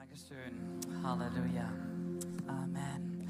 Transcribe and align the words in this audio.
Dankeschön. 0.00 0.80
Halleluja. 1.04 1.68
Amen. 2.48 3.28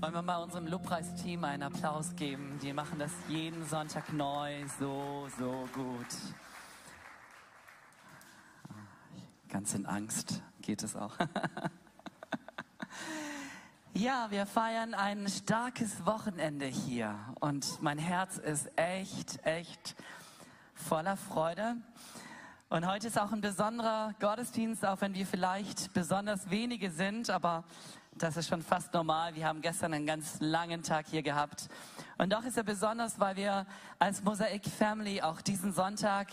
Wollen 0.00 0.14
wir 0.14 0.22
mal 0.22 0.42
unserem 0.42 0.66
Lobpreisteam 0.66 1.44
einen 1.44 1.62
Applaus 1.62 2.16
geben? 2.16 2.58
Die 2.62 2.72
machen 2.72 2.98
das 2.98 3.12
jeden 3.28 3.62
Sonntag 3.66 4.10
neu 4.14 4.66
so, 4.80 5.28
so 5.38 5.68
gut. 5.74 6.06
Ganz 9.50 9.74
in 9.74 9.84
Angst 9.84 10.42
geht 10.62 10.82
es 10.82 10.96
auch. 10.96 11.14
Ja, 13.94 14.30
wir 14.30 14.46
feiern 14.46 14.94
ein 14.94 15.26
starkes 15.28 16.06
Wochenende 16.06 16.66
hier 16.66 17.18
und 17.40 17.82
mein 17.82 17.98
Herz 17.98 18.38
ist 18.38 18.70
echt, 18.76 19.44
echt 19.44 19.96
voller 20.72 21.16
Freude. 21.16 21.74
Und 22.70 22.86
heute 22.86 23.06
ist 23.06 23.18
auch 23.18 23.32
ein 23.32 23.40
besonderer 23.40 24.12
Gottesdienst, 24.20 24.84
auch 24.84 25.00
wenn 25.00 25.14
wir 25.14 25.24
vielleicht 25.24 25.94
besonders 25.94 26.50
wenige 26.50 26.90
sind, 26.90 27.30
aber 27.30 27.64
das 28.12 28.36
ist 28.36 28.46
schon 28.46 28.60
fast 28.60 28.92
normal. 28.92 29.34
Wir 29.34 29.46
haben 29.46 29.62
gestern 29.62 29.94
einen 29.94 30.04
ganz 30.04 30.36
langen 30.40 30.82
Tag 30.82 31.06
hier 31.08 31.22
gehabt. 31.22 31.70
Und 32.18 32.30
doch 32.30 32.44
ist 32.44 32.58
er 32.58 32.64
besonders, 32.64 33.18
weil 33.18 33.36
wir 33.36 33.64
als 33.98 34.22
Mosaik 34.22 34.66
Family 34.66 35.22
auch 35.22 35.40
diesen 35.40 35.72
Sonntag 35.72 36.28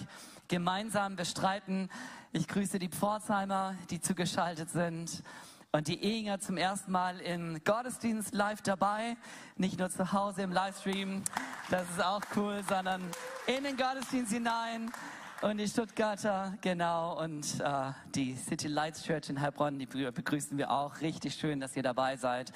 gemeinsam 0.50 1.16
bestreiten. 1.16 1.90
Ich 2.34 2.50
grüße 2.50 2.80
die 2.80 2.90
Pforzheimer, 2.90 3.76
die 3.90 4.02
zugeschaltet 4.02 4.70
sind. 4.70 5.24
Und 5.72 5.88
die 5.88 6.20
Inga 6.20 6.40
zum 6.40 6.58
ersten 6.58 6.92
Mal 6.92 7.22
im 7.22 7.64
Gottesdienst 7.64 8.34
live 8.34 8.62
dabei. 8.62 9.16
Nicht 9.56 9.80
nur 9.80 9.90
zu 9.90 10.12
Hause 10.12 10.42
im 10.42 10.52
Livestream, 10.52 11.24
das 11.70 11.90
ist 11.92 12.04
auch 12.04 12.22
cool, 12.36 12.62
sondern 12.68 13.02
in 13.48 13.64
den 13.64 13.78
Gottesdienst 13.78 14.34
hinein. 14.34 14.92
Und 15.42 15.58
die 15.58 15.68
Stuttgarter, 15.68 16.54
genau, 16.62 17.22
und 17.22 17.60
äh, 17.60 17.92
die 18.16 18.36
City 18.36 18.68
Lights 18.68 19.04
Church 19.04 19.30
in 19.30 19.42
Heilbronn, 19.42 19.78
die 19.78 19.86
begrüßen 19.86 20.58
wir 20.58 20.72
auch. 20.72 21.02
Richtig 21.02 21.36
schön, 21.36 21.60
dass 21.60 21.76
ihr 21.76 21.84
dabei 21.84 22.16
seid. 22.16 22.54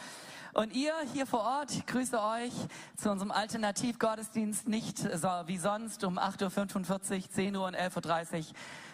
Und 0.54 0.74
ihr 0.74 0.94
hier 1.14 1.26
vor 1.26 1.42
Ort, 1.42 1.72
ich 1.72 1.86
grüße 1.86 2.18
euch 2.18 2.54
zu 2.96 3.12
unserem 3.12 3.32
Alternativgottesdienst, 3.32 4.70
nicht 4.70 4.98
so 4.98 5.28
wie 5.46 5.58
sonst 5.58 6.06
um 6.06 6.18
8.45 6.18 7.16
Uhr, 7.16 7.30
10 7.30 7.56
Uhr 7.58 7.68
und 7.68 7.76
11.30 7.76 8.38
Uhr, 8.38 8.46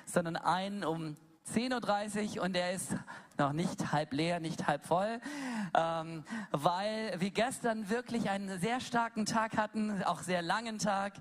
sondern 0.08 0.36
einen 0.36 0.84
um 0.84 1.16
10.30 1.54 2.38
Uhr 2.38 2.44
und 2.44 2.54
der 2.54 2.72
ist 2.72 2.96
noch 3.38 3.54
nicht 3.54 3.92
halb 3.92 4.14
leer, 4.14 4.40
nicht 4.40 4.66
halb 4.66 4.84
voll, 4.84 5.22
ähm, 5.78 6.24
weil 6.52 7.14
wir 7.20 7.30
gestern 7.30 7.88
wirklich 7.90 8.30
einen 8.32 8.60
sehr 8.60 8.80
starken 8.80 9.26
Tag 9.28 9.58
hatten, 9.58 10.04
auch 10.04 10.22
sehr 10.22 10.42
langen 10.42 10.80
Tag. 10.80 11.14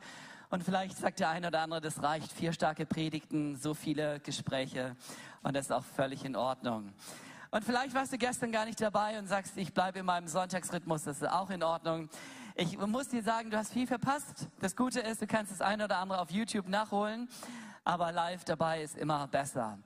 Und 0.51 0.63
vielleicht 0.63 0.97
sagt 0.97 1.21
der 1.21 1.31
eine 1.31 1.49
oder 1.49 1.61
andere, 1.61 1.81
das 1.81 2.03
reicht, 2.03 2.33
vier 2.33 2.53
starke 2.53 2.87
Predigten, 2.87 3.57
so 3.57 3.75
viele 3.75 4.21
Gespräche 4.21 4.97
und 5.43 5.55
das 5.55 5.67
ist 5.67 5.73
auch 5.73 5.85
völlig 5.85 6.25
in 6.25 6.37
Ordnung. 6.37 6.93
Und 7.51 7.65
vielleicht 7.65 7.95
warst 7.95 8.13
du 8.13 8.19
gestern 8.19 8.51
gar 8.51 8.65
nicht 8.65 8.81
dabei 8.81 9.19
und 9.19 9.29
sagst, 9.29 9.57
ich 9.57 9.73
bleibe 9.73 10.01
in 10.01 10.07
meinem 10.07 10.27
Sonntagsrhythmus, 10.27 11.05
das 11.05 11.23
ist 11.23 11.29
auch 11.29 11.51
in 11.51 11.63
Ordnung. 11.63 12.09
Ich 12.57 12.77
muss 12.79 13.09
dir 13.09 13.23
sagen, 13.23 13.51
du 13.51 13.57
hast 13.57 13.73
viel 13.73 13.87
verpasst. 13.87 14.49
Das 14.61 14.75
Gute 14.75 15.01
ist, 15.01 15.23
du 15.23 15.27
kannst 15.27 15.53
das 15.53 15.61
eine 15.61 15.85
oder 15.85 15.99
andere 15.99 16.21
auf 16.21 16.31
YouTube 16.31 16.69
nachholen, 16.69 17.29
aber 17.85 18.13
live 18.13 18.45
dabei 18.45 18.83
ist 18.83 18.97
immer 18.97 19.27
besser. 19.29 19.79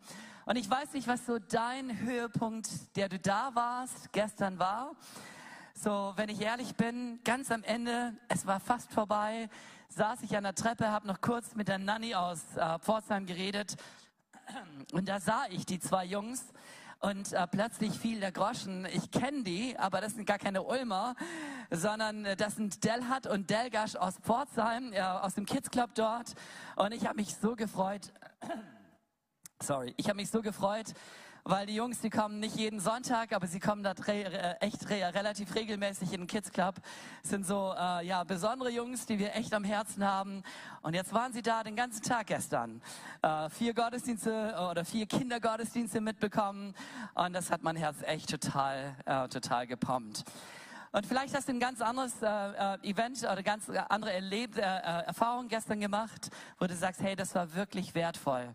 Und 0.47 0.57
ich 0.57 0.71
weiß 0.71 0.95
nicht, 0.95 1.07
was 1.07 1.27
so 1.27 1.39
dein 1.39 1.99
Höhepunkt, 2.01 2.97
der 2.97 3.11
du 3.11 3.19
da 3.19 3.51
warst, 3.55 4.13
gestern 4.13 4.59
war. 4.59 4.93
So, 5.81 6.13
wenn 6.17 6.29
ich 6.29 6.41
ehrlich 6.41 6.75
bin, 6.75 7.21
ganz 7.23 7.53
am 7.53 7.63
Ende, 7.63 8.13
es 8.27 8.47
war 8.47 8.59
fast 8.59 8.93
vorbei, 8.93 9.49
saß 9.91 10.23
ich 10.23 10.37
an 10.37 10.43
der 10.43 10.57
Treppe, 10.57 10.91
habe 10.91 11.07
noch 11.07 11.21
kurz 11.21 11.55
mit 11.55 11.69
der 11.69 11.79
Nanny 11.79 12.17
aus 12.17 12.41
äh, 12.57 12.81
Pforzheim 12.81 13.27
geredet 13.27 13.77
und 14.93 15.09
da 15.09 15.21
sah 15.21 15.45
ich 15.51 15.67
die 15.67 15.79
zwei 15.79 16.05
Jungs 16.05 16.47
und 16.99 17.33
äh, 17.33 17.47
plötzlich 17.47 17.97
fiel 17.97 18.19
der 18.19 18.33
Groschen. 18.33 18.87
Ich 18.87 19.13
kenne 19.13 19.45
die, 19.45 19.79
aber 19.79 20.01
das 20.01 20.15
sind 20.15 20.27
gar 20.27 20.39
keine 20.39 20.65
Ulmer, 20.65 21.15
sondern 21.71 22.25
äh, 22.25 22.35
das 22.35 22.57
sind 22.57 22.83
Delhat 22.83 23.29
und 23.29 23.49
Delgasch 23.49 23.95
aus 23.95 24.19
Pforzheim, 24.19 24.93
äh, 24.93 25.01
aus 25.01 25.35
dem 25.35 25.47
Kids 25.47 25.71
Club 25.71 25.91
dort. 25.95 26.35
Und 26.75 26.93
ich 26.93 27.07
habe 27.07 27.15
mich 27.15 27.37
so 27.37 27.55
gefreut. 27.55 28.13
Sorry, 29.63 29.95
ich 29.97 30.09
habe 30.09 30.17
mich 30.17 30.31
so 30.31 30.43
gefreut, 30.43 30.93
weil 31.49 31.65
die 31.65 31.75
Jungs, 31.75 32.01
die 32.01 32.11
kommen 32.11 32.41
nicht 32.41 32.57
jeden 32.57 32.79
Sonntag, 32.79 33.33
aber 33.33 33.47
sie 33.47 33.59
kommen 33.59 33.83
da 33.83 33.93
echt 34.61 34.91
re 34.91 35.15
relativ 35.15 35.55
regelmäßig 35.55 36.13
in 36.13 36.21
den 36.21 36.27
Kids 36.27 36.53
Club. 36.53 36.75
Das 37.23 37.31
sind 37.31 37.47
so 37.47 37.75
äh, 37.75 38.07
ja 38.07 38.23
besondere 38.25 38.71
Jungs, 38.71 39.07
die 39.07 39.19
wir 39.19 39.35
echt 39.35 39.55
am 39.55 39.65
Herzen 39.65 40.05
haben. 40.05 40.43
Und 40.83 40.93
jetzt 40.93 41.15
waren 41.15 41.33
sie 41.33 41.41
da 41.41 41.65
den 41.65 41.75
ganzen 41.75 42.03
Tag 42.03 42.27
gestern. 42.27 42.83
Äh, 43.23 43.49
vier 43.49 43.73
Gottesdienste 43.73 44.55
oder 44.71 44.85
vier 44.85 45.07
Kindergottesdienste 45.07 46.03
mitbekommen 46.03 46.75
und 47.15 47.33
das 47.33 47.51
hat 47.51 47.63
mein 47.63 47.77
Herz 47.77 47.97
echt 48.03 48.29
total 48.29 48.95
äh, 49.07 49.27
total 49.29 49.67
gepumpt. 49.67 50.25
Und 50.93 51.07
vielleicht 51.07 51.35
hast 51.35 51.49
du 51.49 51.53
ein 51.53 51.61
ganz 51.61 51.81
anderes 51.81 52.13
äh, 52.23 52.27
äh 52.27 52.91
Event 52.91 53.23
oder 53.23 53.43
ganz 53.43 53.71
andere 53.89 54.13
Erleb 54.13 54.59
äh, 54.59 54.61
äh, 54.61 55.05
Erfahrung 55.07 55.49
gestern 55.49 55.81
gemacht, 55.81 56.29
wo 56.59 56.67
du 56.67 56.75
sagst, 56.75 57.01
hey, 57.01 57.17
das 57.17 57.35
war 57.35 57.55
wirklich 57.55 57.95
wertvoll. 57.95 58.55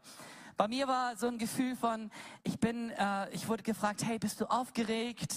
Bei 0.55 0.67
mir 0.67 0.87
war 0.87 1.15
so 1.15 1.27
ein 1.27 1.39
Gefühl 1.39 1.75
von, 1.75 2.11
ich 2.43 2.59
bin, 2.59 2.91
äh, 2.91 3.29
ich 3.31 3.47
wurde 3.47 3.63
gefragt, 3.63 4.03
hey, 4.05 4.19
bist 4.19 4.39
du 4.39 4.45
aufgeregt? 4.45 5.33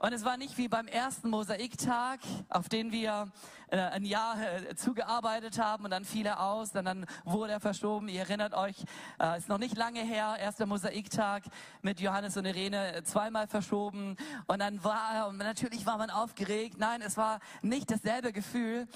Und 0.00 0.12
es 0.12 0.24
war 0.24 0.36
nicht 0.36 0.58
wie 0.58 0.66
beim 0.66 0.88
ersten 0.88 1.30
Mosaiktag, 1.30 2.18
auf 2.48 2.68
den 2.68 2.90
wir 2.90 3.30
äh, 3.68 3.78
ein 3.78 4.04
Jahr 4.04 4.36
äh, 4.40 4.74
zugearbeitet 4.74 5.60
haben 5.60 5.84
und 5.84 5.90
dann 5.90 6.04
fiel 6.04 6.26
er 6.26 6.42
aus, 6.42 6.74
und 6.74 6.84
dann 6.84 7.06
wurde 7.24 7.52
er 7.52 7.60
verschoben. 7.60 8.08
Ihr 8.08 8.22
erinnert 8.22 8.54
euch, 8.54 8.76
äh, 9.20 9.38
ist 9.38 9.48
noch 9.48 9.58
nicht 9.58 9.76
lange 9.76 10.00
her, 10.00 10.36
erster 10.40 10.66
Mosaiktag 10.66 11.44
mit 11.82 12.00
Johannes 12.00 12.36
und 12.36 12.46
Irene 12.46 12.94
äh, 12.94 13.04
zweimal 13.04 13.46
verschoben 13.46 14.16
und 14.48 14.58
dann 14.58 14.82
war, 14.82 15.28
und 15.28 15.36
natürlich 15.36 15.86
war 15.86 15.98
man 15.98 16.10
aufgeregt. 16.10 16.76
Nein, 16.78 17.02
es 17.02 17.16
war 17.16 17.38
nicht 17.62 17.90
dasselbe 17.90 18.32
Gefühl. 18.32 18.88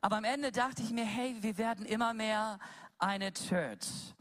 Aber 0.00 0.16
am 0.16 0.24
Ende 0.24 0.52
dachte 0.52 0.82
ich 0.82 0.90
mir, 0.90 1.04
hey, 1.04 1.36
wir 1.40 1.58
werden 1.58 1.84
immer 1.84 2.14
mehr 2.14 2.58
eine 2.98 3.32
Church. 3.32 4.14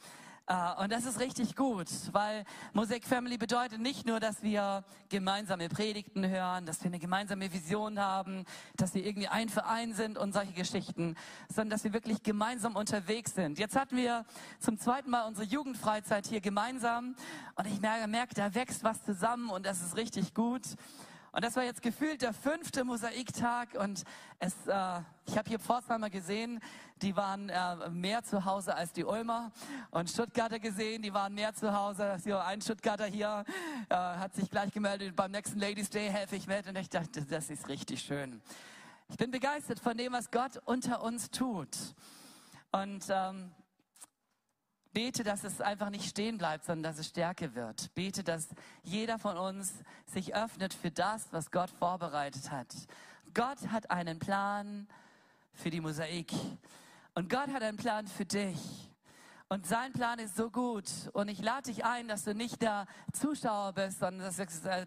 Äh, 0.47 0.83
und 0.83 0.91
das 0.91 1.05
ist 1.05 1.19
richtig 1.19 1.55
gut, 1.55 1.87
weil 2.11 2.45
Musik 2.73 3.05
Family 3.05 3.37
bedeutet 3.37 3.79
nicht 3.79 4.05
nur, 4.05 4.19
dass 4.19 4.41
wir 4.43 4.83
gemeinsame 5.09 5.69
Predigten 5.69 6.27
hören, 6.27 6.65
dass 6.65 6.81
wir 6.81 6.87
eine 6.87 6.99
gemeinsame 6.99 7.51
Vision 7.53 7.99
haben, 7.99 8.45
dass 8.75 8.93
wir 8.93 9.05
irgendwie 9.05 9.27
ein 9.27 9.49
Verein 9.49 9.93
sind 9.93 10.17
und 10.17 10.33
solche 10.33 10.53
Geschichten, 10.53 11.15
sondern 11.47 11.69
dass 11.69 11.83
wir 11.83 11.93
wirklich 11.93 12.23
gemeinsam 12.23 12.75
unterwegs 12.75 13.35
sind. 13.35 13.59
Jetzt 13.59 13.75
hatten 13.75 13.97
wir 13.97 14.25
zum 14.59 14.77
zweiten 14.79 15.09
Mal 15.09 15.27
unsere 15.27 15.45
Jugendfreizeit 15.45 16.27
hier 16.27 16.41
gemeinsam 16.41 17.15
und 17.55 17.67
ich 17.67 17.79
merke, 17.79 18.07
merke 18.07 18.35
da 18.35 18.53
wächst 18.53 18.83
was 18.83 19.03
zusammen 19.03 19.49
und 19.49 19.65
das 19.65 19.81
ist 19.81 19.95
richtig 19.95 20.33
gut. 20.33 20.63
Und 21.33 21.45
das 21.45 21.55
war 21.55 21.63
jetzt 21.63 21.81
gefühlt 21.81 22.21
der 22.21 22.33
fünfte 22.33 22.83
Mosaiktag 22.83 23.75
und 23.75 24.03
es, 24.39 24.53
äh, 24.67 24.99
ich 25.25 25.37
habe 25.37 25.47
hier 25.47 25.59
Pforzheimer 25.59 26.09
gesehen, 26.09 26.59
die 27.01 27.15
waren 27.15 27.47
äh, 27.47 27.89
mehr 27.89 28.21
zu 28.23 28.43
Hause 28.43 28.75
als 28.75 28.91
die 28.91 29.05
Ulmer 29.05 29.51
und 29.91 30.09
Stuttgarter 30.09 30.59
gesehen, 30.59 31.01
die 31.01 31.13
waren 31.13 31.33
mehr 31.33 31.53
zu 31.53 31.73
Hause. 31.73 32.17
So 32.21 32.37
ein 32.37 32.61
Stuttgarter 32.61 33.05
hier 33.05 33.45
äh, 33.87 33.95
hat 33.95 34.35
sich 34.35 34.49
gleich 34.49 34.73
gemeldet, 34.73 35.15
beim 35.15 35.31
nächsten 35.31 35.57
Ladies 35.57 35.89
Day 35.89 36.09
helfe 36.09 36.35
ich 36.35 36.47
mit 36.47 36.67
und 36.67 36.75
ich 36.75 36.89
dachte, 36.89 37.21
das 37.21 37.49
ist 37.49 37.69
richtig 37.69 38.01
schön. 38.01 38.41
Ich 39.07 39.15
bin 39.15 39.31
begeistert 39.31 39.79
von 39.79 39.95
dem, 39.95 40.11
was 40.11 40.31
Gott 40.31 40.61
unter 40.65 41.01
uns 41.01 41.31
tut. 41.31 41.77
Und 42.73 43.05
ähm, 43.09 43.51
Bete, 44.93 45.23
dass 45.23 45.43
es 45.43 45.61
einfach 45.61 45.89
nicht 45.89 46.05
stehen 46.05 46.37
bleibt, 46.37 46.65
sondern 46.65 46.91
dass 46.91 46.99
es 46.99 47.07
Stärke 47.07 47.55
wird. 47.55 47.93
Bete, 47.95 48.23
dass 48.23 48.49
jeder 48.83 49.17
von 49.19 49.37
uns 49.37 49.73
sich 50.05 50.35
öffnet 50.35 50.73
für 50.73 50.91
das, 50.91 51.31
was 51.31 51.51
Gott 51.51 51.69
vorbereitet 51.69 52.51
hat. 52.51 52.67
Gott 53.33 53.69
hat 53.69 53.89
einen 53.89 54.19
Plan 54.19 54.87
für 55.53 55.69
die 55.69 55.79
Mosaik. 55.79 56.31
Und 57.13 57.29
Gott 57.29 57.47
hat 57.53 57.61
einen 57.61 57.77
Plan 57.77 58.05
für 58.07 58.25
dich. 58.25 58.89
Und 59.47 59.65
sein 59.65 59.91
Plan 59.91 60.19
ist 60.19 60.35
so 60.37 60.49
gut. 60.49 60.85
Und 61.13 61.27
ich 61.27 61.41
lade 61.41 61.71
dich 61.71 61.83
ein, 61.83 62.07
dass 62.07 62.23
du 62.23 62.33
nicht 62.33 62.61
der 62.61 62.85
Zuschauer 63.11 63.73
bist, 63.73 63.99
sondern 63.99 64.25
dass, 64.25 64.37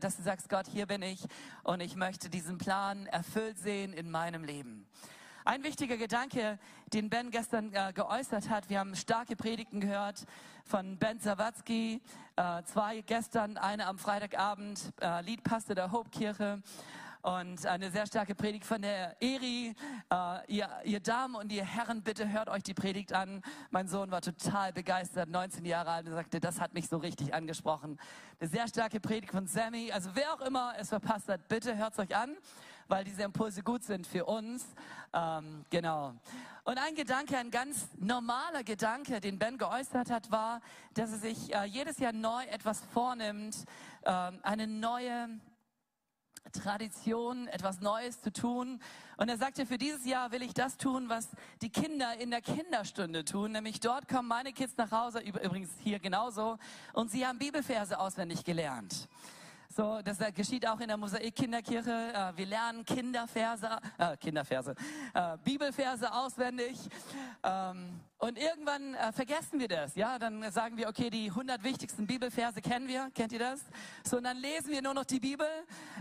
dass 0.00 0.16
du 0.16 0.22
sagst, 0.22 0.48
Gott, 0.48 0.66
hier 0.66 0.86
bin 0.86 1.02
ich 1.02 1.22
und 1.64 1.80
ich 1.80 1.96
möchte 1.96 2.30
diesen 2.30 2.56
Plan 2.56 3.06
erfüllt 3.06 3.58
sehen 3.58 3.92
in 3.92 4.10
meinem 4.10 4.42
Leben. 4.42 4.86
Ein 5.46 5.62
wichtiger 5.62 5.98
Gedanke, 5.98 6.58
den 6.94 7.10
Ben 7.10 7.30
gestern 7.30 7.70
äh, 7.74 7.92
geäußert 7.94 8.48
hat, 8.48 8.70
wir 8.70 8.78
haben 8.78 8.96
starke 8.96 9.36
Predigten 9.36 9.78
gehört 9.78 10.24
von 10.64 10.96
Ben 10.96 11.20
Sawatzki, 11.20 12.00
äh, 12.36 12.62
zwei 12.62 13.02
gestern, 13.02 13.58
eine 13.58 13.86
am 13.86 13.98
Freitagabend, 13.98 14.94
äh, 15.02 15.20
Liedpastor 15.20 15.74
der 15.74 15.92
Hope-Kirche 15.92 16.62
und 17.20 17.66
eine 17.66 17.90
sehr 17.90 18.06
starke 18.06 18.34
Predigt 18.34 18.64
von 18.64 18.80
der 18.80 19.20
Eri. 19.20 19.74
Äh, 20.10 20.50
ihr, 20.50 20.70
ihr 20.84 21.00
Damen 21.00 21.34
und 21.34 21.52
ihr 21.52 21.66
Herren, 21.66 22.02
bitte 22.02 22.26
hört 22.32 22.48
euch 22.48 22.62
die 22.62 22.72
Predigt 22.72 23.12
an. 23.12 23.42
Mein 23.70 23.86
Sohn 23.86 24.10
war 24.10 24.22
total 24.22 24.72
begeistert, 24.72 25.28
19 25.28 25.66
Jahre 25.66 25.90
alt, 25.90 26.06
und 26.06 26.14
sagte, 26.14 26.40
das 26.40 26.58
hat 26.58 26.72
mich 26.72 26.88
so 26.88 26.96
richtig 26.96 27.34
angesprochen. 27.34 28.00
Eine 28.40 28.48
sehr 28.48 28.66
starke 28.66 28.98
Predigt 28.98 29.32
von 29.32 29.46
Sammy. 29.46 29.92
Also 29.92 30.08
wer 30.14 30.32
auch 30.32 30.40
immer 30.40 30.72
es 30.78 30.88
verpasst 30.88 31.28
hat, 31.28 31.48
bitte 31.48 31.76
hört 31.76 31.92
es 31.92 31.98
euch 31.98 32.16
an 32.16 32.34
weil 32.88 33.04
diese 33.04 33.22
Impulse 33.22 33.62
gut 33.62 33.82
sind 33.82 34.06
für 34.06 34.24
uns. 34.26 34.64
Ähm, 35.12 35.64
genau. 35.70 36.14
Und 36.64 36.78
ein 36.78 36.94
Gedanke, 36.94 37.36
ein 37.36 37.50
ganz 37.50 37.88
normaler 37.98 38.64
Gedanke, 38.64 39.20
den 39.20 39.38
Ben 39.38 39.58
geäußert 39.58 40.10
hat, 40.10 40.30
war, 40.30 40.60
dass 40.94 41.12
er 41.12 41.18
sich 41.18 41.54
äh, 41.54 41.64
jedes 41.64 41.98
Jahr 41.98 42.12
neu 42.12 42.42
etwas 42.44 42.80
vornimmt, 42.92 43.56
äh, 44.02 44.10
eine 44.42 44.66
neue 44.66 45.28
Tradition, 46.52 47.48
etwas 47.48 47.80
Neues 47.80 48.20
zu 48.22 48.32
tun. 48.32 48.80
Und 49.16 49.28
er 49.28 49.36
sagte, 49.36 49.66
für 49.66 49.78
dieses 49.78 50.06
Jahr 50.06 50.32
will 50.32 50.42
ich 50.42 50.54
das 50.54 50.76
tun, 50.76 51.08
was 51.08 51.28
die 51.62 51.70
Kinder 51.70 52.16
in 52.18 52.30
der 52.30 52.40
Kinderstunde 52.40 53.24
tun. 53.24 53.52
Nämlich 53.52 53.80
dort 53.80 54.08
kommen 54.08 54.28
meine 54.28 54.52
Kids 54.52 54.74
nach 54.76 54.90
Hause, 54.90 55.20
übrigens 55.20 55.70
hier 55.82 55.98
genauso, 55.98 56.58
und 56.92 57.10
sie 57.10 57.26
haben 57.26 57.38
Bibelverse 57.38 57.98
auswendig 57.98 58.44
gelernt. 58.44 59.08
So, 59.76 60.00
das 60.04 60.18
geschieht 60.36 60.68
auch 60.68 60.78
in 60.78 60.86
der 60.86 60.96
Mosaik-Kinderkirche. 60.96 61.90
Äh, 61.90 62.36
wir 62.36 62.46
lernen 62.46 62.84
Kinderverse, 62.84 63.80
äh, 63.98 64.16
Kinderverse, 64.18 64.76
äh, 65.12 65.36
Bibelverse 65.42 66.14
auswendig. 66.14 66.78
Ähm, 67.42 67.98
und 68.18 68.38
irgendwann 68.38 68.94
äh, 68.94 69.10
vergessen 69.10 69.58
wir 69.58 69.66
das. 69.66 69.96
Ja, 69.96 70.16
dann 70.20 70.48
sagen 70.52 70.76
wir, 70.76 70.88
okay, 70.88 71.10
die 71.10 71.28
100 71.28 71.64
wichtigsten 71.64 72.06
Bibelverse 72.06 72.62
kennen 72.62 72.86
wir. 72.86 73.10
Kennt 73.16 73.32
ihr 73.32 73.40
das? 73.40 73.62
So, 74.04 74.18
und 74.18 74.22
dann 74.22 74.36
lesen 74.36 74.70
wir 74.70 74.80
nur 74.80 74.94
noch 74.94 75.06
die 75.06 75.18
Bibel. 75.18 75.48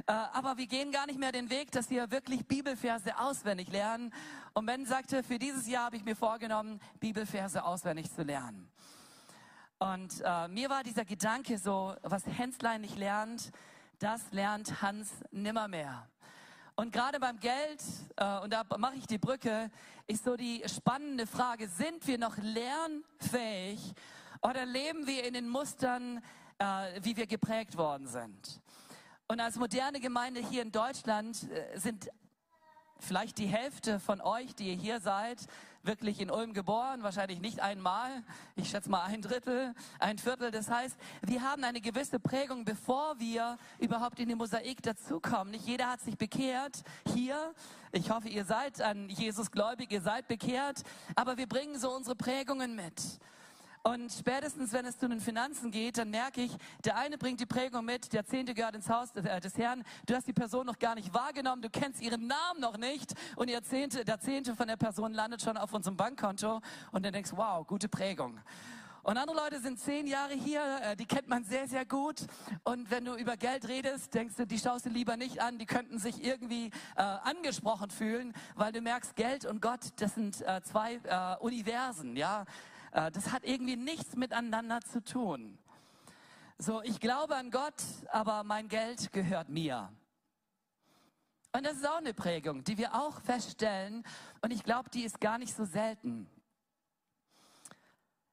Äh, 0.06 0.12
aber 0.12 0.56
wir 0.58 0.68
gehen 0.68 0.92
gar 0.92 1.08
nicht 1.08 1.18
mehr 1.18 1.32
den 1.32 1.50
Weg, 1.50 1.72
dass 1.72 1.90
wir 1.90 2.12
wirklich 2.12 2.46
Bibelverse 2.46 3.18
auswendig 3.18 3.72
lernen. 3.72 4.14
Und 4.54 4.68
Ben 4.68 4.86
sagte, 4.86 5.24
für 5.24 5.40
dieses 5.40 5.68
Jahr 5.68 5.86
habe 5.86 5.98
ich 5.98 6.06
mir 6.06 6.16
vorgenommen, 6.16 6.80
Bibelverse 7.00 7.64
auswendig 7.64 8.14
zu 8.14 8.22
lernen. 8.22 8.70
Und 9.84 10.22
äh, 10.24 10.48
mir 10.48 10.70
war 10.70 10.82
dieser 10.82 11.04
Gedanke 11.04 11.58
so, 11.58 11.94
was 12.04 12.26
Henslein 12.26 12.80
nicht 12.80 12.98
lernt, 12.98 13.52
das 14.00 14.22
lernt 14.32 14.82
Hans 14.82 15.12
nimmermehr. 15.30 16.08
Und 16.76 16.94
gerade 16.94 17.20
beim 17.20 17.38
Geld, 17.38 17.84
äh, 18.16 18.40
und 18.40 18.54
da 18.54 18.64
mache 18.78 18.96
ich 18.96 19.08
die 19.08 19.18
Brücke, 19.18 19.70
ist 20.08 20.24
so 20.24 20.38
die 20.38 20.64
spannende 20.68 21.28
Frage, 21.28 21.68
sind 21.68 22.08
wir 22.08 22.18
noch 22.18 22.38
lernfähig 22.38 23.94
oder 24.42 24.66
leben 24.66 25.06
wir 25.06 25.26
in 25.26 25.34
den 25.34 25.50
Mustern, 25.50 26.24
äh, 26.60 27.02
wie 27.02 27.18
wir 27.18 27.28
geprägt 27.28 27.76
worden 27.76 28.08
sind? 28.08 28.62
Und 29.28 29.42
als 29.42 29.58
moderne 29.58 30.00
Gemeinde 30.00 30.40
hier 30.40 30.62
in 30.62 30.72
Deutschland 30.72 31.44
äh, 31.52 31.78
sind 31.78 32.08
vielleicht 33.04 33.38
die 33.38 33.48
Hälfte 33.48 34.00
von 34.00 34.22
euch, 34.22 34.56
die 34.56 34.70
ihr 34.70 34.76
hier 34.76 35.00
seid, 35.00 35.48
wirklich 35.84 36.22
in 36.22 36.32
Ulm 36.32 36.54
geboren, 36.54 37.04
wahrscheinlich 37.04 37.40
nicht 37.40 37.60
einmal, 37.60 38.10
ich 38.56 38.70
schätze 38.70 38.90
mal 38.90 39.04
ein 39.04 39.22
Drittel, 39.22 39.74
ein 40.00 40.18
Viertel. 40.18 40.50
Das 40.50 40.70
heißt, 40.70 40.96
wir 41.22 41.42
haben 41.42 41.64
eine 41.64 41.82
gewisse 41.82 42.20
Prägung, 42.20 42.64
bevor 42.64 43.20
wir 43.20 43.58
überhaupt 43.80 44.20
in 44.20 44.30
die 44.30 44.36
Mosaik 44.36 44.82
dazukommen. 44.82 45.52
Nicht 45.52 45.68
jeder 45.68 45.90
hat 45.92 46.02
sich 46.02 46.18
bekehrt 46.18 46.84
hier. 47.14 47.54
Ich 47.92 48.10
hoffe, 48.10 48.30
ihr 48.30 48.46
seid 48.46 48.82
an 48.82 49.10
Jesus 49.10 49.52
gläubig, 49.52 49.92
ihr 49.92 50.02
seid 50.02 50.28
bekehrt, 50.28 50.84
aber 51.16 51.38
wir 51.38 51.48
bringen 51.48 51.78
so 51.78 51.92
unsere 51.92 52.16
Prägungen 52.16 52.76
mit. 52.76 53.20
Und 53.86 54.14
spätestens, 54.14 54.72
wenn 54.72 54.86
es 54.86 54.98
zu 54.98 55.10
den 55.10 55.20
Finanzen 55.20 55.70
geht, 55.70 55.98
dann 55.98 56.10
merke 56.10 56.42
ich, 56.42 56.56
der 56.86 56.96
eine 56.96 57.18
bringt 57.18 57.42
die 57.42 57.46
Prägung 57.46 57.84
mit, 57.84 58.14
der 58.14 58.26
Zehnte 58.26 58.54
gehört 58.54 58.76
ins 58.76 58.88
Haus 58.90 59.12
äh, 59.16 59.42
des 59.42 59.58
Herrn. 59.58 59.84
Du 60.06 60.16
hast 60.16 60.26
die 60.26 60.32
Person 60.32 60.66
noch 60.66 60.80
gar 60.80 60.96
nicht 60.96 61.14
wahrgenommen, 61.14 61.62
du 61.62 61.70
kennst 61.70 62.02
ihren 62.02 62.26
Namen 62.28 62.62
noch 62.62 62.78
nicht 62.78 63.14
und 63.36 63.50
ihr 63.50 63.62
Zehnte, 63.62 64.06
der 64.06 64.22
Zehnte 64.22 64.56
von 64.56 64.70
der 64.70 64.78
Person 64.78 65.14
landet 65.14 65.42
schon 65.42 65.58
auf 65.58 65.74
unserem 65.74 65.98
Bankkonto 65.98 66.62
und 66.94 67.06
dann 67.06 67.12
denkst, 67.12 67.32
wow, 67.36 67.68
gute 67.68 67.90
Prägung. 67.90 68.40
Und 69.02 69.18
andere 69.18 69.36
Leute 69.36 69.60
sind 69.60 69.78
zehn 69.78 70.08
Jahre 70.08 70.34
hier, 70.34 70.62
äh, 70.82 70.96
die 70.96 71.06
kennt 71.06 71.28
man 71.28 71.44
sehr, 71.44 71.68
sehr 71.68 71.84
gut. 71.84 72.22
Und 72.64 72.90
wenn 72.90 73.04
du 73.04 73.16
über 73.16 73.36
Geld 73.36 73.68
redest, 73.68 74.14
denkst 74.14 74.36
du, 74.38 74.48
die 74.48 74.60
schaust 74.60 74.86
du 74.86 74.92
lieber 74.92 75.18
nicht 75.18 75.42
an, 75.42 75.58
die 75.58 75.66
könnten 75.66 76.00
sich 76.00 76.24
irgendwie 76.24 76.68
äh, 76.96 77.02
angesprochen 77.02 77.90
fühlen, 77.90 78.32
weil 78.56 78.72
du 78.72 78.80
merkst, 78.80 79.18
Geld 79.18 79.44
und 79.44 79.62
Gott, 79.62 79.82
das 79.98 80.16
sind 80.16 80.40
äh, 80.48 80.62
zwei 80.62 81.02
äh, 81.04 81.36
Universen, 81.44 82.16
ja. 82.16 82.46
Äh, 82.94 83.12
das 83.12 83.32
hat 83.32 83.44
irgendwie 83.44 83.76
nichts 83.76 84.16
miteinander 84.16 84.80
zu 84.82 85.04
tun. 85.04 85.58
So, 86.58 86.82
ich 86.84 87.00
glaube 87.00 87.36
an 87.36 87.52
Gott, 87.52 87.84
aber 88.12 88.44
mein 88.44 88.70
Geld 88.70 89.12
gehört 89.12 89.50
mir. 89.50 89.92
Und 91.56 91.66
das 91.66 91.74
ist 91.74 91.88
auch 91.88 91.98
eine 91.98 92.14
Prägung, 92.14 92.64
die 92.64 92.78
wir 92.78 92.96
auch 92.96 93.20
feststellen. 93.22 94.04
Und 94.42 94.52
ich 94.52 94.64
glaube, 94.64 94.90
die 94.90 95.04
ist 95.04 95.20
gar 95.20 95.38
nicht 95.38 95.54
so 95.56 95.66
selten. 95.66 96.28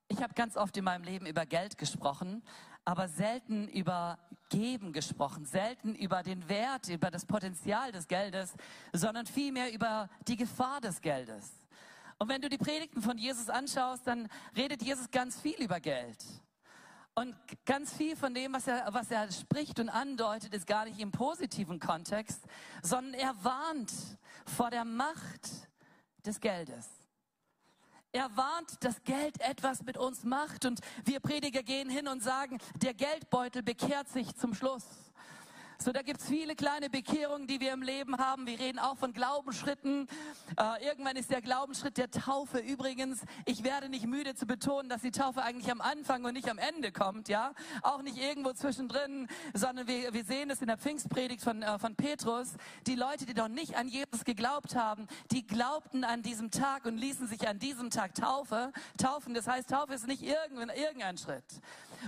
Ich 0.09 0.23
habe 0.23 0.35
ganz 0.35 0.57
oft 0.57 0.77
in 0.77 0.85
meinem 0.85 1.05
Leben 1.05 1.27
über 1.27 1.47
Geld 1.47 1.79
gesprochen, 1.79 2.43
aber 2.85 3.09
selten 3.09 3.69
über 3.69 4.19
Geben 4.49 4.93
gesprochen, 4.93 5.45
selten 5.45 5.95
über 5.95 6.23
den 6.23 6.49
Wert, 6.49 6.89
über 6.89 7.11
das 7.11 7.25
Potenzial 7.25 7.93
des 7.93 8.09
Geldes, 8.09 8.55
sondern 8.93 9.27
vielmehr 9.27 9.73
über 9.73 10.09
die 10.27 10.37
Gefahr 10.37 10.81
des 10.81 11.01
Geldes. 11.01 11.60
Und 12.21 12.29
wenn 12.29 12.43
du 12.43 12.51
die 12.51 12.59
Predigten 12.59 13.01
von 13.01 13.17
Jesus 13.17 13.49
anschaust, 13.49 14.07
dann 14.07 14.29
redet 14.55 14.83
Jesus 14.83 15.11
ganz 15.11 15.41
viel 15.41 15.55
über 15.55 15.81
Geld. 15.81 16.23
Und 17.15 17.35
ganz 17.65 17.95
viel 17.95 18.15
von 18.15 18.35
dem, 18.35 18.53
was 18.53 18.67
er, 18.67 18.87
was 18.93 19.11
er 19.11 19.33
spricht 19.33 19.81
und 19.81 19.89
andeutet, 19.89 20.55
ist 20.55 20.67
gar 20.67 20.85
nicht 20.85 21.01
im 21.01 21.13
positiven 21.13 21.81
Kontext, 21.81 22.43
sondern 22.83 23.15
er 23.15 23.35
warnt 23.43 23.91
vor 24.45 24.69
der 24.69 24.85
Macht 24.85 25.49
des 26.27 26.41
Geldes. 26.41 26.89
Er 28.13 28.37
warnt, 28.37 28.85
dass 28.85 29.03
Geld 29.05 29.41
etwas 29.41 29.83
mit 29.83 29.97
uns 29.97 30.23
macht 30.23 30.67
und 30.67 30.81
wir 31.05 31.21
Prediger 31.21 31.63
gehen 31.63 31.89
hin 31.89 32.07
und 32.07 32.23
sagen, 32.23 32.59
der 32.83 32.93
Geldbeutel 32.93 33.63
bekehrt 33.63 34.09
sich 34.09 34.37
zum 34.37 34.53
Schluss. 34.53 34.85
So, 35.83 35.93
da 35.93 36.03
gibt's 36.03 36.27
viele 36.27 36.55
kleine 36.55 36.91
Bekehrungen, 36.91 37.47
die 37.47 37.59
wir 37.59 37.73
im 37.73 37.81
Leben 37.81 38.19
haben. 38.19 38.47
Wir 38.47 38.59
reden 38.59 38.79
auch 38.79 38.99
von 38.99 39.15
Glaubensschritten. 39.15 40.09
Äh, 40.59 40.85
irgendwann 40.85 41.17
ist 41.17 41.31
der 41.31 41.41
Glaubensschritt 41.41 41.97
der 41.97 42.11
Taufe 42.11 42.59
übrigens. 42.59 43.23
Ich 43.47 43.65
werde 43.65 43.89
nicht 43.89 44.07
müde 44.07 44.35
zu 44.35 44.45
betonen, 44.45 44.91
dass 44.91 45.01
die 45.01 45.11
Taufe 45.11 45.43
eigentlich 45.43 45.73
am 45.73 45.81
Anfang 45.81 46.27
und 46.27 46.35
nicht 46.35 46.51
am 46.51 46.59
Ende 46.59 46.93
kommt, 46.93 47.31
ja. 47.31 47.55
Auch 47.81 48.03
nicht 48.03 48.19
irgendwo 48.19 48.53
zwischendrin, 48.53 49.27
sondern 49.55 49.87
wir, 49.87 50.13
wir 50.13 50.25
sehen 50.25 50.51
es 50.51 50.61
in 50.61 50.67
der 50.67 50.77
Pfingstpredigt 50.77 51.43
von, 51.43 51.63
äh, 51.63 51.79
von 51.79 51.97
Petrus. 51.97 52.57
Die 52.87 52.95
Leute, 52.95 53.25
die 53.25 53.33
noch 53.33 53.49
nicht 53.49 53.75
an 53.77 53.89
Jesus 53.89 54.27
geglaubt 54.27 54.77
haben, 54.77 55.09
die 55.31 55.47
glaubten 55.47 56.05
an 56.05 56.21
diesem 56.21 56.51
Tag 56.51 56.85
und 56.85 56.99
ließen 56.99 57.27
sich 57.27 57.49
an 57.49 57.59
diesem 57.59 57.89
Tag 57.89 58.15
Taufe, 58.15 58.75
taufen. 58.99 59.33
Das 59.33 59.47
heißt, 59.47 59.71
Taufe 59.71 59.95
ist 59.95 60.07
nicht 60.07 60.23
irgendein, 60.23 60.77
irgendein 60.77 61.17
Schritt. 61.17 61.43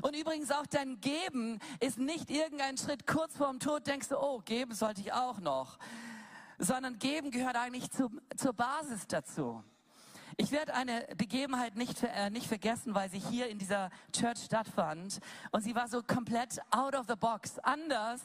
Und 0.01 0.17
übrigens 0.17 0.51
auch 0.51 0.67
dein 0.67 1.01
Geben 1.01 1.59
ist 1.81 1.99
nicht 1.99 2.31
irgendein 2.31 2.79
Schritt 2.79 3.07
kurz 3.07 3.37
vorm 3.37 3.61
Tod, 3.61 3.87
denkst 3.87 4.09
du, 4.09 4.17
oh, 4.17 4.41
geben 4.45 4.75
sollte 4.75 5.01
ich 5.01 5.13
auch 5.13 5.41
noch. 5.41 5.79
Sondern 6.59 6.99
geben 6.99 7.31
gehört 7.31 7.57
eigentlich 7.57 7.91
zu, 7.91 8.11
zur 8.37 8.53
Basis 8.55 9.07
dazu. 9.07 9.63
Ich 10.39 10.51
werde 10.51 10.75
eine 10.75 11.07
Begebenheit 11.17 11.77
nicht, 11.77 12.03
äh, 12.03 12.31
nicht 12.31 12.47
vergessen, 12.47 12.95
weil 12.95 13.11
sie 13.11 13.19
hier 13.19 13.49
in 13.49 13.59
dieser 13.59 13.91
Church 14.13 14.39
stattfand. 14.45 15.21
Und 15.51 15.63
sie 15.63 15.75
war 15.75 15.89
so 15.89 16.03
komplett 16.03 16.59
out 16.71 16.95
of 16.95 17.07
the 17.07 17.17
box, 17.17 17.59
anders 17.59 18.23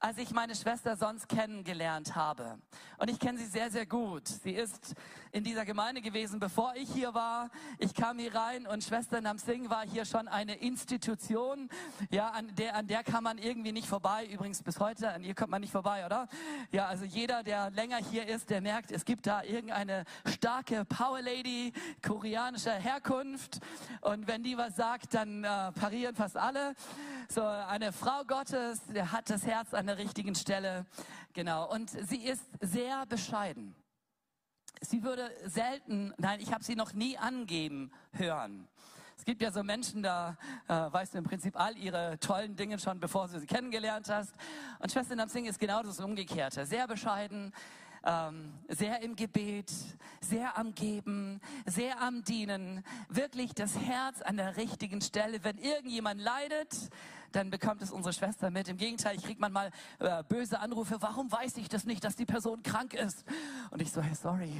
als 0.00 0.18
ich 0.18 0.32
meine 0.32 0.54
Schwester 0.54 0.96
sonst 0.96 1.28
kennengelernt 1.28 2.14
habe. 2.14 2.58
Und 2.98 3.10
ich 3.10 3.18
kenne 3.18 3.38
sie 3.38 3.46
sehr, 3.46 3.70
sehr 3.70 3.86
gut. 3.86 4.28
Sie 4.28 4.52
ist 4.52 4.94
in 5.32 5.44
dieser 5.44 5.64
Gemeinde 5.64 6.00
gewesen, 6.00 6.38
bevor 6.38 6.74
ich 6.76 6.90
hier 6.90 7.14
war. 7.14 7.50
Ich 7.78 7.94
kam 7.94 8.18
hier 8.18 8.34
rein 8.34 8.66
und 8.66 8.84
Schwester 8.84 9.20
Namsing 9.20 9.68
war 9.70 9.86
hier 9.86 10.04
schon 10.04 10.28
eine 10.28 10.54
Institution. 10.56 11.68
Ja, 12.10 12.30
an 12.30 12.54
der, 12.54 12.76
an 12.76 12.86
der 12.86 13.02
kann 13.02 13.24
man 13.24 13.38
irgendwie 13.38 13.72
nicht 13.72 13.88
vorbei. 13.88 14.26
Übrigens 14.26 14.62
bis 14.62 14.78
heute, 14.78 15.12
an 15.12 15.24
ihr 15.24 15.34
kommt 15.34 15.50
man 15.50 15.60
nicht 15.60 15.72
vorbei, 15.72 16.06
oder? 16.06 16.28
Ja, 16.70 16.86
also 16.86 17.04
jeder, 17.04 17.42
der 17.42 17.70
länger 17.70 17.96
hier 17.96 18.26
ist, 18.26 18.50
der 18.50 18.60
merkt, 18.60 18.92
es 18.92 19.04
gibt 19.04 19.26
da 19.26 19.42
irgendeine 19.42 20.04
starke 20.26 20.84
Power 20.84 21.20
Lady 21.20 21.72
koreanischer 22.06 22.74
Herkunft. 22.74 23.60
Und 24.00 24.26
wenn 24.26 24.42
die 24.42 24.56
was 24.56 24.76
sagt, 24.76 25.14
dann 25.14 25.44
äh, 25.44 25.72
parieren 25.72 26.14
fast 26.14 26.36
alle. 26.36 26.74
So 27.28 27.42
eine 27.42 27.92
Frau 27.92 28.22
Gottes, 28.24 28.82
der 28.86 29.10
hat 29.12 29.30
das 29.30 29.46
Herz 29.46 29.74
an 29.74 29.83
der 29.86 29.98
richtigen 29.98 30.34
Stelle. 30.34 30.86
Genau. 31.32 31.70
Und 31.70 31.90
sie 31.90 32.24
ist 32.24 32.44
sehr 32.60 33.06
bescheiden. 33.06 33.74
Sie 34.80 35.02
würde 35.02 35.30
selten, 35.44 36.12
nein, 36.18 36.40
ich 36.40 36.52
habe 36.52 36.64
sie 36.64 36.74
noch 36.74 36.92
nie 36.92 37.16
angeben 37.16 37.92
hören. 38.12 38.68
Es 39.16 39.24
gibt 39.24 39.40
ja 39.40 39.50
so 39.50 39.62
Menschen, 39.62 40.02
da 40.02 40.36
äh, 40.68 40.72
weißt 40.74 41.14
du 41.14 41.18
im 41.18 41.24
Prinzip 41.24 41.58
all 41.58 41.76
ihre 41.78 42.18
tollen 42.18 42.56
Dinge 42.56 42.78
schon, 42.78 43.00
bevor 43.00 43.28
du 43.28 43.38
sie 43.38 43.46
kennengelernt 43.46 44.08
hast. 44.08 44.34
Und 44.80 44.92
Schwester 44.92 45.14
Namsing 45.14 45.46
ist 45.46 45.58
genau 45.58 45.82
das 45.82 46.00
Umgekehrte. 46.00 46.66
Sehr 46.66 46.86
bescheiden, 46.86 47.52
ähm, 48.04 48.52
sehr 48.68 49.00
im 49.02 49.16
Gebet, 49.16 49.72
sehr 50.20 50.58
am 50.58 50.74
Geben, 50.74 51.40
sehr 51.64 52.00
am 52.02 52.22
Dienen, 52.22 52.84
wirklich 53.08 53.54
das 53.54 53.78
Herz 53.78 54.20
an 54.20 54.36
der 54.36 54.56
richtigen 54.56 55.00
Stelle. 55.00 55.42
Wenn 55.42 55.58
irgendjemand 55.58 56.20
leidet, 56.20 56.90
dann 57.34 57.50
bekommt 57.50 57.82
es 57.82 57.90
unsere 57.90 58.12
Schwester 58.12 58.50
mit. 58.50 58.68
Im 58.68 58.76
Gegenteil, 58.76 59.16
ich 59.16 59.24
kriege 59.24 59.40
manchmal 59.40 59.70
äh, 59.98 60.22
böse 60.22 60.60
Anrufe, 60.60 60.96
warum 61.00 61.30
weiß 61.30 61.56
ich 61.56 61.68
das 61.68 61.84
nicht, 61.84 62.04
dass 62.04 62.14
die 62.14 62.26
Person 62.26 62.62
krank 62.62 62.94
ist? 62.94 63.24
Und 63.70 63.82
ich 63.82 63.90
so, 63.90 64.00
hey, 64.00 64.14
sorry. 64.14 64.52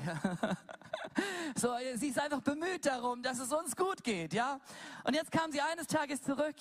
so, 1.56 1.68
sie 1.94 2.08
ist 2.08 2.18
einfach 2.18 2.40
bemüht 2.40 2.86
darum, 2.86 3.22
dass 3.22 3.38
es 3.38 3.52
uns 3.52 3.76
gut 3.76 4.02
geht, 4.02 4.34
ja? 4.34 4.58
Und 5.04 5.14
jetzt 5.14 5.30
kam 5.30 5.52
sie 5.52 5.60
eines 5.60 5.86
Tages 5.86 6.22
zurück 6.22 6.56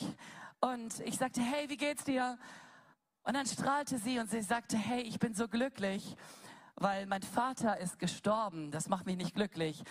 und 0.60 1.00
ich 1.00 1.18
sagte, 1.18 1.42
hey, 1.42 1.70
wie 1.70 1.78
geht's 1.78 2.04
dir? 2.04 2.38
Und 3.24 3.34
dann 3.34 3.46
strahlte 3.46 3.98
sie 3.98 4.20
und 4.20 4.30
sie 4.30 4.42
sagte, 4.42 4.78
hey, 4.78 5.02
ich 5.02 5.18
bin 5.18 5.34
so 5.34 5.48
glücklich, 5.48 6.16
weil 6.76 7.06
mein 7.06 7.24
Vater 7.24 7.80
ist 7.80 7.98
gestorben. 7.98 8.70
Das 8.70 8.90
macht 8.90 9.06
mich 9.06 9.18
nicht 9.18 9.34
glücklich. 9.34 9.84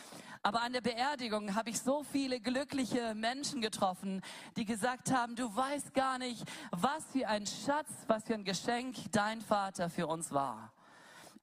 Aber 0.44 0.62
an 0.62 0.72
der 0.72 0.80
Beerdigung 0.80 1.54
habe 1.54 1.70
ich 1.70 1.80
so 1.80 2.02
viele 2.02 2.40
glückliche 2.40 3.14
Menschen 3.14 3.60
getroffen, 3.60 4.22
die 4.56 4.64
gesagt 4.64 5.12
haben, 5.12 5.36
du 5.36 5.54
weißt 5.54 5.94
gar 5.94 6.18
nicht, 6.18 6.44
was 6.72 7.04
für 7.12 7.28
ein 7.28 7.46
Schatz, 7.46 7.88
was 8.08 8.24
für 8.24 8.34
ein 8.34 8.44
Geschenk 8.44 8.96
dein 9.12 9.40
Vater 9.40 9.88
für 9.88 10.08
uns 10.08 10.32
war. 10.32 10.72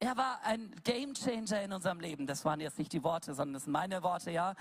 Er 0.02 0.18
war 0.18 0.42
ein 0.44 0.74
Gamechanger 0.84 1.62
in 1.62 1.72
unserem 1.72 2.02
Leben. 2.02 2.28
Das 2.28 2.44
waren 2.44 2.60
jetzt 2.60 2.78
nicht 2.78 2.92
die 2.92 3.04
Worte, 3.04 3.34
sondern 3.34 3.54
das 3.54 3.64
sind 3.64 3.74
meine 3.74 4.04
Worte, 4.04 4.32
ja. 4.32 4.54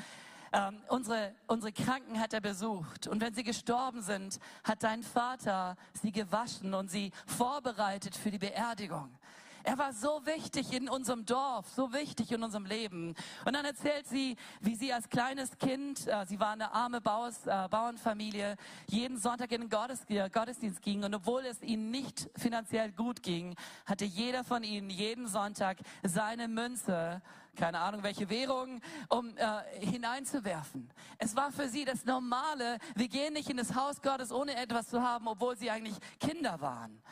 Ähm, 0.53 0.81
unsere, 0.89 1.35
unsere 1.47 1.73
Kranken 1.73 2.21
hat 2.21 2.33
er 2.33 2.41
besucht. 2.41 3.09
Und 3.09 3.21
wenn 3.21 3.35
sie 3.35 3.43
gestorben 3.43 4.03
sind, 4.03 4.39
hat 4.63 4.83
dein 4.85 5.03
Vater 5.03 5.77
sie 6.01 6.13
gewaschen 6.13 6.75
und 6.75 6.91
sie 6.91 7.13
vorbereitet 7.27 8.17
für 8.17 8.31
die 8.31 8.39
Beerdigung. 8.39 9.18
Er 9.65 9.79
war 9.79 9.93
so 9.93 10.25
wichtig 10.25 10.73
in 10.73 10.89
unserem 10.89 11.25
Dorf, 11.25 11.69
so 11.69 11.93
wichtig 11.93 12.33
in 12.33 12.43
unserem 12.43 12.65
Leben. 12.65 13.15
Und 13.45 13.55
dann 13.55 13.65
erzählt 13.65 14.07
sie, 14.07 14.37
wie 14.61 14.75
sie 14.75 14.93
als 14.93 15.09
kleines 15.09 15.59
Kind, 15.59 16.07
äh, 16.07 16.25
sie 16.27 16.41
war 16.41 16.53
eine 16.53 16.73
arme 16.73 17.01
Bauers, 17.01 17.47
äh, 17.47 17.69
Bauernfamilie, 17.71 18.57
jeden 18.87 19.19
Sonntag 19.19 19.53
in 19.53 19.63
den 19.63 19.71
Gottes, 19.71 20.05
äh, 20.09 20.29
Gottesdienst 20.31 20.83
ging. 20.83 21.05
Und 21.05 21.15
obwohl 21.15 21.45
es 21.45 21.63
ihnen 21.63 21.91
nicht 21.91 22.31
finanziell 22.37 22.93
gut 22.93 23.23
ging, 23.23 23.55
hatte 23.87 24.05
jeder 24.05 24.45
von 24.45 24.63
ihnen 24.63 24.91
jeden 24.91 25.27
Sonntag 25.27 25.79
seine 26.03 26.49
Münze 26.49 27.21
keine 27.59 27.81
Ahnung 27.81 28.05
welche 28.05 28.31
Währung, 28.31 28.81
um 29.09 29.37
äh, 29.37 29.85
hineinzuwerfen. 29.85 30.89
Es 31.19 31.35
war 31.35 31.51
für 31.51 31.69
sie 31.69 31.85
das 31.85 32.05
Normale, 32.05 32.79
wir 32.95 33.09
gehen 33.09 33.35
nicht 33.35 33.51
in 33.51 33.57
das 33.57 33.75
Haus 33.75 34.01
Gottes, 34.01 34.31
ohne 34.31 34.55
etwas 34.55 34.89
zu 34.89 35.03
haben, 35.03 35.27
obwohl 35.27 35.57
sie 35.57 35.71
eigentlich 35.71 35.97
Kinder 36.21 36.61
waren. 36.61 37.03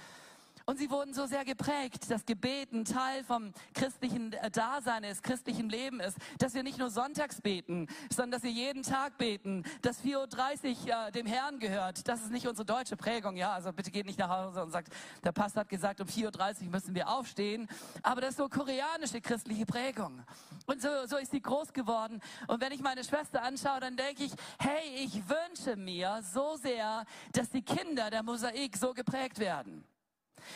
Und 0.68 0.80
sie 0.80 0.90
wurden 0.90 1.14
so 1.14 1.26
sehr 1.26 1.44
geprägt, 1.44 2.10
dass 2.10 2.26
Gebet 2.26 2.72
ein 2.72 2.84
Teil 2.84 3.22
vom 3.22 3.52
christlichen 3.72 4.32
äh, 4.32 4.50
Dasein 4.50 5.04
ist, 5.04 5.22
christlichen 5.22 5.68
Leben 5.68 6.00
ist, 6.00 6.18
dass 6.38 6.54
wir 6.54 6.64
nicht 6.64 6.78
nur 6.78 6.90
sonntags 6.90 7.40
beten, 7.40 7.86
sondern 8.10 8.32
dass 8.32 8.42
wir 8.42 8.50
jeden 8.50 8.82
Tag 8.82 9.16
beten, 9.16 9.62
dass 9.82 10.02
4.30 10.02 10.86
Uhr 10.88 11.06
äh, 11.06 11.12
dem 11.12 11.24
Herrn 11.24 11.60
gehört. 11.60 12.08
Das 12.08 12.22
ist 12.22 12.32
nicht 12.32 12.48
unsere 12.48 12.66
deutsche 12.66 12.96
Prägung, 12.96 13.36
ja. 13.36 13.52
Also 13.52 13.72
bitte 13.72 13.92
geht 13.92 14.06
nicht 14.06 14.18
nach 14.18 14.28
Hause 14.28 14.64
und 14.64 14.72
sagt, 14.72 14.92
der 15.22 15.30
Pastor 15.30 15.60
hat 15.60 15.68
gesagt, 15.68 16.00
um 16.00 16.08
4.30 16.08 16.64
Uhr 16.64 16.70
müssen 16.72 16.96
wir 16.96 17.10
aufstehen. 17.10 17.68
Aber 18.02 18.20
das 18.20 18.30
ist 18.30 18.38
so 18.38 18.48
koreanische 18.48 19.20
christliche 19.20 19.66
Prägung. 19.66 20.24
Und 20.66 20.82
so, 20.82 20.88
so 21.06 21.16
ist 21.16 21.30
sie 21.30 21.40
groß 21.40 21.72
geworden. 21.74 22.20
Und 22.48 22.60
wenn 22.60 22.72
ich 22.72 22.80
meine 22.80 23.04
Schwester 23.04 23.40
anschaue, 23.40 23.78
dann 23.78 23.96
denke 23.96 24.24
ich, 24.24 24.32
hey, 24.58 24.96
ich 24.96 25.22
wünsche 25.28 25.76
mir 25.76 26.22
so 26.22 26.56
sehr, 26.56 27.04
dass 27.32 27.50
die 27.50 27.62
Kinder 27.62 28.10
der 28.10 28.24
Mosaik 28.24 28.76
so 28.76 28.94
geprägt 28.94 29.38
werden. 29.38 29.84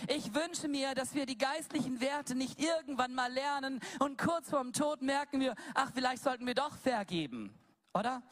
Ich 0.08 0.34
wünsche 0.34 0.68
mir, 0.68 0.94
dass 0.94 1.14
wir 1.14 1.26
die 1.26 1.38
geistlichen 1.38 2.00
Werte 2.00 2.34
nicht 2.34 2.60
irgendwann 2.60 3.14
mal 3.14 3.32
lernen 3.32 3.80
und 3.98 4.18
kurz 4.18 4.50
vorm 4.50 4.72
Tod 4.72 5.02
merken 5.02 5.40
wir, 5.40 5.54
ach, 5.74 5.90
vielleicht 5.94 6.22
sollten 6.22 6.46
wir 6.46 6.54
doch 6.54 6.76
vergeben, 6.76 7.54
oder? 7.94 8.22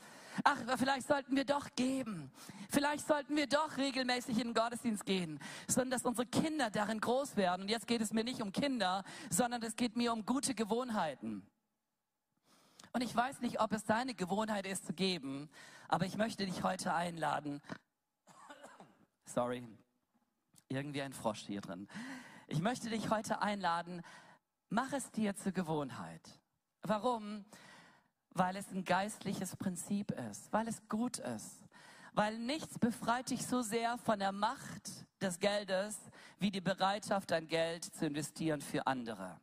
Ach, 0.45 0.59
vielleicht 0.77 1.07
sollten 1.07 1.35
wir 1.37 1.45
doch 1.45 1.69
geben. 1.75 2.31
Vielleicht 2.71 3.07
sollten 3.07 3.37
wir 3.37 3.47
doch 3.47 3.77
regelmäßig 3.77 4.39
in 4.39 4.49
den 4.49 4.55
Gottesdienst 4.55 5.05
gehen, 5.05 5.41
sondern 5.67 5.91
dass 5.91 6.05
unsere 6.05 6.27
Kinder 6.27 6.71
darin 6.71 7.01
groß 7.01 7.37
werden. 7.37 7.63
Und 7.63 7.69
jetzt 7.69 7.87
geht 7.87 8.01
es 8.01 8.13
mir 8.13 8.25
nicht 8.25 8.43
um 8.43 8.53
Kinder, 8.53 9.05
sondern 9.31 9.63
es 9.63 9.75
geht 9.75 9.97
mir 9.97 10.13
um 10.13 10.25
gute 10.25 10.55
Gewohnheiten. 10.55 11.47
Und 12.93 13.03
ich 13.03 13.15
weiß 13.15 13.41
nicht, 13.41 13.61
ob 13.61 13.73
es 13.73 13.85
deine 13.85 14.15
Gewohnheit 14.15 14.67
ist 14.67 14.87
zu 14.87 14.93
geben, 14.93 15.49
aber 15.89 16.07
ich 16.07 16.17
möchte 16.17 16.47
dich 16.47 16.63
heute 16.63 16.95
einladen. 16.95 17.61
Sorry, 19.25 19.63
irgendwie 20.69 21.03
ein 21.03 21.13
Frosch 21.13 21.47
hier 21.47 21.61
drin. 21.61 21.89
Ich 22.47 22.61
möchte 22.61 22.91
dich 22.91 23.11
heute 23.11 23.43
einladen, 23.43 24.03
mach 24.69 24.93
es 24.93 25.11
dir 25.11 25.35
zur 25.37 25.53
Gewohnheit. 25.53 26.41
Warum? 26.83 27.45
Weil 28.31 28.57
es 28.57 28.71
ein 28.71 28.85
geistliches 28.85 29.57
Prinzip 29.57 30.11
ist, 30.31 30.53
weil 30.53 30.69
es 30.69 30.87
gut 30.89 31.19
ist, 31.19 31.69
weil 32.13 32.39
nichts 32.39 32.79
befreit 32.79 33.31
dich 33.31 33.47
so 33.47 33.63
sehr 33.63 33.99
von 33.99 34.19
der 34.19 34.33
Macht 34.33 35.07
des 35.21 35.39
Geldes 35.39 35.99
wie 36.39 36.51
die 36.51 36.61
Bereitschaft, 36.61 37.31
dein 37.31 37.49
Geld 37.49 37.85
zu 37.85 38.07
investieren 38.07 38.61
für 38.61 38.87
andere. 38.87 39.41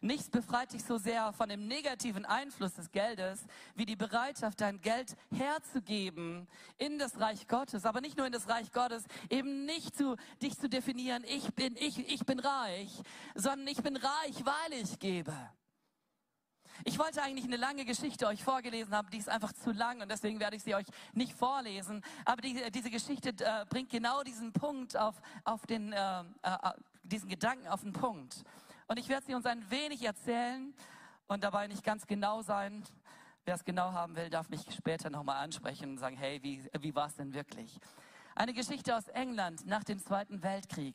Nichts 0.00 0.30
befreit 0.30 0.72
dich 0.72 0.84
so 0.84 0.98
sehr 0.98 1.32
von 1.32 1.48
dem 1.48 1.66
negativen 1.66 2.24
Einfluss 2.24 2.74
des 2.74 2.90
Geldes, 2.90 3.44
wie 3.74 3.86
die 3.86 3.96
Bereitschaft, 3.96 4.60
dein 4.60 4.80
Geld 4.80 5.16
herzugeben 5.30 6.46
in 6.78 6.98
das 6.98 7.20
Reich 7.20 7.48
Gottes. 7.48 7.84
Aber 7.84 8.00
nicht 8.00 8.16
nur 8.16 8.26
in 8.26 8.32
das 8.32 8.48
Reich 8.48 8.72
Gottes, 8.72 9.04
eben 9.30 9.64
nicht 9.64 9.96
zu, 9.96 10.16
dich 10.42 10.58
zu 10.58 10.68
definieren, 10.68 11.24
ich 11.24 11.54
bin, 11.54 11.76
ich, 11.76 12.10
ich 12.12 12.24
bin 12.24 12.38
reich, 12.38 12.90
sondern 13.34 13.66
ich 13.68 13.82
bin 13.82 13.96
reich, 13.96 14.44
weil 14.44 14.80
ich 14.80 14.98
gebe. 14.98 15.34
Ich 16.84 16.98
wollte 16.98 17.22
eigentlich 17.22 17.46
eine 17.46 17.56
lange 17.56 17.84
Geschichte 17.84 18.26
euch 18.26 18.42
vorgelesen 18.42 18.94
haben, 18.94 19.08
die 19.10 19.18
ist 19.18 19.28
einfach 19.28 19.52
zu 19.52 19.72
lang 19.72 20.02
und 20.02 20.10
deswegen 20.10 20.40
werde 20.40 20.56
ich 20.56 20.62
sie 20.62 20.74
euch 20.74 20.86
nicht 21.14 21.32
vorlesen. 21.32 22.02
Aber 22.24 22.42
die, 22.42 22.70
diese 22.70 22.90
Geschichte 22.90 23.30
äh, 23.30 23.64
bringt 23.68 23.90
genau 23.90 24.22
diesen 24.22 24.52
Punkt 24.52 24.96
auf, 24.96 25.14
auf 25.44 25.66
den, 25.66 25.92
äh, 25.92 26.20
äh, 26.42 26.56
diesen 27.02 27.28
Gedanken 27.28 27.66
auf 27.68 27.80
den 27.80 27.92
Punkt. 27.92 28.44
Und 28.88 28.98
ich 29.00 29.08
werde 29.08 29.26
sie 29.26 29.34
uns 29.34 29.46
ein 29.46 29.68
wenig 29.68 30.04
erzählen 30.04 30.72
und 31.26 31.42
dabei 31.42 31.66
nicht 31.66 31.82
ganz 31.82 32.06
genau 32.06 32.42
sein. 32.42 32.84
Wer 33.44 33.56
es 33.56 33.64
genau 33.64 33.92
haben 33.92 34.14
will, 34.14 34.30
darf 34.30 34.48
mich 34.48 34.64
später 34.72 35.10
nochmal 35.10 35.42
ansprechen 35.42 35.90
und 35.90 35.98
sagen, 35.98 36.16
hey, 36.16 36.40
wie, 36.42 36.62
wie 36.80 36.94
war 36.94 37.08
es 37.08 37.16
denn 37.16 37.34
wirklich? 37.34 37.80
Eine 38.36 38.52
Geschichte 38.52 38.96
aus 38.96 39.08
England 39.08 39.66
nach 39.66 39.82
dem 39.82 39.98
Zweiten 39.98 40.40
Weltkrieg. 40.42 40.94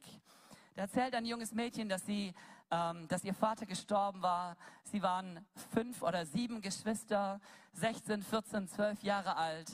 Da 0.75 0.83
erzählt 0.83 1.15
ein 1.15 1.25
junges 1.25 1.53
Mädchen, 1.53 1.89
dass 1.89 2.05
sie, 2.05 2.33
ähm, 2.69 3.09
dass 3.09 3.25
ihr 3.25 3.33
Vater 3.33 3.65
gestorben 3.65 4.21
war. 4.21 4.55
Sie 4.83 5.01
waren 5.01 5.45
fünf 5.73 6.01
oder 6.01 6.25
sieben 6.25 6.61
Geschwister, 6.61 7.41
16, 7.73 8.23
14, 8.23 8.67
12 8.69 9.03
Jahre 9.03 9.35
alt. 9.35 9.69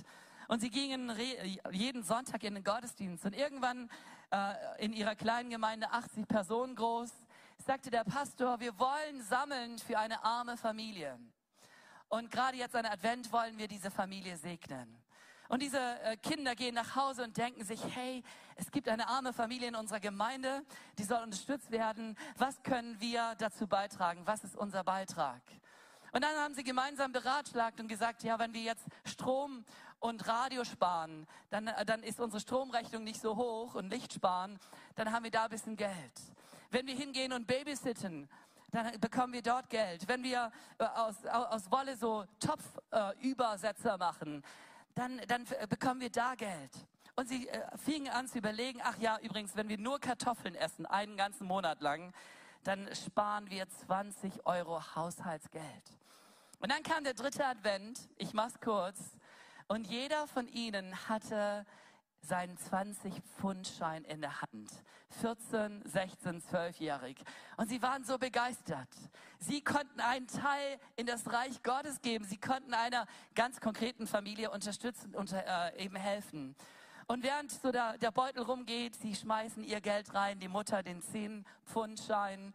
Und 0.48 0.62
sie 0.62 0.72
gingen 0.72 1.12
jeden 1.72 2.02
Sonntag 2.02 2.44
in 2.44 2.56
den 2.56 2.64
Gottesdienst. 2.64 3.26
Und 3.26 3.36
irgendwann 3.36 3.92
äh, 4.32 4.84
in 4.84 4.94
ihrer 4.94 5.16
kleinen 5.16 5.52
Gemeinde, 5.52 5.92
80 5.92 6.28
Personen 6.28 6.76
groß, 6.76 7.12
sagte 7.68 7.92
der 7.92 8.06
Pastor, 8.06 8.62
wir 8.62 8.80
wollen 8.80 9.22
sammeln 9.24 9.78
für 9.78 10.00
eine 10.00 10.24
arme 10.24 10.56
Familie. 10.56 11.20
Und 12.08 12.32
gerade 12.32 12.56
jetzt 12.56 12.78
an 12.78 12.86
Advent 12.86 13.30
wollen 13.34 13.58
wir 13.58 13.68
diese 13.68 13.92
Familie 13.92 14.38
segnen. 14.38 14.98
Und 15.50 15.62
diese 15.62 15.78
äh, 15.78 16.16
Kinder 16.16 16.56
gehen 16.56 16.76
nach 16.76 16.96
Hause 16.96 17.26
und 17.26 17.36
denken 17.36 17.66
sich, 17.66 17.82
hey, 17.94 18.24
es 18.56 18.72
gibt 18.72 18.88
eine 18.88 19.10
arme 19.10 19.34
Familie 19.34 19.68
in 19.68 19.76
unserer 19.76 20.00
Gemeinde, 20.00 20.64
die 20.98 21.04
soll 21.04 21.22
unterstützt 21.22 21.70
werden. 21.70 22.18
Was 22.38 22.64
können 22.64 23.02
wir 23.02 23.36
dazu 23.38 23.68
beitragen? 23.68 24.22
Was 24.24 24.46
ist 24.46 24.56
unser 24.56 24.86
Beitrag? 24.86 25.42
Und 26.14 26.24
dann 26.24 26.38
haben 26.38 26.54
sie 26.54 26.64
gemeinsam 26.64 27.12
beratschlagt 27.12 27.82
und 27.82 27.90
gesagt, 27.90 28.24
ja, 28.24 28.40
wenn 28.40 28.54
wir 28.54 28.62
jetzt 28.62 28.86
Strom 29.04 29.66
und 30.00 30.26
Radio 30.26 30.64
sparen, 30.64 31.28
dann, 31.50 31.68
äh, 31.68 31.86
dann 31.86 32.02
ist 32.02 32.22
unsere 32.22 32.40
Stromrechnung 32.40 33.04
nicht 33.04 33.20
so 33.20 33.36
hoch 33.36 33.76
und 33.76 33.90
Licht 33.90 34.14
sparen, 34.14 34.58
dann 34.96 35.12
haben 35.12 35.26
wir 35.26 35.32
da 35.32 35.44
ein 35.44 35.50
bisschen 35.50 35.76
Geld. 35.76 36.14
Wenn 36.72 36.88
wir 36.88 36.96
hingehen 36.96 37.34
und 37.34 37.48
babysitten, 37.48 38.28
dann 38.72 39.00
bekommen 39.00 39.34
wir 39.34 39.42
dort 39.42 39.70
Geld. 39.70 40.08
Wenn 40.08 40.24
wir 40.24 40.52
äh, 40.78 40.84
aus, 40.84 41.26
aus 41.26 41.72
Wolle 41.72 41.96
so 41.96 42.26
Topfübersetzer 42.40 43.96
äh, 43.96 43.98
machen, 43.98 44.44
dann, 44.96 45.22
dann 45.28 45.46
bekommen 45.70 46.02
wir 46.02 46.10
da 46.10 46.36
Geld. 46.36 46.72
Und 47.16 47.30
sie 47.30 47.48
äh, 47.48 47.78
fingen 47.78 48.10
an 48.10 48.28
zu 48.28 48.38
überlegen, 48.38 48.80
ach 48.84 48.98
ja, 49.00 49.18
übrigens, 49.22 49.56
wenn 49.56 49.70
wir 49.70 49.78
nur 49.78 50.00
Kartoffeln 50.00 50.56
essen, 50.56 50.86
einen 50.86 51.18
ganzen 51.18 51.48
Monat 51.48 51.82
lang, 51.82 52.14
dann 52.64 52.94
sparen 52.94 53.50
wir 53.50 53.68
20 53.70 54.46
Euro 54.46 54.82
Haushaltsgeld. 54.96 55.64
Und 56.60 56.72
dann 56.72 56.84
kam 56.84 57.04
der 57.04 57.14
dritte 57.14 57.46
Advent, 57.46 58.10
ich 58.18 58.34
mach's 58.34 58.60
kurz, 58.60 59.00
und 59.68 59.88
jeder 59.88 60.28
von 60.28 60.48
ihnen 60.48 61.08
hatte 61.08 61.66
seinen 62.28 62.58
20-Pfund-Schein 62.58 64.04
in 64.04 64.22
der 64.22 64.42
Hand. 64.42 64.70
14, 65.22 65.82
16, 65.86 66.42
12-jährig. 66.42 67.18
Und 67.56 67.70
sie 67.70 67.82
waren 67.82 68.04
so 68.04 68.18
begeistert. 68.18 68.90
Sie 69.40 69.62
konnten 69.62 70.00
einen 70.00 70.28
Teil 70.28 70.80
in 70.96 71.06
das 71.06 71.32
Reich 71.32 71.64
Gottes 71.64 72.02
geben. 72.02 72.26
Sie 72.26 72.38
konnten 72.38 72.74
einer 72.74 73.06
ganz 73.34 73.60
konkreten 73.60 74.06
Familie 74.06 74.52
unterstützen 74.52 75.16
und 75.16 75.32
äh, 75.32 75.78
eben 75.78 75.96
helfen. 75.96 76.56
Und 77.08 77.24
während 77.24 77.52
so 77.52 77.72
der, 77.72 77.98
der 77.98 78.12
Beutel 78.12 78.44
rumgeht, 78.44 78.96
sie 78.96 79.16
schmeißen 79.16 79.64
ihr 79.64 79.80
Geld 79.80 80.14
rein, 80.14 80.40
die 80.40 80.50
Mutter 80.50 80.84
den 80.84 81.02
10-Pfund-Schein. 81.02 82.54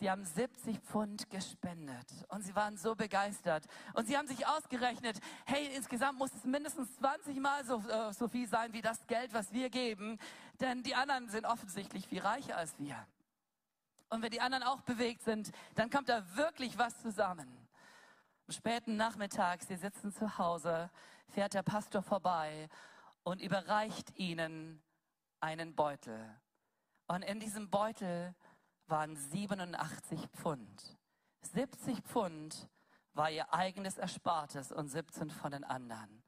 Sie 0.00 0.10
haben 0.10 0.24
70 0.24 0.78
Pfund 0.78 1.28
gespendet 1.28 2.06
und 2.28 2.40
sie 2.42 2.56
waren 2.56 2.78
so 2.78 2.94
begeistert. 2.94 3.66
Und 3.92 4.06
sie 4.06 4.16
haben 4.16 4.26
sich 4.26 4.46
ausgerechnet, 4.46 5.20
hey, 5.44 5.68
insgesamt 5.76 6.18
muss 6.18 6.32
es 6.32 6.44
mindestens 6.44 6.96
20 6.96 7.38
Mal 7.38 7.66
so, 7.66 7.82
äh, 7.86 8.10
so 8.14 8.26
viel 8.26 8.48
sein 8.48 8.72
wie 8.72 8.80
das 8.80 9.06
Geld, 9.06 9.34
was 9.34 9.52
wir 9.52 9.68
geben, 9.68 10.18
denn 10.58 10.82
die 10.82 10.94
anderen 10.94 11.28
sind 11.28 11.44
offensichtlich 11.44 12.06
viel 12.06 12.20
reicher 12.20 12.56
als 12.56 12.78
wir. 12.78 12.96
Und 14.08 14.22
wenn 14.22 14.30
die 14.30 14.40
anderen 14.40 14.62
auch 14.62 14.80
bewegt 14.80 15.20
sind, 15.20 15.52
dann 15.74 15.90
kommt 15.90 16.08
da 16.08 16.34
wirklich 16.34 16.78
was 16.78 16.98
zusammen. 17.02 17.68
Am 18.46 18.54
späten 18.54 18.96
Nachmittag, 18.96 19.62
sie 19.64 19.76
sitzen 19.76 20.14
zu 20.14 20.38
Hause, 20.38 20.88
fährt 21.28 21.52
der 21.52 21.62
Pastor 21.62 22.00
vorbei 22.00 22.70
und 23.22 23.42
überreicht 23.42 24.16
ihnen 24.16 24.82
einen 25.40 25.74
Beutel 25.74 26.40
Und 27.06 27.20
in 27.22 27.38
diesem 27.38 27.68
Beutel 27.68 28.34
waren 28.90 29.16
87 29.16 30.28
Pfund. 30.36 30.98
70 31.52 32.00
Pfund 32.02 32.68
war 33.14 33.30
ihr 33.30 33.52
eigenes 33.52 33.98
Erspartes 33.98 34.72
und 34.72 34.88
17 34.88 35.30
von 35.30 35.52
den 35.52 35.64
anderen. 35.64 36.22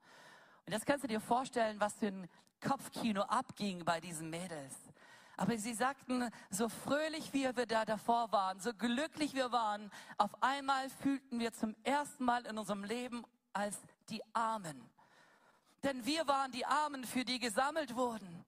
Und 0.66 0.72
jetzt 0.72 0.86
kannst 0.86 1.04
du 1.04 1.08
dir 1.08 1.20
vorstellen, 1.20 1.80
was 1.80 1.94
für 1.94 2.08
ein 2.08 2.28
Kopfkino 2.60 3.22
abging 3.22 3.84
bei 3.84 4.00
diesen 4.00 4.30
Mädels. 4.30 4.74
Aber 5.36 5.56
sie 5.56 5.74
sagten, 5.74 6.30
so 6.50 6.68
fröhlich 6.68 7.32
wie 7.32 7.44
wir 7.56 7.66
da 7.66 7.84
davor 7.84 8.30
waren, 8.32 8.60
so 8.60 8.72
glücklich 8.74 9.34
wir 9.34 9.50
waren, 9.50 9.90
auf 10.18 10.42
einmal 10.42 10.88
fühlten 10.88 11.40
wir 11.40 11.52
zum 11.52 11.74
ersten 11.82 12.24
Mal 12.24 12.46
in 12.46 12.58
unserem 12.58 12.84
Leben 12.84 13.24
als 13.52 13.76
die 14.08 14.22
Armen. 14.34 14.88
Denn 15.82 16.04
wir 16.06 16.28
waren 16.28 16.52
die 16.52 16.64
Armen, 16.64 17.04
für 17.04 17.24
die 17.24 17.38
gesammelt 17.40 17.96
wurden. 17.96 18.44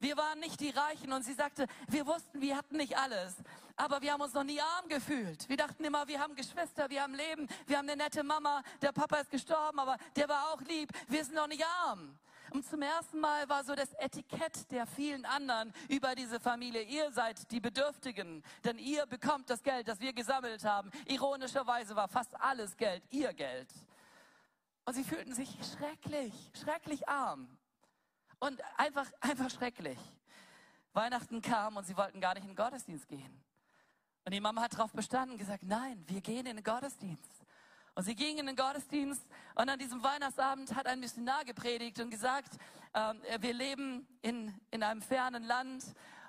Wir 0.00 0.16
waren 0.16 0.38
nicht 0.38 0.60
die 0.60 0.70
Reichen 0.70 1.12
und 1.12 1.24
sie 1.24 1.34
sagte, 1.34 1.66
wir 1.88 2.06
wussten, 2.06 2.40
wir 2.40 2.56
hatten 2.56 2.76
nicht 2.76 2.96
alles, 2.96 3.34
aber 3.76 4.00
wir 4.00 4.12
haben 4.12 4.20
uns 4.20 4.32
noch 4.32 4.44
nie 4.44 4.60
arm 4.60 4.88
gefühlt. 4.88 5.48
Wir 5.48 5.56
dachten 5.56 5.84
immer, 5.84 6.06
wir 6.06 6.20
haben 6.20 6.36
Geschwister, 6.36 6.88
wir 6.88 7.02
haben 7.02 7.14
Leben, 7.14 7.48
wir 7.66 7.78
haben 7.78 7.88
eine 7.88 8.02
nette 8.02 8.22
Mama, 8.22 8.62
der 8.80 8.92
Papa 8.92 9.16
ist 9.16 9.30
gestorben, 9.30 9.80
aber 9.80 9.96
der 10.14 10.28
war 10.28 10.52
auch 10.52 10.60
lieb, 10.62 10.90
wir 11.08 11.24
sind 11.24 11.34
noch 11.34 11.48
nicht 11.48 11.64
arm. 11.84 12.16
Und 12.50 12.66
zum 12.66 12.80
ersten 12.80 13.18
Mal 13.20 13.48
war 13.48 13.64
so 13.64 13.74
das 13.74 13.92
Etikett 13.94 14.70
der 14.70 14.86
vielen 14.86 15.26
anderen 15.26 15.72
über 15.88 16.14
diese 16.14 16.40
Familie. 16.40 16.82
Ihr 16.82 17.10
seid 17.12 17.50
die 17.50 17.60
Bedürftigen, 17.60 18.42
denn 18.64 18.78
ihr 18.78 19.04
bekommt 19.06 19.50
das 19.50 19.62
Geld, 19.62 19.88
das 19.88 20.00
wir 20.00 20.12
gesammelt 20.12 20.64
haben. 20.64 20.90
Ironischerweise 21.06 21.94
war 21.94 22.08
fast 22.08 22.40
alles 22.40 22.76
Geld 22.76 23.02
ihr 23.10 23.34
Geld. 23.34 23.68
Und 24.86 24.94
sie 24.94 25.04
fühlten 25.04 25.34
sich 25.34 25.50
schrecklich, 25.76 26.32
schrecklich 26.54 27.06
arm. 27.08 27.57
Und 28.40 28.60
einfach, 28.76 29.06
einfach 29.20 29.50
schrecklich. 29.50 29.98
Weihnachten 30.92 31.42
kam 31.42 31.76
und 31.76 31.86
sie 31.86 31.96
wollten 31.96 32.20
gar 32.20 32.34
nicht 32.34 32.44
in 32.44 32.50
den 32.50 32.56
Gottesdienst 32.56 33.08
gehen. 33.08 33.42
Und 34.24 34.34
die 34.34 34.40
Mama 34.40 34.62
hat 34.62 34.74
darauf 34.74 34.92
bestanden 34.92 35.32
und 35.32 35.38
gesagt, 35.38 35.62
nein, 35.62 36.04
wir 36.06 36.20
gehen 36.20 36.46
in 36.46 36.56
den 36.56 36.64
Gottesdienst. 36.64 37.46
Und 37.94 38.04
sie 38.04 38.14
gingen 38.14 38.40
in 38.40 38.46
den 38.46 38.56
Gottesdienst 38.56 39.26
und 39.56 39.68
an 39.68 39.78
diesem 39.78 40.02
Weihnachtsabend 40.02 40.74
hat 40.76 40.86
ein 40.86 41.00
Missionar 41.00 41.44
gepredigt 41.44 41.98
und 41.98 42.10
gesagt, 42.10 42.56
äh, 42.92 43.40
wir 43.40 43.52
leben 43.52 44.06
in, 44.22 44.54
in 44.70 44.82
einem 44.82 45.02
fernen 45.02 45.42
Land 45.42 45.84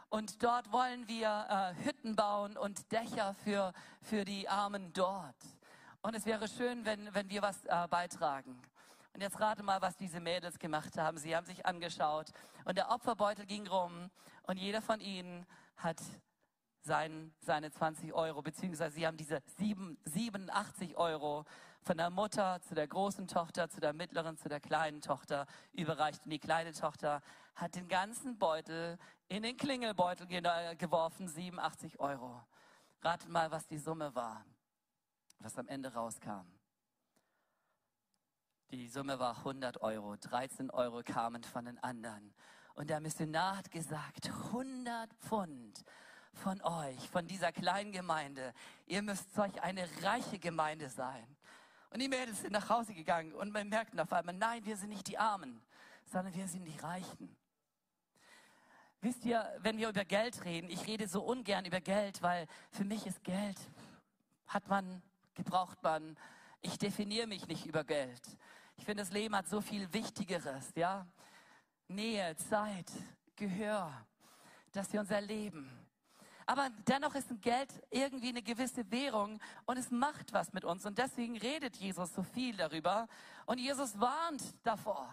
und 0.09 0.41
dort 0.41 0.71
wollen 0.71 1.07
wir 1.07 1.75
äh, 1.77 1.85
Hütten 1.85 2.15
bauen 2.15 2.57
und 2.57 2.91
Dächer 2.91 3.35
für, 3.43 3.73
für 4.01 4.25
die 4.25 4.49
Armen 4.49 4.91
dort. 4.93 5.35
Und 6.01 6.15
es 6.15 6.25
wäre 6.25 6.47
schön, 6.47 6.85
wenn, 6.85 7.13
wenn 7.13 7.29
wir 7.29 7.41
was 7.43 7.63
äh, 7.65 7.87
beitragen. 7.87 8.59
Und 9.13 9.21
jetzt 9.21 9.39
rate 9.39 9.63
mal, 9.63 9.81
was 9.81 9.95
diese 9.97 10.19
Mädels 10.19 10.59
gemacht 10.59 10.97
haben. 10.97 11.17
Sie 11.17 11.35
haben 11.35 11.45
sich 11.45 11.65
angeschaut 11.65 12.31
und 12.65 12.77
der 12.77 12.91
Opferbeutel 12.91 13.45
ging 13.45 13.67
rum 13.67 14.09
und 14.43 14.57
jeder 14.57 14.81
von 14.81 14.99
ihnen 14.99 15.45
hat 15.77 16.01
sein, 16.81 17.33
seine 17.39 17.71
20 17.71 18.13
Euro, 18.13 18.41
beziehungsweise 18.41 18.95
sie 18.95 19.07
haben 19.07 19.17
diese 19.17 19.41
7, 19.57 19.97
87 20.05 20.97
Euro 20.97 21.45
von 21.81 21.97
der 21.97 22.09
Mutter 22.09 22.61
zu 22.61 22.75
der 22.75 22.87
großen 22.87 23.27
Tochter, 23.27 23.69
zu 23.69 23.79
der 23.79 23.93
mittleren, 23.93 24.37
zu 24.37 24.49
der 24.49 24.59
kleinen 24.59 25.01
Tochter 25.01 25.45
überreicht. 25.71 26.25
Und 26.25 26.31
die 26.31 26.39
kleine 26.39 26.73
Tochter 26.73 27.21
hat 27.55 27.75
den 27.75 27.87
ganzen 27.87 28.37
Beutel 28.37 28.97
in 29.27 29.43
den 29.43 29.57
Klingelbeutel 29.57 30.27
geworfen, 30.27 31.27
87 31.27 31.99
Euro. 31.99 32.41
Ratet 33.01 33.29
mal, 33.29 33.51
was 33.51 33.65
die 33.67 33.77
Summe 33.77 34.13
war, 34.15 34.45
was 35.39 35.57
am 35.57 35.67
Ende 35.67 35.93
rauskam. 35.93 36.58
Summe 38.89 39.19
war 39.19 39.38
100 39.38 39.81
Euro. 39.81 40.15
13 40.15 40.72
Euro 40.72 41.01
kamen 41.03 41.43
von 41.43 41.65
den 41.65 41.77
anderen. 41.79 42.34
Und 42.75 42.89
der 42.89 43.00
Missionar 43.00 43.58
hat 43.58 43.72
gesagt, 43.72 44.29
100 44.29 45.13
Pfund 45.15 45.84
von 46.34 46.62
euch, 46.62 47.10
von 47.10 47.27
dieser 47.27 47.51
kleinen 47.51 47.91
Gemeinde. 47.91 48.53
Ihr 48.86 49.01
müsst 49.01 49.34
solch 49.34 49.62
eine 49.62 49.88
reiche 50.01 50.39
Gemeinde 50.39 50.89
sein. 50.89 51.38
Und 51.91 52.01
die 52.01 52.08
Mädels 52.08 52.41
sind 52.41 52.53
nach 52.53 52.69
Hause 52.69 52.93
gegangen 52.93 53.34
und 53.34 53.51
man 53.51 53.67
merkt 53.67 54.00
auf 54.00 54.13
einmal, 54.13 54.36
nein, 54.36 54.63
wir 54.65 54.77
sind 54.77 54.89
nicht 54.89 55.08
die 55.08 55.17
Armen, 55.17 55.62
sondern 56.05 56.34
wir 56.34 56.48
sind 56.48 56.65
die 56.65 56.77
Reichen. 56.77 57.36
Wisst 59.01 59.25
ihr, 59.25 59.46
wenn 59.60 59.77
wir 59.77 59.89
über 59.89 60.05
Geld 60.05 60.44
reden, 60.46 60.70
ich 60.70 60.85
rede 60.85 61.07
so 61.07 61.24
ungern 61.24 61.66
über 61.66 61.81
Geld, 61.81 62.22
weil 62.22 62.48
für 62.72 62.83
mich 62.83 63.05
ist 63.07 63.24
Geld, 63.24 63.57
hat 64.46 64.68
man, 64.68 65.01
gebraucht 65.35 65.81
man. 65.83 66.18
Ich 66.61 66.77
definiere 66.77 67.25
mich 67.25 67.48
nicht 67.48 67.66
über 67.66 67.83
Geld. 67.83 68.22
Ich 68.79 68.85
finde, 68.85 69.03
das 69.03 69.11
Leben 69.11 69.35
hat 69.35 69.46
so 69.46 69.59
viel 69.59 69.92
Wichtigeres, 69.94 70.72
ja. 70.74 71.05
Nähe, 71.89 72.33
Zeit, 72.37 72.89
Gehör, 73.35 73.92
dass 74.72 74.92
wir 74.94 75.01
uns 75.01 75.11
erleben. 75.11 75.70
Aber 76.46 76.70
dennoch 76.87 77.13
ist 77.13 77.29
ein 77.29 77.42
Geld 77.42 77.70
irgendwie 77.92 78.29
eine 78.29 78.42
gewisse 78.42 78.89
Währung 78.89 79.37
und 79.65 79.77
es 79.77 79.92
macht 79.92 80.31
was 80.31 80.53
mit 80.53 80.63
uns. 80.63 80.85
Und 80.85 80.98
deswegen 80.98 81.37
redet 81.37 81.75
Jesus 81.75 82.13
so 82.13 82.24
viel 82.24 82.55
darüber. 82.55 83.09
Und 83.46 83.59
Jesus 83.59 84.00
warnt 84.00 84.42
davor. 84.63 85.07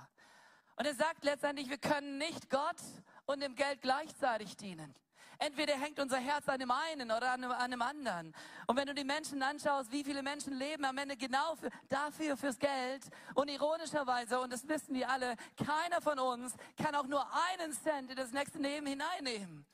Und 0.76 0.86
er 0.86 0.94
sagt 0.94 1.24
letztendlich, 1.24 1.68
wir 1.68 1.78
können 1.78 2.18
nicht 2.18 2.48
Gott 2.48 2.80
und 3.26 3.42
dem 3.42 3.56
Geld 3.56 3.82
gleichzeitig 3.82 4.56
dienen. 4.56 4.94
Entweder 5.38 5.74
hängt 5.74 6.00
unser 6.00 6.18
Herz 6.18 6.48
an 6.48 6.58
dem 6.58 6.70
einen 6.70 7.10
oder 7.10 7.32
an 7.32 7.44
einem, 7.44 7.82
anderen. 7.82 8.34
Und 8.66 8.76
wenn 8.76 8.86
du 8.86 8.94
die 8.94 9.04
Menschen 9.04 9.42
anschaust, 9.42 9.92
wie 9.92 10.02
viele 10.02 10.22
Menschen 10.22 10.54
leben 10.54 10.84
am 10.84 10.96
Ende 10.98 11.16
genau 11.16 11.56
für, 11.56 11.68
dafür 11.88 12.36
fürs 12.36 12.58
Geld 12.58 13.04
und 13.34 13.48
ironischerweise, 13.48 14.40
und 14.40 14.52
das 14.52 14.66
wissen 14.68 14.94
wir 14.94 15.10
alle, 15.10 15.36
keiner 15.56 16.00
von 16.00 16.18
uns 16.18 16.54
kann 16.82 16.94
auch 16.94 17.06
nur 17.06 17.26
einen 17.50 17.72
Cent 17.72 18.10
in 18.10 18.16
das 18.16 18.32
nächste 18.32 18.58
Leben 18.58 18.86
hineinnehmen. 18.86 19.66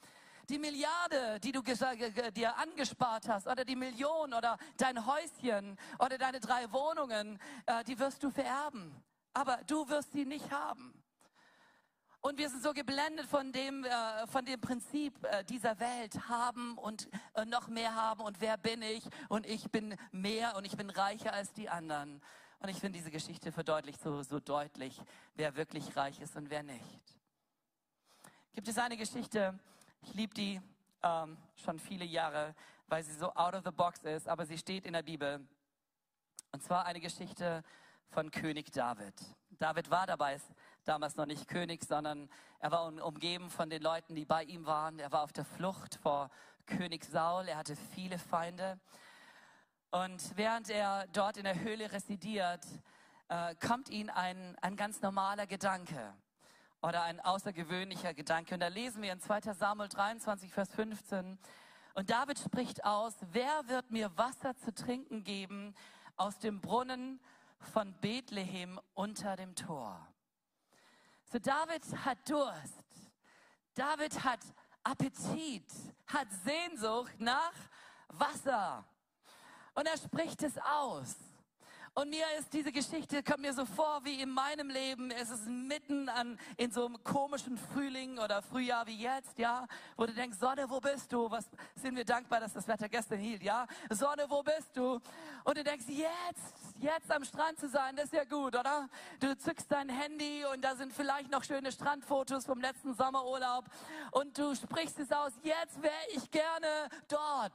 Die 0.49 0.59
Milliarde, 0.59 1.39
die 1.41 1.53
du 1.53 1.63
dir 1.63 2.57
angespart 2.57 3.29
hast, 3.29 3.47
oder 3.47 3.65
die 3.65 3.77
Million, 3.77 4.35
oder 4.35 4.59
dein 4.77 5.07
Häuschen, 5.07 5.79
oder 5.99 6.19
deine 6.19 6.41
drei 6.41 6.71
Wohnungen, 6.73 7.39
äh, 7.67 7.85
die 7.85 7.99
wirst 7.99 8.23
du 8.23 8.31
vererben. 8.31 8.93
Aber 9.33 9.61
du 9.67 9.89
wirst 9.89 10.13
sie 10.13 10.27
nicht 10.27 10.51
haben. 10.51 11.02
Und 12.25 12.39
wir 12.39 12.49
sind 12.49 12.63
so 12.63 12.73
geblendet 12.73 13.27
von 13.27 13.51
dem, 13.51 13.85
äh, 13.85 14.27
von 14.29 14.45
dem 14.45 14.61
Prinzip 14.61 15.13
äh, 15.25 15.45
dieser 15.45 15.81
Welt, 15.81 16.29
haben 16.29 16.79
und 16.79 17.09
äh, 17.35 17.45
noch 17.45 17.67
mehr 17.67 17.97
haben 17.97 18.21
und 18.21 18.41
wer 18.41 18.57
bin 18.57 18.81
ich 18.81 19.03
und 19.29 19.45
ich 19.45 19.73
bin 19.73 19.97
mehr 20.13 20.55
und 20.55 20.65
ich 20.65 20.77
bin 20.77 20.89
reicher 20.89 21.33
als 21.33 21.53
die 21.53 21.69
anderen. 21.69 22.23
Und 22.61 22.69
ich 22.69 22.79
finde, 22.79 22.97
diese 22.97 23.11
Geschichte 23.11 23.51
verdeutlicht 23.51 24.01
so, 24.01 24.23
so 24.23 24.39
deutlich, 24.39 25.01
wer 25.35 25.57
wirklich 25.57 25.97
reich 25.97 26.21
ist 26.21 26.37
und 26.37 26.49
wer 26.49 26.63
nicht. 26.63 27.19
Gibt 28.53 28.69
es 28.69 28.79
eine 28.79 28.97
Geschichte, 28.97 29.59
ich 30.03 30.15
liebe 30.15 30.33
die 30.33 30.61
ähm, 31.03 31.37
schon 31.57 31.81
viele 31.81 32.05
Jahre, 32.05 32.55
weil 32.87 33.03
sie 33.03 33.15
so 33.15 33.35
out 33.35 33.55
of 33.55 33.65
the 33.65 33.73
box 33.73 33.99
ist, 34.05 34.29
aber 34.29 34.47
sie 34.47 34.59
steht 34.59 34.87
in 34.87 34.93
der 34.93 35.03
Bibel. 35.03 35.45
Und 36.53 36.63
zwar 36.63 36.87
eine 36.87 37.01
Geschichte 37.01 37.65
von 38.11 38.31
König 38.31 38.71
David. 38.71 39.15
David 39.59 39.91
war 39.91 40.07
dabei, 40.07 40.41
damals 40.85 41.17
noch 41.17 41.27
nicht 41.27 41.49
König, 41.49 41.85
sondern 41.85 42.29
er 42.59 42.71
war 42.71 42.87
umgeben 42.87 43.51
von 43.51 43.71
den 43.71 43.83
Leuten, 43.83 44.15
die 44.15 44.25
bei 44.25 44.45
ihm 44.45 44.67
waren. 44.67 44.99
Er 44.99 45.13
war 45.13 45.23
auf 45.23 45.33
der 45.33 45.45
Flucht 45.45 45.97
vor 45.97 46.31
König 46.67 47.05
Saul. 47.05 47.49
Er 47.49 47.57
hatte 47.57 47.77
viele 47.95 48.19
Feinde. 48.19 48.79
Und 49.91 50.37
während 50.37 50.71
er 50.71 51.07
dort 51.13 51.37
in 51.37 51.45
der 51.45 51.61
Höhle 51.61 51.93
residiert, 51.93 52.65
äh, 53.29 53.55
kommt 53.57 53.89
ihm 53.89 54.11
ein, 54.11 54.57
ein 54.61 54.77
ganz 54.77 55.03
normaler 55.03 55.47
Gedanke 55.47 56.15
oder 56.83 57.03
ein 57.03 57.21
außergewöhnlicher 57.21 58.15
Gedanke. 58.15 58.55
Und 58.55 58.61
da 58.61 58.69
lesen 58.69 59.03
wir 59.03 59.13
in 59.13 59.21
2 59.21 59.53
Samuel 59.53 59.89
23, 59.89 60.53
Vers 60.53 60.73
15. 60.75 61.39
Und 61.95 62.11
David 62.11 62.39
spricht 62.39 62.85
aus, 62.85 63.15
wer 63.33 63.69
wird 63.69 63.91
mir 63.91 64.17
Wasser 64.17 64.57
zu 64.57 64.75
trinken 64.75 65.25
geben 65.25 65.75
aus 66.17 66.39
dem 66.39 66.61
Brunnen 66.61 67.21
von 67.59 67.93
Bethlehem 68.01 68.81
unter 68.95 69.37
dem 69.37 69.55
Tor? 69.55 70.12
So 71.33 71.39
David 71.39 71.83
hat 72.05 72.29
Durst. 72.29 72.85
David 73.75 74.23
hat 74.23 74.41
Appetit, 74.85 75.65
hat 76.07 76.29
Sehnsucht 76.45 77.19
nach 77.19 77.55
Wasser. 78.09 78.85
Und 79.75 79.87
er 79.87 79.97
spricht 79.97 80.43
es 80.43 80.59
aus. 80.59 81.17
Und 81.95 82.09
mir 82.09 82.25
ist 82.39 82.51
diese 82.55 82.73
Geschichte, 82.73 83.23
kommt 83.23 83.41
mir 83.41 83.53
so 83.53 83.67
vor 83.67 84.01
wie 84.03 84.23
in 84.23 84.31
meinem 84.31 84.71
Leben. 84.71 85.11
Es 85.11 85.29
ist 85.29 85.47
mitten 85.47 86.09
an, 86.09 86.39
in 86.57 86.71
so 86.71 86.87
einem 86.87 87.05
komischen 87.05 87.59
Frühling 87.59 88.19
oder 88.19 88.41
Frühjahr 88.41 88.87
wie 88.87 88.97
jetzt, 88.97 89.39
ja, 89.39 89.67
wo 89.99 90.07
du 90.07 90.15
denkst, 90.15 90.39
Sonne, 90.39 90.71
wo 90.71 90.81
bist 90.81 91.13
du? 91.13 91.31
Was 91.31 91.51
sind 91.75 91.95
wir 91.95 92.07
dankbar, 92.07 92.41
dass 92.41 92.55
das 92.55 92.67
Wetter 92.67 92.89
gestern 92.89 93.19
hielt, 93.19 93.43
ja? 93.43 93.67
Sonne, 93.91 94.25
wo 94.31 94.43
bist 94.43 94.75
du? 94.75 95.01
Und 95.45 95.59
du 95.59 95.63
denkst, 95.63 95.85
jetzt, 95.89 96.79
jetzt 96.79 97.11
am 97.11 97.25
Strand 97.25 97.61
zu 97.61 97.69
sein, 97.69 97.95
das 97.95 98.07
ist 98.07 98.15
ja 98.15 98.25
gut, 98.25 98.57
oder? 98.57 98.89
Du 99.21 99.37
zückst 99.37 99.71
dein 99.71 99.91
Handy 99.91 100.47
und 100.47 100.63
da 100.63 100.75
sind 100.75 100.95
vielleicht 100.95 101.31
noch 101.31 101.45
schöne 101.45 101.71
Strandfotos 101.73 102.47
vom 102.47 102.59
letzten 102.63 102.95
Sommerurlaub 102.95 103.67
und 104.13 104.39
du 104.39 104.55
sprichst 104.55 104.99
es 104.99 105.13
aus, 105.13 105.33
jetzt 105.43 105.83
wäre 105.83 105.93
ich 106.15 106.31
gerne 106.31 106.89
dort. 107.07 107.53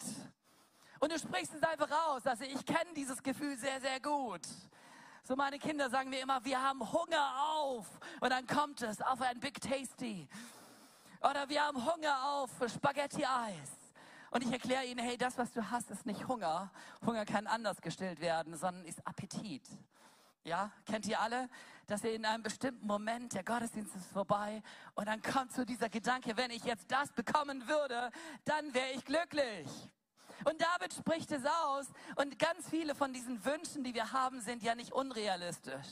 Und 0.99 1.11
du 1.11 1.19
sprichst 1.19 1.53
es 1.53 1.63
einfach 1.63 1.89
aus. 2.07 2.25
Also 2.25 2.43
ich 2.43 2.65
kenne 2.65 2.93
dieses 2.95 3.21
Gefühl 3.21 3.57
sehr, 3.57 3.79
sehr 3.81 3.99
gut. 3.99 4.41
So 5.23 5.35
meine 5.35 5.59
Kinder 5.59 5.89
sagen 5.89 6.09
mir 6.09 6.21
immer, 6.21 6.43
wir 6.45 6.61
haben 6.61 6.79
Hunger 6.91 7.33
auf. 7.55 7.85
Und 8.21 8.29
dann 8.29 8.47
kommt 8.47 8.81
es 8.81 9.01
auf 9.01 9.21
ein 9.21 9.39
Big 9.39 9.59
Tasty. 9.61 10.27
Oder 11.21 11.49
wir 11.49 11.63
haben 11.63 11.85
Hunger 11.85 12.29
auf 12.29 12.49
Spaghetti-Eis. 12.67 13.77
Und 14.31 14.43
ich 14.43 14.51
erkläre 14.51 14.85
ihnen, 14.85 14.99
hey, 14.99 15.17
das, 15.17 15.37
was 15.37 15.51
du 15.51 15.69
hast, 15.69 15.89
ist 15.91 16.05
nicht 16.05 16.27
Hunger. 16.27 16.71
Hunger 17.05 17.25
kann 17.25 17.47
anders 17.47 17.81
gestillt 17.81 18.19
werden, 18.19 18.55
sondern 18.55 18.85
ist 18.85 19.05
Appetit. 19.05 19.63
Ja, 20.43 20.71
kennt 20.85 21.05
ihr 21.07 21.19
alle, 21.19 21.49
dass 21.87 22.03
ihr 22.03 22.13
in 22.13 22.25
einem 22.25 22.43
bestimmten 22.43 22.87
Moment, 22.87 23.33
der 23.33 23.43
Gottesdienst 23.43 23.93
ist 23.95 24.11
vorbei 24.11 24.63
und 24.95 25.05
dann 25.07 25.21
kommt 25.21 25.51
so 25.51 25.65
dieser 25.65 25.89
Gedanke, 25.89 26.37
wenn 26.37 26.51
ich 26.51 26.63
jetzt 26.63 26.89
das 26.89 27.11
bekommen 27.11 27.67
würde, 27.67 28.11
dann 28.45 28.73
wäre 28.73 28.91
ich 28.91 29.03
glücklich. 29.03 29.67
Und 30.45 30.61
David 30.61 30.93
spricht 30.93 31.31
es 31.31 31.43
aus 31.45 31.87
und 32.15 32.37
ganz 32.39 32.69
viele 32.69 32.95
von 32.95 33.13
diesen 33.13 33.43
Wünschen, 33.43 33.83
die 33.83 33.93
wir 33.93 34.11
haben, 34.11 34.41
sind 34.41 34.63
ja 34.63 34.75
nicht 34.75 34.91
unrealistisch. 34.91 35.87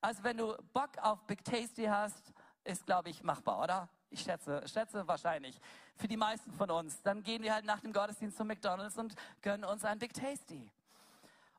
Also 0.00 0.22
wenn 0.22 0.38
du 0.38 0.56
Bock 0.72 0.98
auf 1.02 1.22
Big 1.26 1.44
Tasty 1.44 1.84
hast, 1.84 2.32
ist, 2.64 2.86
glaube 2.86 3.10
ich, 3.10 3.22
machbar, 3.22 3.62
oder? 3.62 3.88
Ich 4.10 4.22
schätze, 4.22 4.66
schätze 4.66 5.06
wahrscheinlich. 5.06 5.60
Für 5.96 6.08
die 6.08 6.16
meisten 6.16 6.50
von 6.52 6.70
uns. 6.70 7.00
Dann 7.02 7.22
gehen 7.22 7.42
wir 7.42 7.54
halt 7.54 7.64
nach 7.64 7.80
dem 7.80 7.92
Gottesdienst 7.92 8.36
zum 8.36 8.48
McDonalds 8.48 8.98
und 8.98 9.14
gönnen 9.42 9.64
uns 9.64 9.84
ein 9.84 9.98
Big 9.98 10.12
Tasty. 10.14 10.70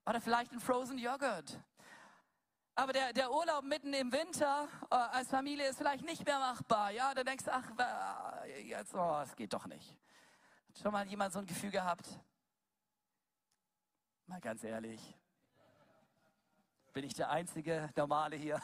Oder 0.05 0.19
vielleicht 0.19 0.51
ein 0.51 0.59
Frozen 0.59 0.97
Joghurt. 0.97 1.59
Aber 2.75 2.93
der, 2.93 3.13
der 3.13 3.31
Urlaub 3.31 3.63
mitten 3.63 3.93
im 3.93 4.11
Winter 4.11 4.67
äh, 4.89 4.95
als 4.95 5.29
Familie 5.29 5.69
ist 5.69 5.77
vielleicht 5.77 6.03
nicht 6.03 6.25
mehr 6.25 6.39
machbar. 6.39 6.91
Ja, 6.91 7.13
da 7.13 7.23
denkst 7.23 7.45
du, 7.45 7.53
ach, 7.53 7.65
jetzt, 8.65 8.95
oh, 8.95 9.21
es 9.23 9.35
geht 9.35 9.53
doch 9.53 9.67
nicht. 9.67 9.95
Hat 10.69 10.79
schon 10.81 10.91
mal 10.91 11.05
jemand 11.05 11.33
so 11.33 11.39
ein 11.39 11.45
Gefühl 11.45 11.71
gehabt? 11.71 12.07
Mal 14.31 14.39
ganz 14.39 14.63
ehrlich. 14.63 15.01
Bin 16.93 17.03
ich 17.03 17.13
der 17.13 17.29
einzige 17.31 17.89
Normale 17.97 18.37
hier? 18.37 18.61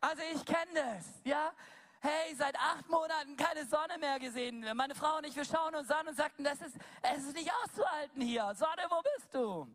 also 0.00 0.22
ich 0.32 0.44
kenne 0.44 0.72
das, 0.72 1.04
ja. 1.24 1.52
Hey, 1.98 2.32
seit 2.36 2.54
acht 2.54 2.88
Monaten 2.88 3.36
keine 3.36 3.66
Sonne 3.66 3.98
mehr 3.98 4.20
gesehen. 4.20 4.64
Meine 4.76 4.94
Frau 4.94 5.16
und 5.16 5.26
ich, 5.26 5.34
wir 5.34 5.44
schauen 5.44 5.74
uns 5.74 5.90
an 5.90 6.06
und 6.06 6.16
sagten, 6.16 6.44
das 6.44 6.60
ist, 6.60 6.76
es 7.02 7.24
ist 7.24 7.34
nicht 7.34 7.50
auszuhalten 7.64 8.22
hier. 8.22 8.54
Sonne, 8.54 8.86
wo 8.88 9.02
bist 9.02 9.34
du? 9.34 9.66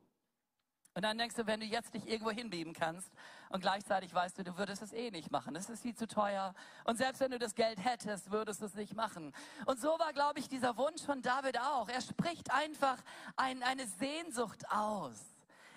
Und 0.94 1.04
dann 1.04 1.18
denkst 1.18 1.36
du, 1.36 1.48
wenn 1.48 1.62
du 1.62 1.66
jetzt 1.66 1.94
dich 1.94 2.06
irgendwo 2.08 2.32
hinbeben 2.32 2.74
kannst 2.74 3.10
und 3.50 3.62
gleichzeitig 3.62 4.14
weißt 4.14 4.38
du, 4.38 4.44
du 4.44 4.58
würdest 4.58 4.82
es 4.82 4.92
eh 4.92 5.10
nicht 5.10 5.32
machen. 5.32 5.56
Es 5.56 5.70
ist 5.70 5.82
viel 5.82 5.96
zu 5.96 6.06
teuer. 6.06 6.54
Und 6.84 6.98
selbst 6.98 7.22
wenn 7.22 7.32
du 7.32 7.40
das 7.40 7.56
Geld 7.56 7.84
hättest, 7.84 8.30
würdest 8.32 8.62
du 8.62 8.66
es 8.66 8.76
nicht 8.76 8.94
machen. 8.94 9.34
Und 9.66 9.80
so 9.80 9.88
war, 10.00 10.12
glaube 10.12 10.40
ich, 10.40 10.50
dieser 10.50 10.76
Wunsch 10.76 11.02
von 11.02 11.22
David 11.22 11.60
auch. 11.60 11.88
Er 11.88 12.02
spricht 12.02 12.52
einfach 12.52 12.98
ein, 13.38 13.64
eine 13.64 13.88
Sehnsucht 13.88 14.70
aus. 14.70 15.31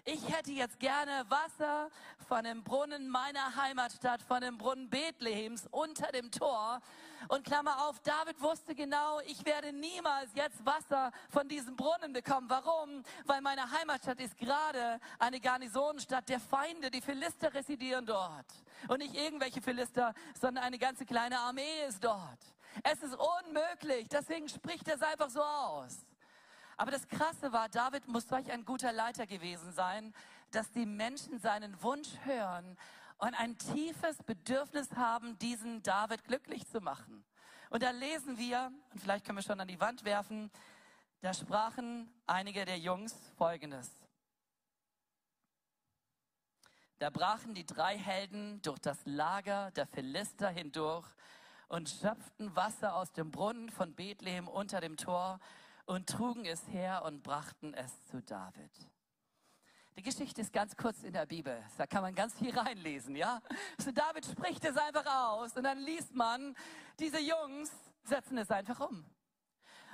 Ich 0.07 0.29
hätte 0.29 0.53
jetzt 0.53 0.79
gerne 0.81 1.25
Wasser 1.31 1.89
von 2.29 2.45
dem 2.45 2.63
Brunnen 2.63 3.09
meiner 3.09 3.57
Heimatstadt, 3.57 4.21
von 4.21 4.43
dem 4.43 4.59
Brunnen 4.59 4.91
Bethlehems 4.91 5.67
unter 5.71 6.13
dem 6.13 6.31
Tor. 6.31 6.83
Und 7.29 7.47
Klammer 7.47 7.89
auf, 7.89 8.01
David 8.01 8.39
wusste 8.43 8.75
genau, 8.75 9.21
ich 9.21 9.47
werde 9.47 9.73
niemals 9.73 10.29
jetzt 10.35 10.67
Wasser 10.67 11.11
von 11.31 11.49
diesem 11.49 11.75
Brunnen 11.75 12.13
bekommen. 12.13 12.51
Warum? 12.51 13.03
Weil 13.25 13.41
meine 13.41 13.71
Heimatstadt 13.71 14.21
ist 14.21 14.37
gerade 14.37 15.01
eine 15.19 15.41
Garnisonenstadt 15.41 16.29
der 16.29 16.41
Feinde. 16.41 16.91
Die 16.91 17.01
Philister 17.01 17.55
residieren 17.55 18.05
dort. 18.05 18.47
Und 18.89 18.99
nicht 18.99 19.15
irgendwelche 19.15 19.63
Philister, 19.63 20.13
sondern 20.39 20.65
eine 20.65 20.79
ganze 20.79 21.07
kleine 21.07 21.39
Armee 21.39 21.87
ist 21.89 22.05
dort. 22.05 22.41
Es 22.83 23.03
ist 23.03 23.17
unmöglich. 23.17 24.07
Deswegen 24.11 24.51
spricht 24.51 24.87
er 24.87 24.97
es 24.97 25.03
einfach 25.03 25.31
so 25.31 25.43
aus. 25.43 26.05
Aber 26.77 26.91
das 26.91 27.07
Krasse 27.09 27.53
war, 27.53 27.69
David 27.69 28.09
muss 28.09 28.29
solch 28.29 28.51
ein 28.51 28.65
guter 28.65 28.93
Leiter 28.93 29.27
gewesen 29.27 29.73
sein, 29.73 30.15
dass 30.51 30.71
die 30.73 30.87
Menschen 30.87 31.39
seinen 31.39 31.81
Wunsch 31.83 32.09
hören 32.25 32.77
und 33.19 33.35
ein 33.35 33.57
tiefes 33.59 34.23
Bedürfnis 34.25 34.91
haben, 34.93 35.39
diesen 35.39 35.83
David 35.83 36.25
glücklich 36.25 36.67
zu 36.67 36.81
machen. 36.81 37.25
Und 37.71 37.83
da 37.83 37.91
lesen 37.91 38.39
wir, 38.39 38.73
und 38.93 39.01
vielleicht 39.01 39.25
können 39.25 39.39
wir 39.39 39.43
schon 39.43 39.61
an 39.61 39.69
die 39.69 39.81
Wand 39.81 40.05
werfen, 40.05 40.51
da 41.21 41.33
sprachen 41.33 42.13
einige 42.27 42.65
der 42.65 42.79
Jungs 42.79 43.15
Folgendes. 43.37 43.91
Da 46.99 47.11
brachen 47.11 47.55
die 47.55 47.67
drei 47.67 47.99
Helden 47.99 48.63
durch 48.63 48.79
das 48.79 48.99
Lager 49.05 49.71
der 49.73 49.87
Philister 49.87 50.49
hindurch 50.49 51.07
und 51.69 51.89
schöpften 51.89 52.55
Wasser 52.55 52.95
aus 52.95 53.13
dem 53.13 53.31
Brunnen 53.31 53.71
von 53.71 53.95
Bethlehem 53.95 54.49
unter 54.49 54.81
dem 54.81 54.97
Tor 54.97 55.41
und 55.87 56.09
trugen 56.09 56.45
es 56.45 56.67
her 56.69 57.03
und 57.05 57.23
brachten 57.23 57.75
es 57.75 58.07
zu 58.07 58.23
David. 58.23 58.71
Die 59.97 60.03
Geschichte 60.03 60.41
ist 60.41 60.53
ganz 60.53 60.77
kurz 60.77 61.05
in 61.05 61.13
der 61.13 61.27
Bibel. 61.27 61.63
Da 61.79 61.87
kann 61.87 62.03
man 62.03 62.15
ganz 62.15 62.35
viel 62.37 62.57
reinlesen, 62.57 63.15
ja? 63.15 63.41
So 63.79 63.93
David 63.93 64.27
spricht 64.27 64.65
es 64.65 64.77
einfach 64.77 65.07
aus 65.07 65.57
und 65.57 65.63
dann 65.63 65.79
liest 65.79 66.15
man, 66.15 66.57
diese 66.99 67.21
Jungs 67.21 67.71
setzen 68.03 68.39
es 68.39 68.51
einfach 68.51 68.81
um. 68.81 69.05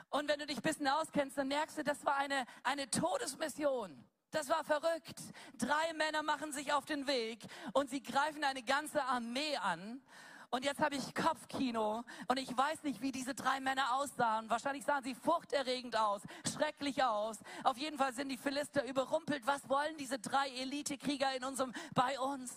Und 0.08 0.28
wenn 0.28 0.38
du 0.38 0.46
dich 0.46 0.56
ein 0.56 0.62
bisschen 0.62 0.88
auskennst, 0.88 1.36
dann 1.36 1.48
merkst 1.48 1.78
du, 1.78 1.84
das 1.84 2.04
war 2.04 2.16
eine, 2.16 2.46
eine 2.64 2.88
Todesmission. 2.90 4.04
Das 4.30 4.48
war 4.48 4.64
verrückt. 4.64 5.20
Drei 5.58 5.92
Männer 5.94 6.22
machen 6.22 6.52
sich 6.52 6.72
auf 6.72 6.84
den 6.84 7.06
Weg 7.06 7.44
und 7.72 7.90
sie 7.90 8.02
greifen 8.02 8.42
eine 8.42 8.62
ganze 8.62 9.02
Armee 9.04 9.56
an 9.56 10.02
und 10.50 10.64
jetzt 10.64 10.80
habe 10.80 10.96
ich 10.96 11.14
Kopfkino 11.14 12.02
und 12.26 12.36
ich 12.36 12.56
weiß 12.56 12.82
nicht, 12.82 13.00
wie 13.00 13.12
diese 13.12 13.34
drei 13.34 13.60
Männer 13.60 13.94
aussahen. 13.94 14.50
Wahrscheinlich 14.50 14.84
sahen 14.84 15.04
sie 15.04 15.14
furchterregend 15.14 15.96
aus, 15.96 16.22
schrecklich 16.52 17.04
aus. 17.04 17.38
Auf 17.62 17.78
jeden 17.78 17.96
Fall 17.98 18.12
sind 18.12 18.28
die 18.30 18.36
Philister 18.36 18.84
überrumpelt. 18.84 19.46
Was 19.46 19.68
wollen 19.68 19.96
diese 19.96 20.18
drei 20.18 20.48
Elitekrieger 20.48 21.36
in 21.36 21.44
unserem, 21.44 21.72
bei 21.94 22.18
uns? 22.18 22.52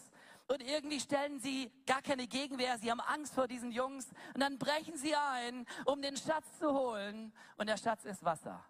Und 0.48 0.62
irgendwie 0.62 1.00
stellen 1.00 1.40
sie 1.40 1.72
gar 1.86 2.02
keine 2.02 2.28
Gegenwehr. 2.28 2.80
Sie 2.80 2.90
haben 2.90 3.00
Angst 3.00 3.36
vor 3.36 3.48
diesen 3.48 3.72
Jungs. 3.72 4.08
Und 4.34 4.42
dann 4.42 4.58
brechen 4.58 4.98
sie 4.98 5.16
ein, 5.16 5.68
um 5.86 6.02
den 6.02 6.18
Schatz 6.18 6.58
zu 6.58 6.74
holen. 6.74 7.32
Und 7.58 7.68
der 7.68 7.78
Schatz 7.78 8.06
ist 8.06 8.26
Wasser. 8.26 8.66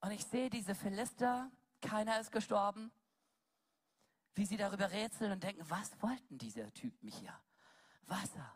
Und 0.00 0.10
ich 0.12 0.24
sehe 0.24 0.48
diese 0.48 0.74
Philister. 0.74 1.50
Keiner 1.82 2.18
ist 2.18 2.32
gestorben. 2.32 2.90
Wie 4.34 4.46
sie 4.46 4.56
darüber 4.56 4.90
rätseln 4.90 5.32
und 5.32 5.42
denken, 5.42 5.68
was 5.68 5.90
wollten 6.00 6.38
diese 6.38 6.72
Typen 6.72 7.08
hier? 7.08 7.38
Wasser. 8.08 8.54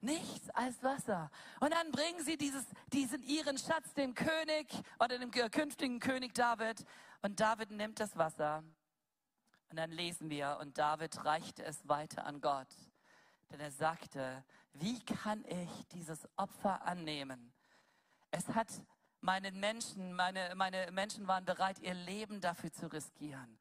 Nichts 0.00 0.48
als 0.50 0.82
Wasser. 0.82 1.30
Und 1.60 1.74
dann 1.74 1.90
bringen 1.90 2.24
sie 2.24 2.38
dieses, 2.38 2.64
diesen 2.92 3.22
ihren 3.22 3.58
Schatz 3.58 3.92
dem 3.94 4.14
König 4.14 4.66
oder 4.98 5.18
dem 5.18 5.30
künftigen 5.30 6.00
König 6.00 6.34
David. 6.34 6.84
Und 7.22 7.38
David 7.38 7.70
nimmt 7.70 8.00
das 8.00 8.16
Wasser. 8.16 8.64
Und 9.68 9.76
dann 9.76 9.90
lesen 9.90 10.30
wir, 10.30 10.58
und 10.60 10.78
David 10.78 11.24
reichte 11.24 11.64
es 11.64 11.86
weiter 11.86 12.26
an 12.26 12.40
Gott. 12.40 12.74
Denn 13.50 13.60
er 13.60 13.70
sagte, 13.70 14.44
wie 14.72 14.98
kann 15.04 15.44
ich 15.44 15.86
dieses 15.88 16.26
Opfer 16.36 16.82
annehmen? 16.82 17.52
Es 18.30 18.48
hat 18.48 18.68
meinen 19.20 19.60
Menschen, 19.60 20.14
meine, 20.14 20.54
meine 20.54 20.90
Menschen 20.92 21.26
waren 21.28 21.44
bereit, 21.44 21.78
ihr 21.80 21.94
Leben 21.94 22.40
dafür 22.40 22.72
zu 22.72 22.86
riskieren. 22.86 23.58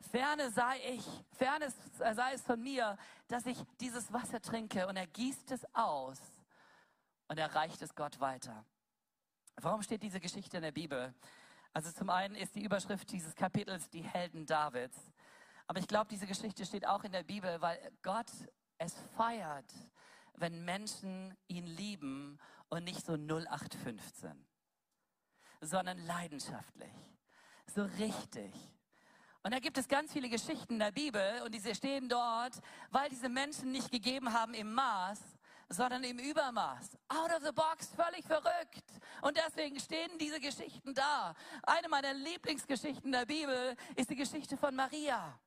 Ferne 0.00 0.50
sei 0.50 0.80
ich, 0.90 1.04
ferne 1.32 1.72
sei 1.98 2.32
es 2.32 2.42
von 2.42 2.62
mir, 2.62 2.96
dass 3.26 3.46
ich 3.46 3.58
dieses 3.80 4.12
Wasser 4.12 4.40
trinke. 4.40 4.86
Und 4.86 4.96
er 4.96 5.06
gießt 5.06 5.50
es 5.50 5.66
aus 5.74 6.18
und 7.28 7.38
er 7.38 7.54
reicht 7.54 7.82
es 7.82 7.94
Gott 7.94 8.20
weiter. 8.20 8.64
Warum 9.56 9.82
steht 9.82 10.02
diese 10.02 10.20
Geschichte 10.20 10.58
in 10.58 10.62
der 10.62 10.72
Bibel? 10.72 11.14
Also 11.72 11.90
zum 11.90 12.10
einen 12.10 12.34
ist 12.34 12.54
die 12.54 12.62
Überschrift 12.62 13.10
dieses 13.10 13.34
Kapitels 13.34 13.90
die 13.90 14.02
Helden 14.02 14.46
Davids. 14.46 14.96
Aber 15.66 15.80
ich 15.80 15.88
glaube, 15.88 16.08
diese 16.08 16.26
Geschichte 16.26 16.64
steht 16.64 16.86
auch 16.86 17.04
in 17.04 17.12
der 17.12 17.24
Bibel, 17.24 17.60
weil 17.60 17.78
Gott 18.02 18.30
es 18.78 18.94
feiert, 19.16 19.72
wenn 20.34 20.64
Menschen 20.64 21.36
ihn 21.48 21.66
lieben 21.66 22.38
und 22.68 22.84
nicht 22.84 23.04
so 23.04 23.14
0815, 23.14 24.46
sondern 25.60 25.98
leidenschaftlich, 25.98 26.94
so 27.66 27.82
richtig. 27.98 28.54
Und 29.42 29.54
da 29.54 29.60
gibt 29.60 29.78
es 29.78 29.88
ganz 29.88 30.12
viele 30.12 30.28
Geschichten 30.28 30.74
in 30.74 30.78
der 30.78 30.90
Bibel 30.90 31.42
und 31.44 31.54
diese 31.54 31.74
stehen 31.74 32.08
dort, 32.08 32.54
weil 32.90 33.08
diese 33.08 33.28
Menschen 33.28 33.72
nicht 33.72 33.90
gegeben 33.90 34.32
haben 34.32 34.52
im 34.52 34.72
Maß, 34.74 35.20
sondern 35.68 36.02
im 36.04 36.18
Übermaß. 36.18 36.98
Out 37.08 37.30
of 37.30 37.42
the 37.44 37.52
box, 37.52 37.88
völlig 37.94 38.26
verrückt. 38.26 38.84
Und 39.22 39.36
deswegen 39.36 39.78
stehen 39.78 40.18
diese 40.18 40.40
Geschichten 40.40 40.94
da. 40.94 41.34
Eine 41.62 41.88
meiner 41.88 42.14
Lieblingsgeschichten 42.14 43.12
der 43.12 43.26
Bibel 43.26 43.76
ist 43.96 44.10
die 44.10 44.16
Geschichte 44.16 44.56
von 44.56 44.74
Maria. 44.74 45.38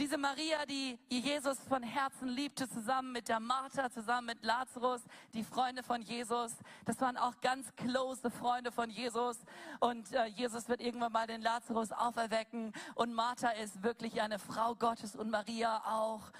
Diese 0.00 0.18
Maria, 0.18 0.66
die 0.66 0.98
Jesus 1.08 1.56
von 1.68 1.84
Herzen 1.84 2.26
liebte, 2.26 2.68
zusammen 2.68 3.12
mit 3.12 3.28
der 3.28 3.38
Martha, 3.38 3.88
zusammen 3.92 4.26
mit 4.26 4.42
Lazarus, 4.42 5.02
die 5.34 5.44
Freunde 5.44 5.84
von 5.84 6.02
Jesus. 6.02 6.52
Das 6.84 7.00
waren 7.00 7.16
auch 7.16 7.40
ganz 7.40 7.72
close 7.76 8.28
Freunde 8.28 8.72
von 8.72 8.90
Jesus. 8.90 9.38
Und 9.78 10.12
äh, 10.12 10.24
Jesus 10.26 10.68
wird 10.68 10.80
irgendwann 10.80 11.12
mal 11.12 11.28
den 11.28 11.42
Lazarus 11.42 11.92
auferwecken. 11.92 12.72
Und 12.96 13.14
Martha 13.14 13.50
ist 13.50 13.84
wirklich 13.84 14.20
eine 14.20 14.40
Frau 14.40 14.74
Gottes 14.74 15.14
und 15.14 15.30
Maria 15.30 15.80
auch. 15.86 16.32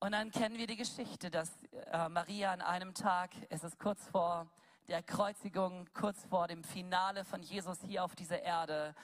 Und 0.00 0.12
dann 0.12 0.30
kennen 0.30 0.56
wir 0.56 0.66
die 0.66 0.76
Geschichte, 0.76 1.30
dass 1.30 1.50
äh, 1.92 2.08
Maria 2.08 2.52
an 2.52 2.62
einem 2.62 2.94
Tag, 2.94 3.30
es 3.50 3.62
ist 3.62 3.78
kurz 3.78 4.08
vor 4.08 4.46
der 4.88 5.02
Kreuzigung, 5.02 5.86
kurz 5.92 6.24
vor 6.24 6.48
dem 6.48 6.64
Finale 6.64 7.26
von 7.26 7.42
Jesus 7.42 7.82
hier 7.82 8.04
auf 8.04 8.16
dieser 8.16 8.42
Erde, 8.42 8.94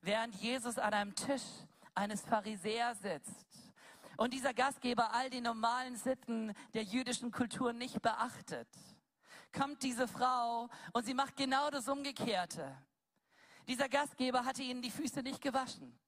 während 0.00 0.34
Jesus 0.36 0.78
an 0.78 0.94
einem 0.94 1.14
Tisch 1.14 1.42
eines 1.94 2.22
Pharisäers 2.22 3.00
sitzt 3.00 3.46
und 4.16 4.32
dieser 4.32 4.54
Gastgeber 4.54 5.12
all 5.12 5.30
die 5.30 5.40
normalen 5.40 5.96
Sitten 5.96 6.54
der 6.72 6.82
jüdischen 6.82 7.30
Kultur 7.30 7.72
nicht 7.72 8.00
beachtet, 8.02 8.68
kommt 9.52 9.82
diese 9.82 10.08
Frau 10.08 10.68
und 10.92 11.04
sie 11.06 11.14
macht 11.14 11.36
genau 11.36 11.70
das 11.70 11.88
Umgekehrte. 11.88 12.76
Dieser 13.66 13.88
Gastgeber 13.88 14.44
hatte 14.44 14.62
ihnen 14.62 14.82
die 14.82 14.90
Füße 14.90 15.22
nicht 15.22 15.40
gewaschen. 15.40 15.98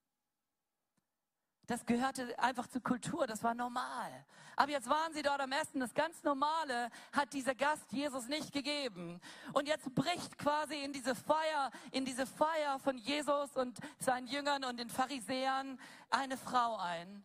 Das 1.67 1.85
gehörte 1.85 2.39
einfach 2.39 2.69
zur 2.69 2.83
Kultur, 2.83 3.27
das 3.27 3.43
war 3.43 3.55
normal. 3.55 4.25
Aber 4.55 4.71
jetzt 4.71 4.89
waren 4.89 5.13
sie 5.13 5.23
dort 5.23 5.41
am 5.41 5.51
Essen, 5.53 5.81
das 5.81 5.93
ganz 5.93 6.23
Normale 6.23 6.91
hat 7.13 7.33
dieser 7.33 7.55
Gast 7.55 7.93
Jesus 7.93 8.29
nicht 8.29 8.53
gegeben. 8.53 9.21
Und 9.53 9.67
jetzt 9.67 9.93
bricht 9.95 10.39
quasi 10.39 10.83
in 10.83 10.93
diese 10.93 11.15
Feier, 11.15 11.71
in 11.91 12.05
diese 12.05 12.27
Feier 12.27 12.79
von 12.79 12.97
Jesus 12.97 13.57
und 13.57 13.79
seinen 13.99 14.29
Jüngern 14.29 14.65
und 14.65 14.79
den 14.79 14.89
Pharisäern 14.89 15.79
eine 16.09 16.37
Frau 16.37 16.77
ein. 16.77 17.25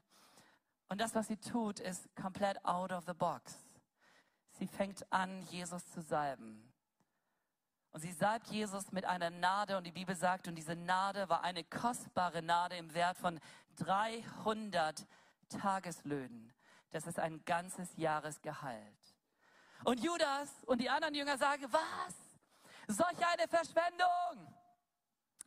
Und 0.90 1.00
das, 1.00 1.16
was 1.16 1.28
sie 1.28 1.38
tut, 1.38 1.80
ist 1.80 2.14
komplett 2.16 2.66
out 2.66 2.92
of 2.92 3.06
the 3.06 3.14
box. 3.14 3.56
Sie 4.60 4.68
fängt 4.68 5.10
an, 5.12 5.42
Jesus 5.44 5.86
zu 5.92 6.02
salben. 6.02 6.71
Und 7.92 8.00
sie 8.02 8.14
salbt 8.14 8.48
Jesus 8.48 8.92
mit 8.92 9.06
einer 9.06 9.30
Nade 9.30 9.78
und 9.78 9.86
die 9.86 9.92
Bibel 9.92 10.16
sagt, 10.16 10.48
und 10.48 10.56
diese 10.56 10.76
Nade 10.76 11.28
war 11.28 11.44
eine 11.44 11.64
kostbare 11.64 12.42
Nade 12.42 12.78
im 12.78 12.94
Wert 12.94 13.18
von 13.18 13.40
300 13.78 15.06
Tageslöhnen. 15.50 16.54
Das 16.92 17.06
ist 17.06 17.20
ein 17.20 17.44
ganzes 17.44 17.90
Jahresgehalt. 17.98 19.16
Und 19.84 20.00
Judas 20.02 20.50
und 20.66 20.80
die 20.80 20.90
anderen 20.90 21.16
Jünger 21.16 21.38
sagen, 21.38 21.66
was? 21.70 22.16
Solch 22.88 23.26
eine 23.26 23.48
Verschwendung! 23.48 24.54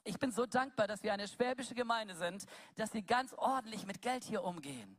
Ich 0.03 0.19
bin 0.19 0.31
so 0.31 0.45
dankbar, 0.45 0.87
dass 0.87 1.03
wir 1.03 1.15
eine 1.15 1.27
schwäbische 1.27 1.75
Gemeinde 1.75 2.15
sind, 2.15 2.45
dass 2.77 2.93
sie 2.93 3.03
ganz 3.03 3.33
ordentlich 3.33 3.87
mit 3.87 4.03
Geld 4.03 4.23
hier 4.25 4.45
umgehen. 4.45 4.99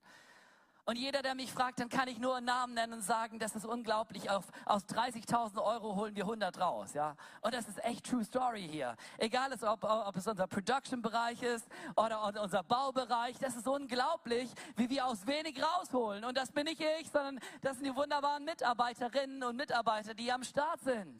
Und 0.88 0.98
jeder, 0.98 1.24
der 1.24 1.34
mich 1.34 1.52
fragt, 1.52 1.80
dann 1.80 1.90
kann 1.90 2.08
ich 2.08 2.20
nur 2.20 2.36
einen 2.36 2.46
Namen 2.46 2.76
nennen 2.76 2.94
und 2.94 3.02
sagen, 3.02 3.40
das 3.40 3.56
ist 3.56 3.66
unglaublich. 3.66 4.30
Auf, 4.30 4.46
aus 4.66 4.84
30.000 4.84 5.60
Euro 5.64 5.96
holen 5.96 6.16
wir 6.16 6.26
100 6.26 6.60
raus, 6.60 6.94
ja. 6.94 7.16
Und 7.42 7.56
das 7.56 7.68
ist 7.68 7.84
echt 7.84 8.06
True 8.06 8.24
Story 8.24 8.68
hier. 8.72 8.96
Egal, 9.18 9.52
ob, 9.64 9.84
ob 9.84 10.16
es 10.16 10.28
unser 10.28 10.46
Production-Bereich 10.46 11.42
ist 11.42 11.68
oder 11.96 12.24
unser 12.40 12.62
Baubereich, 12.62 13.36
das 13.40 13.56
ist 13.56 13.68
unglaublich, 13.68 14.52
wie 14.76 14.88
wir 14.88 15.08
aus 15.08 15.26
wenig 15.26 15.60
rausholen. 15.60 16.24
Und 16.24 16.38
das 16.38 16.52
bin 16.52 16.66
nicht 16.66 16.80
ich, 17.00 17.10
sondern 17.10 17.40
das 17.62 17.78
sind 17.78 17.88
die 17.88 17.96
wunderbaren 17.96 18.46
Mitarbeiterinnen 18.46 19.44
und 19.44 19.56
Mitarbeiter, 19.56 20.14
die 20.14 20.32
am 20.32 20.44
Start 20.44 20.82
sind. 20.82 21.20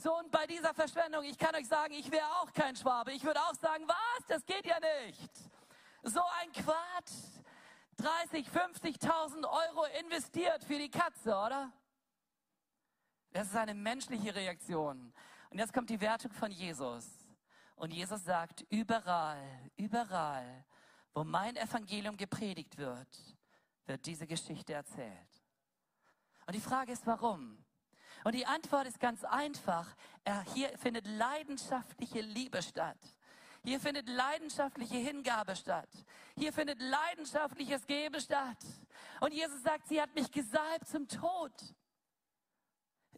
So, 0.00 0.16
und 0.16 0.30
bei 0.30 0.46
dieser 0.46 0.72
Verschwendung, 0.72 1.24
ich 1.24 1.36
kann 1.36 1.52
euch 1.56 1.66
sagen, 1.66 1.94
ich 1.94 2.12
wäre 2.12 2.26
auch 2.40 2.52
kein 2.52 2.76
Schwabe. 2.76 3.10
Ich 3.10 3.24
würde 3.24 3.40
auch 3.40 3.54
sagen, 3.54 3.82
was? 3.88 4.26
Das 4.28 4.46
geht 4.46 4.64
ja 4.64 4.76
nicht. 5.04 5.32
So 6.04 6.20
ein 6.40 6.52
Quatsch. 6.52 7.38
30, 7.98 8.48
50.000 8.48 9.44
Euro 9.44 9.84
investiert 10.00 10.62
für 10.62 10.78
die 10.78 10.88
Katze, 10.88 11.30
oder? 11.30 11.72
Das 13.32 13.48
ist 13.48 13.56
eine 13.56 13.74
menschliche 13.74 14.34
Reaktion. 14.34 15.12
Und 15.50 15.58
jetzt 15.58 15.72
kommt 15.72 15.90
die 15.90 16.00
Wertung 16.00 16.30
von 16.30 16.50
Jesus. 16.52 17.06
Und 17.74 17.92
Jesus 17.92 18.24
sagt, 18.24 18.64
überall, 18.70 19.70
überall, 19.76 20.64
wo 21.12 21.24
mein 21.24 21.56
Evangelium 21.56 22.16
gepredigt 22.16 22.76
wird, 22.78 23.08
wird 23.86 24.06
diese 24.06 24.26
Geschichte 24.26 24.74
erzählt. 24.74 25.42
Und 26.46 26.54
die 26.54 26.60
Frage 26.60 26.92
ist, 26.92 27.04
warum? 27.06 27.64
Und 28.22 28.34
die 28.34 28.46
Antwort 28.46 28.86
ist 28.86 29.00
ganz 29.00 29.24
einfach. 29.24 29.96
Hier 30.54 30.76
findet 30.78 31.06
leidenschaftliche 31.06 32.20
Liebe 32.20 32.62
statt. 32.62 32.98
Hier 33.68 33.80
findet 33.80 34.08
leidenschaftliche 34.08 34.96
Hingabe 34.96 35.54
statt. 35.54 35.90
Hier 36.38 36.54
findet 36.54 36.80
leidenschaftliches 36.80 37.86
Geben 37.86 38.18
statt. 38.18 38.56
Und 39.20 39.34
Jesus 39.34 39.62
sagt, 39.62 39.88
sie 39.88 40.00
hat 40.00 40.14
mich 40.14 40.30
gesalbt 40.30 40.88
zum 40.88 41.06
Tod. 41.06 41.52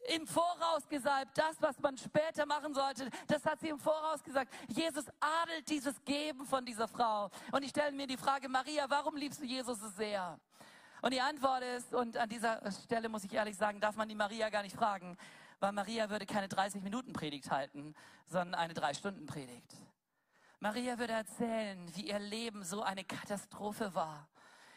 Im 0.08 0.26
Voraus 0.26 0.88
gesalbt, 0.88 1.38
das, 1.38 1.62
was 1.62 1.78
man 1.78 1.96
später 1.96 2.46
machen 2.46 2.74
sollte, 2.74 3.08
das 3.28 3.44
hat 3.44 3.60
sie 3.60 3.68
im 3.68 3.78
Voraus 3.78 4.24
gesagt. 4.24 4.52
Jesus 4.66 5.04
adelt 5.20 5.70
dieses 5.70 6.04
Geben 6.04 6.44
von 6.44 6.66
dieser 6.66 6.88
Frau. 6.88 7.30
Und 7.52 7.62
ich 7.62 7.70
stelle 7.70 7.92
mir 7.92 8.08
die 8.08 8.16
Frage, 8.16 8.48
Maria, 8.48 8.90
warum 8.90 9.14
liebst 9.14 9.40
du 9.40 9.44
Jesus 9.44 9.78
so 9.78 9.88
sehr? 9.90 10.40
Und 11.00 11.14
die 11.14 11.20
Antwort 11.20 11.62
ist, 11.62 11.94
und 11.94 12.16
an 12.16 12.28
dieser 12.28 12.60
Stelle 12.72 13.08
muss 13.08 13.22
ich 13.22 13.32
ehrlich 13.32 13.56
sagen, 13.56 13.78
darf 13.78 13.94
man 13.94 14.08
die 14.08 14.16
Maria 14.16 14.50
gar 14.50 14.64
nicht 14.64 14.74
fragen, 14.74 15.16
weil 15.60 15.70
Maria 15.70 16.10
würde 16.10 16.26
keine 16.26 16.48
30 16.48 16.82
Minuten 16.82 17.12
Predigt 17.12 17.52
halten, 17.52 17.94
sondern 18.26 18.56
eine 18.56 18.74
3 18.74 18.94
Stunden 18.94 19.26
Predigt. 19.26 19.76
Maria 20.62 20.98
würde 20.98 21.14
erzählen, 21.14 21.90
wie 21.96 22.08
ihr 22.08 22.18
Leben 22.18 22.64
so 22.64 22.82
eine 22.82 23.02
Katastrophe 23.02 23.94
war. 23.94 24.28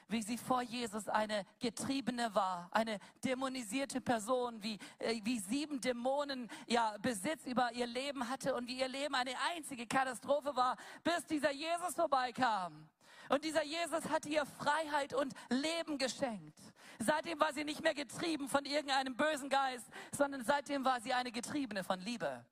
Wie 0.07 0.21
sie 0.21 0.37
vor 0.37 0.61
Jesus 0.61 1.09
eine 1.09 1.43
Getriebene 1.59 2.33
war, 2.33 2.69
eine 2.71 2.99
dämonisierte 3.23 3.99
Person, 3.99 4.63
wie, 4.63 4.77
äh, 4.99 5.19
wie 5.23 5.39
sieben 5.39 5.81
Dämonen 5.81 6.49
ja, 6.67 6.95
Besitz 7.01 7.45
über 7.45 7.73
ihr 7.73 7.87
Leben 7.87 8.29
hatte 8.29 8.55
und 8.55 8.67
wie 8.67 8.79
ihr 8.79 8.87
Leben 8.87 9.13
eine 9.15 9.33
einzige 9.53 9.85
Katastrophe 9.85 10.55
war, 10.55 10.77
bis 11.03 11.25
dieser 11.25 11.51
Jesus 11.51 11.95
vorbeikam. 11.95 12.87
Und 13.27 13.43
dieser 13.43 13.63
Jesus 13.63 14.07
hat 14.09 14.25
ihr 14.25 14.45
Freiheit 14.45 15.13
und 15.13 15.33
Leben 15.49 15.97
geschenkt. 15.97 16.59
Seitdem 16.99 17.39
war 17.41 17.51
sie 17.53 17.65
nicht 17.65 17.83
mehr 17.83 17.93
getrieben 17.93 18.47
von 18.47 18.63
irgendeinem 18.63 19.17
bösen 19.17 19.49
Geist, 19.49 19.89
sondern 20.15 20.45
seitdem 20.45 20.85
war 20.85 21.01
sie 21.01 21.13
eine 21.13 21.31
Getriebene 21.31 21.83
von 21.83 21.99
Liebe. 21.99 22.45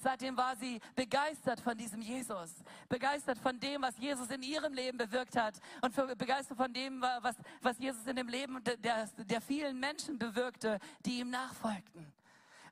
Seitdem 0.00 0.36
war 0.36 0.56
sie 0.56 0.80
begeistert 0.94 1.60
von 1.60 1.76
diesem 1.76 2.00
Jesus, 2.00 2.50
begeistert 2.88 3.38
von 3.38 3.58
dem, 3.58 3.82
was 3.82 3.98
Jesus 3.98 4.30
in 4.30 4.42
ihrem 4.42 4.72
Leben 4.72 4.98
bewirkt 4.98 5.36
hat 5.36 5.60
und 5.82 5.94
begeistert 6.18 6.56
von 6.56 6.72
dem, 6.72 7.00
was, 7.00 7.36
was 7.62 7.78
Jesus 7.78 8.06
in 8.06 8.16
dem 8.16 8.28
Leben 8.28 8.62
der, 8.64 9.08
der 9.16 9.40
vielen 9.40 9.78
Menschen 9.80 10.18
bewirkte, 10.18 10.78
die 11.04 11.20
ihm 11.20 11.30
nachfolgten. 11.30 12.17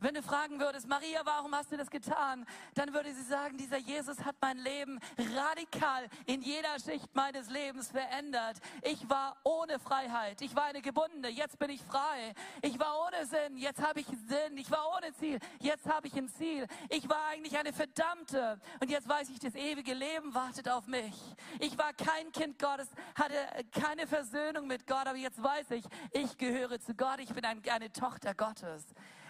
Wenn 0.00 0.14
du 0.14 0.22
fragen 0.22 0.61
würdest, 0.61 0.87
Maria, 0.88 1.20
warum 1.24 1.54
hast 1.54 1.72
du 1.72 1.76
das 1.76 1.90
getan? 1.90 2.44
Dann 2.74 2.92
würde 2.92 3.14
sie 3.14 3.22
sagen, 3.22 3.56
dieser 3.56 3.78
Jesus 3.78 4.24
hat 4.24 4.37
mein 4.40 4.59
Leben 4.59 5.00
radikal 5.35 6.09
in 6.26 6.42
jeder 6.42 6.78
Schicht 6.78 7.14
meines 7.14 7.48
Lebens 7.48 7.90
verändert. 7.90 8.59
Ich 8.82 9.09
war 9.09 9.37
ohne 9.42 9.78
Freiheit. 9.78 10.40
Ich 10.42 10.54
war 10.54 10.64
eine 10.64 10.82
Gebundene. 10.82 11.28
Jetzt 11.28 11.59
bin 11.59 11.70
ich 11.70 11.82
frei. 11.82 12.35
Ich 12.62 12.78
war 12.78 13.06
ohne 13.06 13.26
Sinn. 13.26 13.56
Jetzt 13.56 13.82
habe 13.82 14.00
ich 14.00 14.06
Sinn. 14.06 14.56
Ich 14.56 14.70
war 14.70 14.96
ohne 14.96 15.14
Ziel. 15.14 15.38
Jetzt 15.61 15.87
habe 15.87 16.09
ich 16.09 16.14
ein 16.14 16.28
Ziel. 16.28 16.66
Ich 16.90 17.09
war 17.09 17.28
eigentlich 17.30 17.56
eine 17.56 17.72
Verdammte. 17.72 18.61
Und 18.80 18.90
jetzt 18.90 19.09
weiß 19.09 19.30
ich, 19.30 19.38
das 19.38 19.54
ewige 19.54 19.94
Leben 19.94 20.35
wartet 20.35 20.68
auf 20.68 20.87
mich. 20.87 21.14
Ich 21.59 21.78
war 21.78 21.92
kein 21.94 22.32
Kind 22.32 22.59
Gottes, 22.59 22.88
hatte 23.14 23.35
keine 23.72 24.06
Versöhnung 24.06 24.66
mit 24.66 24.87
Gott. 24.87 25.06
Aber 25.06 25.16
jetzt 25.16 25.42
weiß 25.42 25.70
ich, 25.70 25.85
ich 26.12 26.37
gehöre 26.37 26.78
zu 26.80 26.94
Gott. 26.94 27.20
Ich 27.20 27.32
bin 27.32 27.44
eine 27.44 27.92
Tochter 27.92 28.35
Gottes. 28.35 28.85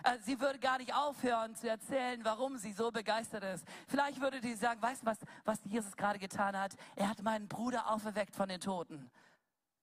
Äh, 0.07 0.19
sie 0.21 0.41
würde 0.41 0.59
gar 0.59 0.79
nicht 0.79 0.95
aufhören 0.95 1.55
zu 1.57 1.69
erzählen, 1.69 2.25
warum 2.25 2.57
sie 2.59 2.73
so 2.73 2.91
begeistert 2.91 3.43
ist. 3.43 3.67
Vielleicht 3.89 4.21
würde 4.21 4.41
sie 4.41 4.55
sagen, 4.55 4.81
weißt 4.81 5.03
du, 5.03 5.07
was, 5.07 5.19
was 5.45 5.61
Jesus 5.65 5.97
gerade 5.97 6.19
getan 6.19 6.57
hat? 6.57 6.77
Er 6.95 7.09
hat 7.09 7.23
meinen 7.23 7.49
Bruder 7.49 7.91
auferweckt 7.91 8.37
von 8.37 8.49
den 8.49 8.61
Toten. 8.61 9.11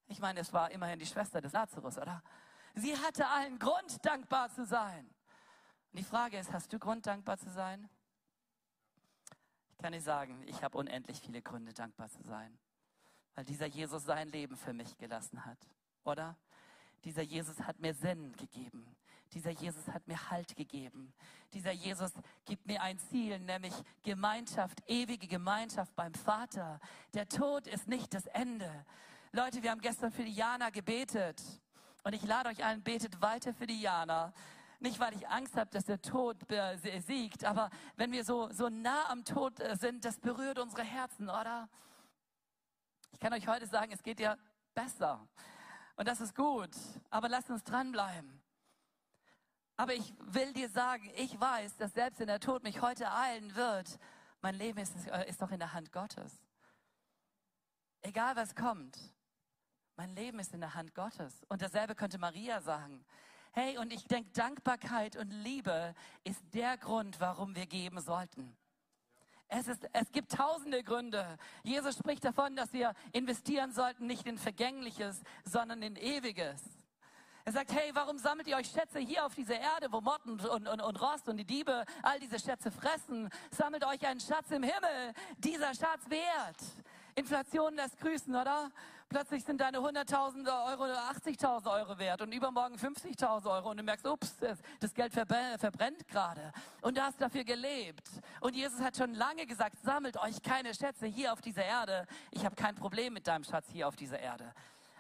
Ich 0.08 0.20
meine, 0.20 0.40
es 0.40 0.54
war 0.54 0.72
immerhin 0.72 1.00
die 1.00 1.06
Schwester 1.06 1.42
des 1.42 1.52
Lazarus, 1.52 1.98
oder? 1.98 2.24
Sie 2.76 2.98
hatte 2.98 3.28
allen 3.28 3.60
Grund, 3.60 4.04
dankbar 4.06 4.50
zu 4.50 4.66
sein. 4.66 5.06
Und 5.92 6.00
die 6.00 6.04
Frage 6.04 6.38
ist, 6.40 6.52
hast 6.54 6.72
du 6.72 6.80
Grund, 6.80 7.06
dankbar 7.06 7.38
zu 7.38 7.50
sein? 7.52 7.90
Ich 9.72 9.78
kann 9.80 9.92
dir 9.92 10.02
sagen, 10.02 10.42
ich 10.48 10.64
habe 10.64 10.78
unendlich 10.78 11.20
viele 11.20 11.42
Gründe, 11.42 11.74
dankbar 11.74 12.10
zu 12.10 12.24
sein. 12.24 12.58
Weil 13.36 13.46
dieser 13.46 13.66
Jesus 13.66 14.06
sein 14.06 14.30
Leben 14.30 14.56
für 14.56 14.74
mich 14.74 14.98
gelassen 14.98 15.46
hat, 15.46 15.60
oder? 16.04 16.38
Dieser 17.04 17.24
Jesus 17.24 17.60
hat 17.62 17.80
mir 17.80 17.94
Sinn 17.94 18.32
gegeben. 18.34 18.96
Dieser 19.34 19.52
Jesus 19.52 19.88
hat 19.88 20.08
mir 20.08 20.30
Halt 20.30 20.56
gegeben. 20.56 21.14
Dieser 21.54 21.72
Jesus 21.72 22.12
gibt 22.46 22.66
mir 22.68 22.82
ein 22.82 23.00
Ziel, 23.00 23.40
nämlich 23.40 23.74
Gemeinschaft, 24.04 24.82
ewige 24.88 25.28
Gemeinschaft 25.28 25.96
beim 25.96 26.14
Vater. 26.14 26.80
Der 27.14 27.28
Tod 27.28 27.68
ist 27.68 27.88
nicht 27.88 28.14
das 28.14 28.28
Ende. 28.28 28.86
Leute, 29.32 29.64
wir 29.64 29.72
haben 29.72 29.82
gestern 29.82 30.12
für 30.12 30.24
die 30.24 30.34
Jana 30.34 30.70
gebetet. 30.70 31.42
Und 32.04 32.14
ich 32.14 32.24
lade 32.24 32.50
euch 32.50 32.64
ein, 32.64 32.84
betet 32.84 33.22
weiter 33.22 33.54
für 33.54 33.66
die 33.66 33.82
Jana. 33.82 34.34
Nicht, 34.80 35.00
weil 35.00 35.16
ich 35.16 35.28
Angst 35.28 35.56
habe, 35.56 35.70
dass 35.72 35.86
der 35.86 36.02
Tod 36.02 36.38
siegt, 37.08 37.46
aber 37.46 37.70
wenn 37.96 38.12
wir 38.12 38.26
so, 38.26 38.52
so 38.52 38.68
nah 38.70 39.10
am 39.10 39.24
Tod 39.24 39.60
äh, 39.62 39.78
sind, 39.78 40.04
das 40.04 40.20
berührt 40.20 40.60
unsere 40.60 40.84
Herzen, 40.84 41.30
oder? 41.30 41.70
Ich 43.14 43.20
kann 43.20 43.32
euch 43.32 43.48
heute 43.48 43.66
sagen, 43.66 43.94
es 43.94 44.04
geht 44.04 44.20
dir 44.20 44.38
besser. 44.74 45.26
Und 45.96 46.08
das 46.08 46.20
ist 46.20 46.36
gut. 46.36 46.72
Aber 47.10 47.30
lasst 47.30 47.50
uns 47.50 47.64
dranbleiben. 47.64 48.43
Aber 49.84 49.96
ich 49.96 50.14
will 50.18 50.54
dir 50.54 50.70
sagen, 50.70 51.12
ich 51.18 51.38
weiß, 51.38 51.76
dass 51.76 51.92
selbst 51.92 52.22
wenn 52.22 52.28
der 52.28 52.40
Tod 52.40 52.64
mich 52.64 52.82
heute 52.82 53.14
eilen 53.14 53.54
wird, 53.54 54.00
mein 54.40 54.56
Leben 54.56 54.80
ist, 54.80 54.94
ist 55.28 55.42
doch 55.42 55.52
in 55.52 55.60
der 55.60 55.74
Hand 55.74 55.92
Gottes. 55.92 56.42
Egal 58.02 58.38
was 58.38 58.56
kommt, 58.56 58.98
mein 59.98 60.16
Leben 60.16 60.40
ist 60.40 60.54
in 60.54 60.62
der 60.62 60.74
Hand 60.74 60.96
Gottes. 60.96 61.44
Und 61.50 61.62
dasselbe 61.62 61.96
könnte 61.96 62.18
Maria 62.18 62.62
sagen. 62.62 63.04
Hey, 63.52 63.78
und 63.78 63.92
ich 63.92 64.06
denke, 64.06 64.32
Dankbarkeit 64.32 65.18
und 65.18 65.30
Liebe 65.32 65.94
ist 66.24 66.42
der 66.54 66.78
Grund, 66.78 67.20
warum 67.20 67.54
wir 67.54 67.66
geben 67.66 68.00
sollten. 68.00 68.56
Es, 69.50 69.68
ist, 69.68 69.86
es 69.92 70.10
gibt 70.14 70.32
tausende 70.32 70.82
Gründe. 70.82 71.38
Jesus 71.64 71.98
spricht 71.98 72.24
davon, 72.24 72.56
dass 72.56 72.72
wir 72.72 72.94
investieren 73.12 73.74
sollten, 73.74 74.08
nicht 74.08 74.26
in 74.28 74.38
Vergängliches, 74.38 75.22
sondern 75.44 75.82
in 75.82 75.98
Ewiges. 75.98 76.62
Er 77.46 77.52
sagt, 77.52 77.74
hey, 77.74 77.92
warum 77.94 78.18
sammelt 78.18 78.48
ihr 78.48 78.56
euch 78.56 78.70
Schätze 78.70 79.00
hier 79.00 79.26
auf 79.26 79.36
dieser 79.36 79.60
Erde, 79.60 79.92
wo 79.92 80.00
Motten 80.00 80.40
und, 80.40 80.68
und, 80.68 80.82
und 80.82 81.02
Rost 81.02 81.28
und 81.28 81.36
die 81.36 81.46
Diebe 81.46 81.84
all 82.02 82.18
diese 82.20 82.40
Schätze 82.40 82.72
fressen? 82.72 83.30
Sammelt 83.52 83.86
euch 83.86 84.06
einen 84.08 84.22
Schatz 84.22 84.50
im 84.52 84.64
Himmel, 84.64 85.14
dieser 85.38 85.74
Schatz 85.76 86.10
wert. 86.10 86.58
Inflation 87.16 87.76
lässt 87.76 88.00
grüßen, 88.00 88.34
oder? 88.34 88.72
Plötzlich 89.10 89.44
sind 89.44 89.60
deine 89.60 89.80
100.000 89.80 90.72
Euro 90.72 90.86
80.000 90.86 91.72
Euro 91.72 92.00
wert 92.00 92.22
und 92.22 92.32
übermorgen 92.32 92.78
50.000 92.78 93.46
Euro 93.52 93.72
und 93.72 93.78
du 93.78 93.84
merkst, 93.84 94.08
ups, 94.08 94.38
das 94.80 94.94
Geld 94.94 95.14
verbrennt 95.14 96.08
gerade. 96.08 96.52
Und 96.82 96.98
du 96.98 97.04
hast 97.04 97.22
dafür 97.22 97.44
gelebt. 97.44 98.10
Und 98.40 98.56
Jesus 98.56 98.80
hat 98.80 98.98
schon 98.98 99.14
lange 99.14 99.46
gesagt, 99.46 99.76
sammelt 99.84 100.18
euch 100.18 100.42
keine 100.42 100.74
Schätze 100.74 101.06
hier 101.06 101.34
auf 101.34 101.42
dieser 101.42 101.66
Erde. 101.66 102.08
Ich 102.32 102.46
habe 102.46 102.56
kein 102.56 102.74
Problem 102.74 103.14
mit 103.14 103.28
deinem 103.28 103.44
Schatz 103.44 103.68
hier 103.70 103.88
auf 103.88 103.96
dieser 103.96 104.20
Erde. 104.20 104.52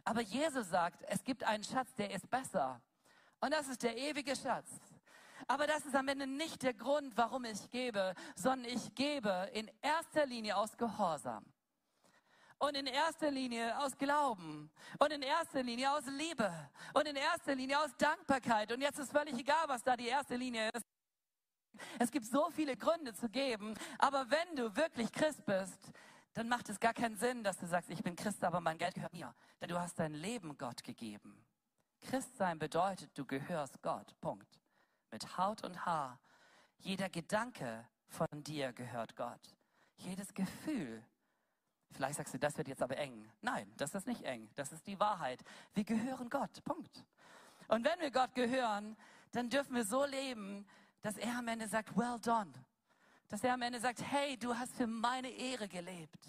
Aber 0.05 0.21
Jesus 0.21 0.69
sagt, 0.69 1.03
es 1.07 1.23
gibt 1.23 1.43
einen 1.43 1.63
Schatz, 1.63 1.93
der 1.95 2.11
ist 2.11 2.29
besser. 2.29 2.81
Und 3.39 3.51
das 3.51 3.67
ist 3.67 3.83
der 3.83 3.97
ewige 3.97 4.35
Schatz. 4.35 4.69
Aber 5.47 5.67
das 5.67 5.85
ist 5.85 5.95
am 5.95 6.07
Ende 6.07 6.27
nicht 6.27 6.63
der 6.63 6.73
Grund, 6.73 7.15
warum 7.17 7.45
ich 7.45 7.69
gebe, 7.69 8.13
sondern 8.35 8.71
ich 8.71 8.95
gebe 8.95 9.49
in 9.53 9.69
erster 9.81 10.25
Linie 10.25 10.57
aus 10.57 10.77
Gehorsam. 10.77 11.45
Und 12.59 12.75
in 12.75 12.85
erster 12.87 13.29
Linie 13.29 13.77
aus 13.79 13.97
Glauben. 13.97 14.71
Und 14.99 15.11
in 15.11 15.21
erster 15.21 15.63
Linie 15.63 15.91
aus 15.91 16.05
Liebe. 16.05 16.51
Und 16.93 17.07
in 17.07 17.15
erster 17.17 17.55
Linie 17.55 17.79
aus 17.79 17.89
Dankbarkeit. 17.97 18.71
Und 18.71 18.81
jetzt 18.81 18.99
ist 18.99 19.11
völlig 19.11 19.37
egal, 19.37 19.65
was 19.67 19.83
da 19.83 19.97
die 19.97 20.07
erste 20.07 20.37
Linie 20.37 20.69
ist. 20.73 20.85
Es 21.99 22.11
gibt 22.11 22.25
so 22.25 22.49
viele 22.51 22.77
Gründe 22.77 23.13
zu 23.13 23.27
geben. 23.27 23.73
Aber 23.97 24.29
wenn 24.29 24.55
du 24.55 24.73
wirklich 24.75 25.11
Christ 25.11 25.43
bist, 25.45 25.91
dann 26.33 26.49
macht 26.49 26.69
es 26.69 26.79
gar 26.79 26.93
keinen 26.93 27.15
Sinn, 27.15 27.43
dass 27.43 27.57
du 27.57 27.67
sagst, 27.67 27.89
ich 27.89 28.03
bin 28.03 28.15
Christ, 28.15 28.43
aber 28.43 28.59
mein 28.59 28.77
Geld 28.77 28.95
gehört 28.95 29.13
mir. 29.13 29.33
Denn 29.61 29.69
du 29.69 29.79
hast 29.79 29.99
dein 29.99 30.13
Leben 30.13 30.57
Gott 30.57 30.83
gegeben. 30.83 31.45
Christsein 32.01 32.59
bedeutet, 32.59 33.11
du 33.17 33.25
gehörst 33.25 33.81
Gott. 33.81 34.19
Punkt. 34.19 34.59
Mit 35.11 35.37
Haut 35.37 35.63
und 35.63 35.85
Haar. 35.85 36.19
Jeder 36.77 37.07
Gedanke 37.09 37.87
von 38.07 38.27
dir 38.31 38.73
gehört 38.73 39.15
Gott. 39.15 39.55
Jedes 39.97 40.33
Gefühl. 40.33 41.03
Vielleicht 41.91 42.17
sagst 42.17 42.33
du, 42.33 42.39
das 42.39 42.57
wird 42.57 42.67
jetzt 42.67 42.81
aber 42.81 42.97
eng. 42.97 43.31
Nein, 43.41 43.71
das 43.77 43.93
ist 43.93 44.07
nicht 44.07 44.23
eng. 44.23 44.49
Das 44.55 44.71
ist 44.71 44.87
die 44.87 44.99
Wahrheit. 44.99 45.43
Wir 45.75 45.83
gehören 45.83 46.29
Gott. 46.29 46.63
Punkt. 46.63 47.05
Und 47.67 47.85
wenn 47.85 47.99
wir 47.99 48.09
Gott 48.09 48.33
gehören, 48.33 48.97
dann 49.31 49.49
dürfen 49.49 49.75
wir 49.75 49.85
so 49.85 50.03
leben, 50.03 50.65
dass 51.03 51.17
er 51.17 51.37
am 51.37 51.47
Ende 51.47 51.67
sagt, 51.67 51.95
well 51.95 52.19
done 52.19 52.51
dass 53.33 53.43
er 53.43 53.55
am 53.55 53.63
Ende 53.63 53.79
sagt, 53.79 53.99
hey, 54.11 54.37
du 54.37 54.55
hast 54.55 54.75
für 54.75 54.85
meine 54.85 55.27
Ehre 55.27 55.67
gelebt. 55.67 56.23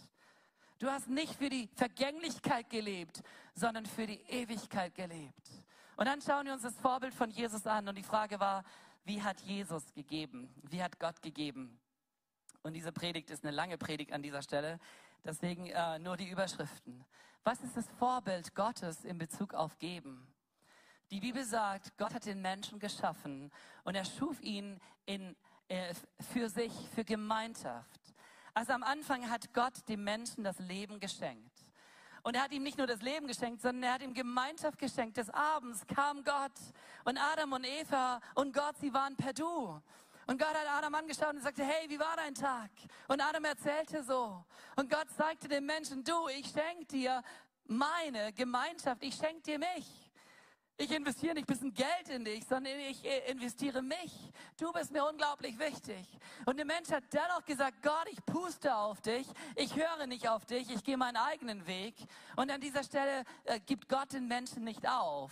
Du 0.78 0.88
hast 0.88 1.06
nicht 1.06 1.34
für 1.34 1.50
die 1.50 1.68
Vergänglichkeit 1.74 2.70
gelebt, 2.70 3.22
sondern 3.54 3.84
für 3.84 4.06
die 4.06 4.22
Ewigkeit 4.26 4.94
gelebt. 4.94 5.50
Und 5.98 6.06
dann 6.06 6.22
schauen 6.22 6.46
wir 6.46 6.54
uns 6.54 6.62
das 6.62 6.78
Vorbild 6.78 7.12
von 7.12 7.28
Jesus 7.28 7.66
an 7.66 7.86
und 7.88 7.98
die 7.98 8.02
Frage 8.02 8.40
war, 8.40 8.64
wie 9.04 9.22
hat 9.22 9.38
Jesus 9.40 9.92
gegeben? 9.92 10.48
Wie 10.62 10.82
hat 10.82 10.98
Gott 10.98 11.20
gegeben? 11.20 11.78
Und 12.62 12.72
diese 12.72 12.90
Predigt 12.90 13.28
ist 13.28 13.44
eine 13.44 13.54
lange 13.54 13.76
Predigt 13.76 14.10
an 14.10 14.22
dieser 14.22 14.40
Stelle, 14.40 14.78
deswegen 15.24 15.66
äh, 15.66 15.98
nur 15.98 16.16
die 16.16 16.30
Überschriften. 16.30 17.04
Was 17.42 17.60
ist 17.60 17.76
das 17.76 17.86
Vorbild 17.98 18.54
Gottes 18.54 19.04
in 19.04 19.18
Bezug 19.18 19.52
auf 19.52 19.78
Geben? 19.78 20.26
Die 21.10 21.20
Bibel 21.20 21.44
sagt, 21.44 21.98
Gott 21.98 22.14
hat 22.14 22.24
den 22.24 22.40
Menschen 22.40 22.78
geschaffen 22.78 23.52
und 23.82 23.94
er 23.94 24.06
schuf 24.06 24.40
ihn 24.40 24.80
in 25.04 25.36
äh, 25.68 25.94
für 26.32 26.48
sich, 26.48 26.72
für 26.94 27.04
Gemeinschaft. 27.04 28.00
Also 28.52 28.72
am 28.72 28.82
Anfang 28.82 29.28
hat 29.30 29.52
Gott 29.52 29.88
dem 29.88 30.04
Menschen 30.04 30.44
das 30.44 30.58
Leben 30.58 31.00
geschenkt. 31.00 31.52
Und 32.22 32.36
er 32.36 32.44
hat 32.44 32.52
ihm 32.52 32.62
nicht 32.62 32.78
nur 32.78 32.86
das 32.86 33.02
Leben 33.02 33.26
geschenkt, 33.26 33.60
sondern 33.60 33.82
er 33.82 33.94
hat 33.94 34.02
ihm 34.02 34.14
Gemeinschaft 34.14 34.78
geschenkt. 34.78 35.16
Des 35.16 35.28
Abends 35.30 35.86
kam 35.86 36.24
Gott 36.24 36.52
und 37.04 37.18
Adam 37.18 37.52
und 37.52 37.64
Eva 37.64 38.20
und 38.34 38.54
Gott, 38.54 38.76
sie 38.80 38.94
waren 38.94 39.14
per 39.16 39.32
Du. 39.34 39.80
Und 40.26 40.38
Gott 40.38 40.54
hat 40.54 40.66
Adam 40.78 40.94
angeschaut 40.94 41.34
und 41.34 41.42
sagte, 41.42 41.64
hey, 41.64 41.88
wie 41.90 41.98
war 41.98 42.16
dein 42.16 42.34
Tag? 42.34 42.70
Und 43.08 43.20
Adam 43.20 43.44
erzählte 43.44 44.02
so. 44.02 44.44
Und 44.76 44.90
Gott 44.90 45.10
sagte 45.18 45.48
dem 45.48 45.66
Menschen, 45.66 46.02
du, 46.02 46.28
ich 46.28 46.46
schenke 46.46 46.86
dir 46.86 47.22
meine 47.66 48.32
Gemeinschaft, 48.32 49.02
ich 49.02 49.14
schenke 49.14 49.42
dir 49.42 49.58
mich. 49.58 50.03
Ich 50.76 50.90
investiere 50.90 51.34
nicht 51.34 51.48
ein 51.48 51.52
bisschen 51.52 51.72
Geld 51.72 52.08
in 52.08 52.24
dich, 52.24 52.44
sondern 52.46 52.72
ich 52.80 53.04
investiere 53.28 53.80
mich. 53.80 54.12
Du 54.58 54.72
bist 54.72 54.90
mir 54.90 55.04
unglaublich 55.06 55.56
wichtig. 55.56 56.04
Und 56.46 56.56
der 56.56 56.64
Mensch 56.66 56.90
hat 56.90 57.04
dennoch 57.12 57.44
gesagt, 57.44 57.80
Gott, 57.80 58.08
ich 58.10 58.24
puste 58.26 58.74
auf 58.74 59.00
dich, 59.00 59.24
ich 59.54 59.76
höre 59.76 60.08
nicht 60.08 60.28
auf 60.28 60.44
dich, 60.46 60.68
ich 60.70 60.82
gehe 60.82 60.96
meinen 60.96 61.16
eigenen 61.16 61.64
Weg. 61.68 61.94
Und 62.34 62.50
an 62.50 62.60
dieser 62.60 62.82
Stelle 62.82 63.22
äh, 63.44 63.60
gibt 63.60 63.88
Gott 63.88 64.12
den 64.12 64.26
Menschen 64.26 64.64
nicht 64.64 64.88
auf, 64.88 65.30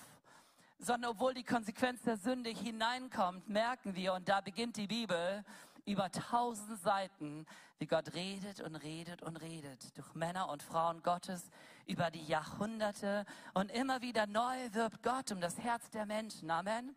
sondern 0.78 1.10
obwohl 1.10 1.34
die 1.34 1.44
Konsequenz 1.44 2.02
der 2.02 2.18
Sünde 2.18 2.50
hineinkommt, 2.50 3.48
merken 3.48 3.96
wir, 3.96 4.12
und 4.14 4.28
da 4.28 4.40
beginnt 4.40 4.76
die 4.76 4.86
Bibel, 4.86 5.44
über 5.84 6.10
tausend 6.10 6.80
Seiten, 6.80 7.46
wie 7.78 7.86
Gott 7.86 8.14
redet 8.14 8.60
und 8.60 8.76
redet 8.76 9.22
und 9.22 9.36
redet 9.36 9.96
durch 9.96 10.14
Männer 10.14 10.48
und 10.48 10.62
Frauen 10.62 11.02
Gottes 11.02 11.50
über 11.86 12.10
die 12.10 12.24
Jahrhunderte 12.24 13.24
und 13.54 13.70
immer 13.72 14.00
wieder 14.02 14.26
neu 14.26 14.56
wirbt 14.72 15.02
Gott 15.02 15.32
um 15.32 15.40
das 15.40 15.58
Herz 15.58 15.90
der 15.90 16.06
Menschen. 16.06 16.50
Amen. 16.50 16.94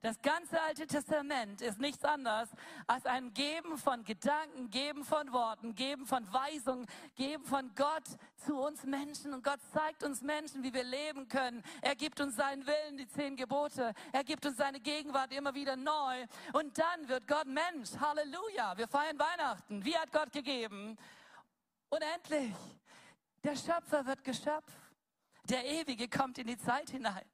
Das 0.00 0.22
ganze 0.22 0.60
Alte 0.62 0.86
Testament 0.86 1.60
ist 1.60 1.80
nichts 1.80 2.04
anderes 2.04 2.48
als 2.86 3.04
ein 3.04 3.34
Geben 3.34 3.76
von 3.78 4.04
Gedanken, 4.04 4.70
Geben 4.70 5.04
von 5.04 5.32
Worten, 5.32 5.74
Geben 5.74 6.06
von 6.06 6.32
Weisungen, 6.32 6.86
Geben 7.16 7.44
von 7.44 7.74
Gott 7.74 8.04
zu 8.36 8.60
uns 8.60 8.84
Menschen. 8.84 9.34
Und 9.34 9.42
Gott 9.42 9.58
zeigt 9.72 10.04
uns 10.04 10.22
Menschen, 10.22 10.62
wie 10.62 10.72
wir 10.72 10.84
leben 10.84 11.26
können. 11.26 11.64
Er 11.82 11.96
gibt 11.96 12.20
uns 12.20 12.36
seinen 12.36 12.64
Willen, 12.64 12.96
die 12.96 13.08
zehn 13.08 13.34
Gebote. 13.34 13.92
Er 14.12 14.22
gibt 14.22 14.46
uns 14.46 14.56
seine 14.56 14.78
Gegenwart 14.78 15.32
immer 15.32 15.52
wieder 15.54 15.74
neu. 15.74 16.26
Und 16.52 16.78
dann 16.78 17.08
wird 17.08 17.26
Gott 17.26 17.46
Mensch. 17.46 17.90
Halleluja. 17.98 18.76
Wir 18.76 18.86
feiern 18.86 19.18
Weihnachten. 19.18 19.84
Wie 19.84 19.96
hat 19.96 20.12
Gott 20.12 20.30
gegeben? 20.30 20.96
Unendlich. 21.88 22.54
Der 23.42 23.56
Schöpfer 23.56 24.06
wird 24.06 24.22
Geschöpf. 24.22 24.72
Der 25.48 25.66
Ewige 25.66 26.08
kommt 26.08 26.38
in 26.38 26.46
die 26.46 26.58
Zeit 26.58 26.90
hinein. 26.90 27.24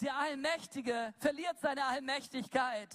Der 0.00 0.16
Allmächtige 0.16 1.14
verliert 1.18 1.58
seine 1.60 1.84
Allmächtigkeit. 1.84 2.94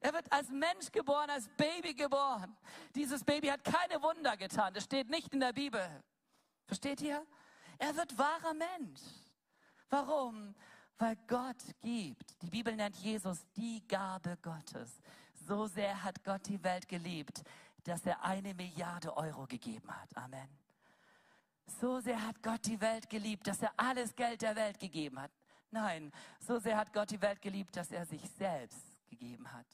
Er 0.00 0.12
wird 0.12 0.30
als 0.30 0.50
Mensch 0.50 0.92
geboren, 0.92 1.30
als 1.30 1.48
Baby 1.56 1.94
geboren. 1.94 2.56
Dieses 2.94 3.24
Baby 3.24 3.48
hat 3.48 3.64
keine 3.64 4.02
Wunder 4.02 4.36
getan. 4.36 4.74
Das 4.74 4.84
steht 4.84 5.08
nicht 5.08 5.32
in 5.32 5.40
der 5.40 5.54
Bibel. 5.54 5.80
Versteht 6.66 7.00
ihr? 7.00 7.26
Er 7.78 7.96
wird 7.96 8.16
wahrer 8.18 8.52
Mensch. 8.52 9.00
Warum? 9.88 10.54
Weil 10.98 11.16
Gott 11.26 11.62
gibt. 11.80 12.40
Die 12.42 12.50
Bibel 12.50 12.76
nennt 12.76 12.96
Jesus 12.96 13.46
die 13.56 13.86
Gabe 13.88 14.36
Gottes. 14.42 15.00
So 15.46 15.66
sehr 15.66 16.02
hat 16.02 16.22
Gott 16.22 16.46
die 16.48 16.62
Welt 16.62 16.86
geliebt, 16.88 17.42
dass 17.82 18.04
er 18.04 18.22
eine 18.22 18.54
Milliarde 18.54 19.16
Euro 19.16 19.46
gegeben 19.46 19.90
hat. 19.90 20.16
Amen. 20.16 20.48
So 21.80 22.00
sehr 22.00 22.20
hat 22.26 22.42
Gott 22.42 22.66
die 22.66 22.80
Welt 22.80 23.08
geliebt, 23.08 23.46
dass 23.46 23.62
er 23.62 23.72
alles 23.76 24.14
Geld 24.14 24.42
der 24.42 24.54
Welt 24.54 24.78
gegeben 24.78 25.20
hat. 25.20 25.30
Nein, 25.74 26.12
so 26.38 26.60
sehr 26.60 26.76
hat 26.76 26.92
Gott 26.92 27.10
die 27.10 27.20
Welt 27.20 27.42
geliebt, 27.42 27.76
dass 27.76 27.90
er 27.90 28.06
sich 28.06 28.22
selbst 28.38 28.78
gegeben 29.08 29.52
hat. 29.52 29.66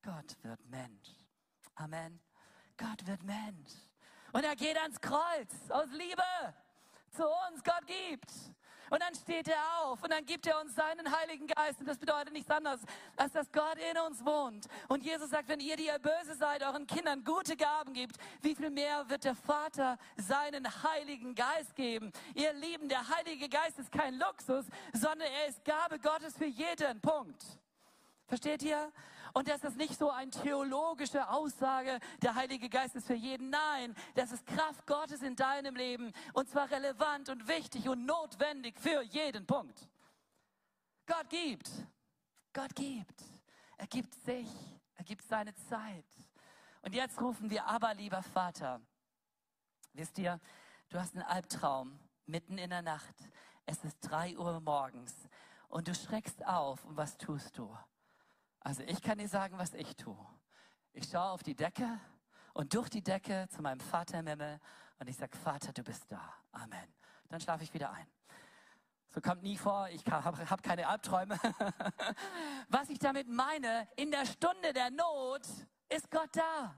Gott 0.00 0.36
wird 0.42 0.64
Mensch. 0.66 1.08
Amen. 1.74 2.20
Gott 2.76 3.04
wird 3.08 3.24
Mensch. 3.24 3.72
Und 4.32 4.44
er 4.44 4.54
geht 4.54 4.78
ans 4.78 5.00
Kreuz 5.00 5.52
aus 5.68 5.88
Liebe 5.90 6.22
zu 7.10 7.24
uns. 7.24 7.64
Gott 7.64 7.84
gibt. 7.88 8.30
Und 8.92 9.00
dann 9.00 9.14
steht 9.14 9.48
er 9.48 9.56
auf 9.80 10.02
und 10.02 10.12
dann 10.12 10.26
gibt 10.26 10.46
er 10.46 10.60
uns 10.60 10.74
seinen 10.74 11.10
Heiligen 11.10 11.46
Geist. 11.46 11.80
Und 11.80 11.88
das 11.88 11.96
bedeutet 11.96 12.34
nichts 12.34 12.50
anderes, 12.50 12.82
als 13.16 13.32
dass 13.32 13.50
Gott 13.50 13.78
in 13.90 13.98
uns 14.06 14.22
wohnt. 14.22 14.66
Und 14.86 15.02
Jesus 15.02 15.30
sagt, 15.30 15.48
wenn 15.48 15.60
ihr, 15.60 15.76
die 15.76 15.86
ihr 15.86 15.98
böse 15.98 16.34
seid, 16.38 16.62
euren 16.62 16.86
Kindern 16.86 17.24
gute 17.24 17.56
Gaben 17.56 17.94
gibt, 17.94 18.18
wie 18.42 18.54
viel 18.54 18.68
mehr 18.68 19.08
wird 19.08 19.24
der 19.24 19.34
Vater 19.34 19.96
seinen 20.18 20.66
Heiligen 20.82 21.34
Geist 21.34 21.74
geben? 21.74 22.12
Ihr 22.34 22.52
Lieben, 22.52 22.86
der 22.90 23.08
Heilige 23.08 23.48
Geist 23.48 23.78
ist 23.78 23.90
kein 23.90 24.18
Luxus, 24.18 24.66
sondern 24.92 25.28
er 25.40 25.48
ist 25.48 25.64
Gabe 25.64 25.98
Gottes 25.98 26.36
für 26.36 26.44
jeden. 26.44 27.00
Punkt. 27.00 27.42
Versteht 28.26 28.62
ihr? 28.62 28.92
Und 29.32 29.48
das 29.48 29.64
ist 29.64 29.76
nicht 29.76 29.98
so 29.98 30.10
eine 30.10 30.30
theologische 30.30 31.28
Aussage, 31.28 31.98
der 32.20 32.34
Heilige 32.34 32.68
Geist 32.68 32.96
ist 32.96 33.06
für 33.06 33.14
jeden. 33.14 33.50
Nein, 33.50 33.94
das 34.14 34.32
ist 34.32 34.46
Kraft 34.46 34.86
Gottes 34.86 35.22
in 35.22 35.36
deinem 35.36 35.74
Leben. 35.74 36.12
Und 36.34 36.48
zwar 36.50 36.70
relevant 36.70 37.28
und 37.28 37.48
wichtig 37.48 37.88
und 37.88 38.04
notwendig 38.04 38.78
für 38.78 39.02
jeden 39.02 39.46
Punkt. 39.46 39.88
Gott 41.06 41.28
gibt. 41.30 41.70
Gott 42.52 42.74
gibt. 42.74 43.22
Er 43.78 43.86
gibt 43.86 44.14
sich. 44.14 44.48
Er 44.96 45.04
gibt 45.04 45.24
seine 45.24 45.54
Zeit. 45.54 46.04
Und 46.82 46.94
jetzt 46.94 47.20
rufen 47.20 47.48
wir 47.50 47.66
aber, 47.66 47.94
lieber 47.94 48.22
Vater. 48.22 48.80
Wisst 49.94 50.18
ihr, 50.18 50.40
du 50.90 50.98
hast 50.98 51.14
einen 51.14 51.24
Albtraum 51.24 51.98
mitten 52.26 52.58
in 52.58 52.70
der 52.70 52.82
Nacht. 52.82 53.14
Es 53.66 53.84
ist 53.84 53.98
drei 54.00 54.36
Uhr 54.36 54.60
morgens 54.60 55.14
und 55.68 55.88
du 55.88 55.94
schreckst 55.94 56.44
auf. 56.46 56.84
Und 56.84 56.96
was 56.96 57.16
tust 57.16 57.56
du? 57.56 57.74
Also 58.64 58.82
ich 58.84 59.02
kann 59.02 59.18
dir 59.18 59.28
sagen, 59.28 59.58
was 59.58 59.74
ich 59.74 59.96
tue. 59.96 60.16
Ich 60.92 61.08
schaue 61.08 61.30
auf 61.30 61.42
die 61.42 61.54
Decke 61.54 62.00
und 62.54 62.74
durch 62.74 62.88
die 62.88 63.02
Decke 63.02 63.48
zu 63.50 63.60
meinem 63.60 63.80
Vater 63.80 64.20
im 64.20 64.26
Himmel 64.26 64.60
und 64.98 65.08
ich 65.08 65.16
sage, 65.16 65.36
Vater, 65.36 65.72
du 65.72 65.82
bist 65.82 66.04
da. 66.08 66.32
Amen. 66.52 66.94
Dann 67.28 67.40
schlafe 67.40 67.64
ich 67.64 67.74
wieder 67.74 67.90
ein. 67.90 68.06
So 69.08 69.20
kommt 69.20 69.42
nie 69.42 69.56
vor, 69.56 69.88
ich 69.90 70.06
habe 70.06 70.48
hab 70.48 70.62
keine 70.62 70.86
Albträume. 70.86 71.38
Was 72.68 72.88
ich 72.88 72.98
damit 72.98 73.28
meine, 73.28 73.88
in 73.96 74.10
der 74.10 74.24
Stunde 74.26 74.72
der 74.72 74.90
Not 74.90 75.46
ist 75.88 76.10
Gott 76.10 76.30
da. 76.32 76.74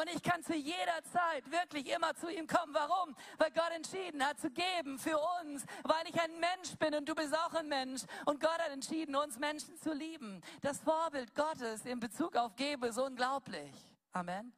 Und 0.00 0.08
ich 0.14 0.22
kann 0.22 0.42
zu 0.42 0.54
jeder 0.54 1.02
Zeit 1.12 1.50
wirklich 1.50 1.90
immer 1.90 2.14
zu 2.14 2.30
ihm 2.30 2.46
kommen. 2.46 2.72
Warum? 2.72 3.14
Weil 3.36 3.50
Gott 3.50 3.70
entschieden 3.74 4.24
hat 4.24 4.40
zu 4.40 4.50
geben 4.50 4.98
für 4.98 5.18
uns, 5.42 5.66
weil 5.82 6.08
ich 6.08 6.18
ein 6.18 6.30
Mensch 6.40 6.74
bin 6.78 6.94
und 6.94 7.06
du 7.06 7.14
bist 7.14 7.36
auch 7.36 7.52
ein 7.52 7.68
Mensch. 7.68 8.02
Und 8.24 8.40
Gott 8.40 8.58
hat 8.58 8.70
entschieden, 8.70 9.14
uns 9.14 9.38
Menschen 9.38 9.76
zu 9.76 9.92
lieben. 9.92 10.40
Das 10.62 10.80
Vorbild 10.80 11.34
Gottes 11.34 11.84
in 11.84 12.00
Bezug 12.00 12.34
auf 12.36 12.56
Gebe 12.56 12.86
ist 12.86 12.98
unglaublich. 12.98 13.74
Amen. 14.12 14.54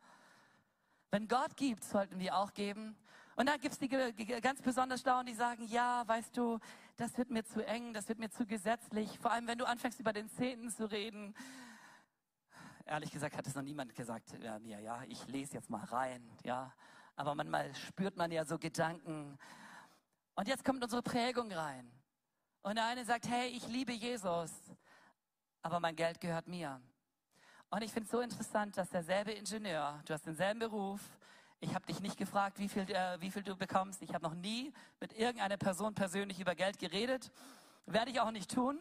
Wenn 1.11 1.27
Gott 1.27 1.57
gibt, 1.57 1.83
sollten 1.83 2.21
wir 2.21 2.37
auch 2.37 2.53
geben. 2.55 2.97
Und 3.35 3.49
dann 3.49 3.59
gibt 3.61 3.73
es 3.73 3.81
die 3.81 3.89
ganz 3.89 4.63
besonders 4.63 5.01
Schlauen, 5.01 5.27
die 5.27 5.35
sagen, 5.35 5.67
ja, 5.67 6.07
weißt 6.07 6.37
du, 6.37 6.61
das 6.97 7.19
wird 7.19 7.31
mir 7.31 7.45
zu 7.45 7.67
eng, 7.67 7.95
das 7.95 8.09
wird 8.09 8.21
mir 8.21 8.31
zu 8.31 8.47
gesetzlich. 8.47 9.19
Vor 9.19 9.33
allem, 9.33 9.49
wenn 9.49 9.59
du 9.59 9.67
anfängst, 9.67 9.99
über 9.99 10.13
den 10.13 10.31
Zehnten 10.31 10.71
zu 10.71 10.89
reden. 10.89 11.35
Ehrlich 12.85 13.11
gesagt 13.11 13.37
hat 13.37 13.47
es 13.47 13.55
noch 13.55 13.63
niemand 13.63 13.95
gesagt 13.95 14.37
ja, 14.41 14.59
mir, 14.59 14.81
ja, 14.81 15.03
ich 15.09 15.27
lese 15.29 15.55
jetzt 15.55 15.71
mal 15.71 15.85
rein, 15.85 16.29
ja. 16.43 16.73
Aber 17.17 17.35
manchmal 17.35 17.75
spürt 17.75 18.17
man 18.17 18.33
ja 18.33 18.45
so 18.45 18.59
Gedanken. 18.59 19.39
Und 20.35 20.49
jetzt 20.49 20.65
kommt 20.65 20.83
unsere 20.83 21.03
Prägung 21.03 21.53
rein. 21.53 21.91
Und 22.63 22.77
der 22.77 22.87
eine 22.87 23.05
sagt, 23.05 23.29
hey, 23.29 23.49
ich 23.49 23.67
liebe 23.69 23.93
Jesus, 23.93 24.53
aber 25.63 25.81
mein 25.81 25.97
Geld 25.97 26.21
gehört 26.21 26.47
mir. 26.47 26.81
Und 27.71 27.83
ich 27.83 27.93
finde 27.93 28.05
es 28.07 28.11
so 28.11 28.21
interessant, 28.21 28.77
dass 28.77 28.91
derselbe 28.91 29.33
Ingenieur, 29.33 30.01
du 30.05 30.15
hast 30.15 30.27
denselben 30.27 30.61
Beruf, 30.61 31.01
ich 31.61 31.75
habe 31.75 31.87
dich 31.87 32.01
nicht 32.01 32.17
gefragt, 32.17 32.59
wie 32.59 32.69
viel, 32.69 32.83
äh, 32.91 33.21
wie 33.21 33.31
viel 33.31 33.45
du 33.45 33.57
bekommst. 33.57 34.03
Ich 34.03 34.13
habe 34.13 34.25
noch 34.25 34.35
nie 34.35 34.73
mit 34.99 35.13
irgendeiner 35.13 35.57
Person 35.57 35.95
persönlich 35.95 36.41
über 36.41 36.57
Geld 36.57 36.79
geredet. 36.79 37.31
Werde 37.87 38.11
ich 38.11 38.21
auch 38.21 38.33
nicht 38.33 38.53
tun. 38.53 38.81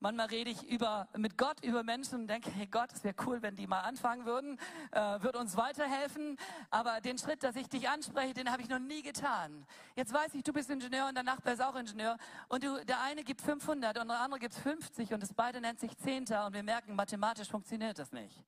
Manchmal 0.00 0.26
rede 0.26 0.50
ich 0.50 0.62
über, 0.68 1.08
mit 1.16 1.36
Gott 1.36 1.64
über 1.64 1.82
Menschen 1.82 2.20
und 2.20 2.26
denke, 2.28 2.50
hey 2.50 2.68
Gott, 2.68 2.92
es 2.92 3.02
wäre 3.02 3.16
cool, 3.26 3.42
wenn 3.42 3.56
die 3.56 3.66
mal 3.66 3.80
anfangen 3.80 4.26
würden, 4.26 4.56
äh, 4.92 5.20
wird 5.22 5.34
uns 5.34 5.56
weiterhelfen. 5.56 6.38
Aber 6.70 7.00
den 7.00 7.18
Schritt, 7.18 7.42
dass 7.42 7.56
ich 7.56 7.68
dich 7.68 7.88
anspreche, 7.88 8.32
den 8.32 8.52
habe 8.52 8.62
ich 8.62 8.68
noch 8.68 8.78
nie 8.78 9.02
getan. 9.02 9.66
Jetzt 9.96 10.12
weiß 10.12 10.34
ich, 10.34 10.44
du 10.44 10.52
bist 10.52 10.70
Ingenieur 10.70 11.08
und 11.08 11.16
der 11.16 11.24
Nachbar 11.24 11.54
ist 11.54 11.60
auch 11.60 11.74
Ingenieur. 11.74 12.16
Und 12.48 12.62
du, 12.62 12.84
der 12.84 13.00
eine 13.00 13.24
gibt 13.24 13.40
500 13.40 13.98
und 13.98 14.06
der 14.06 14.20
andere 14.20 14.38
gibt 14.38 14.54
50 14.54 15.12
und 15.12 15.20
das 15.20 15.34
beide 15.34 15.60
nennt 15.60 15.80
sich 15.80 15.96
Zehnter 15.98 16.46
und 16.46 16.52
wir 16.52 16.62
merken, 16.62 16.94
mathematisch 16.94 17.48
funktioniert 17.48 17.98
das 17.98 18.12
nicht. 18.12 18.44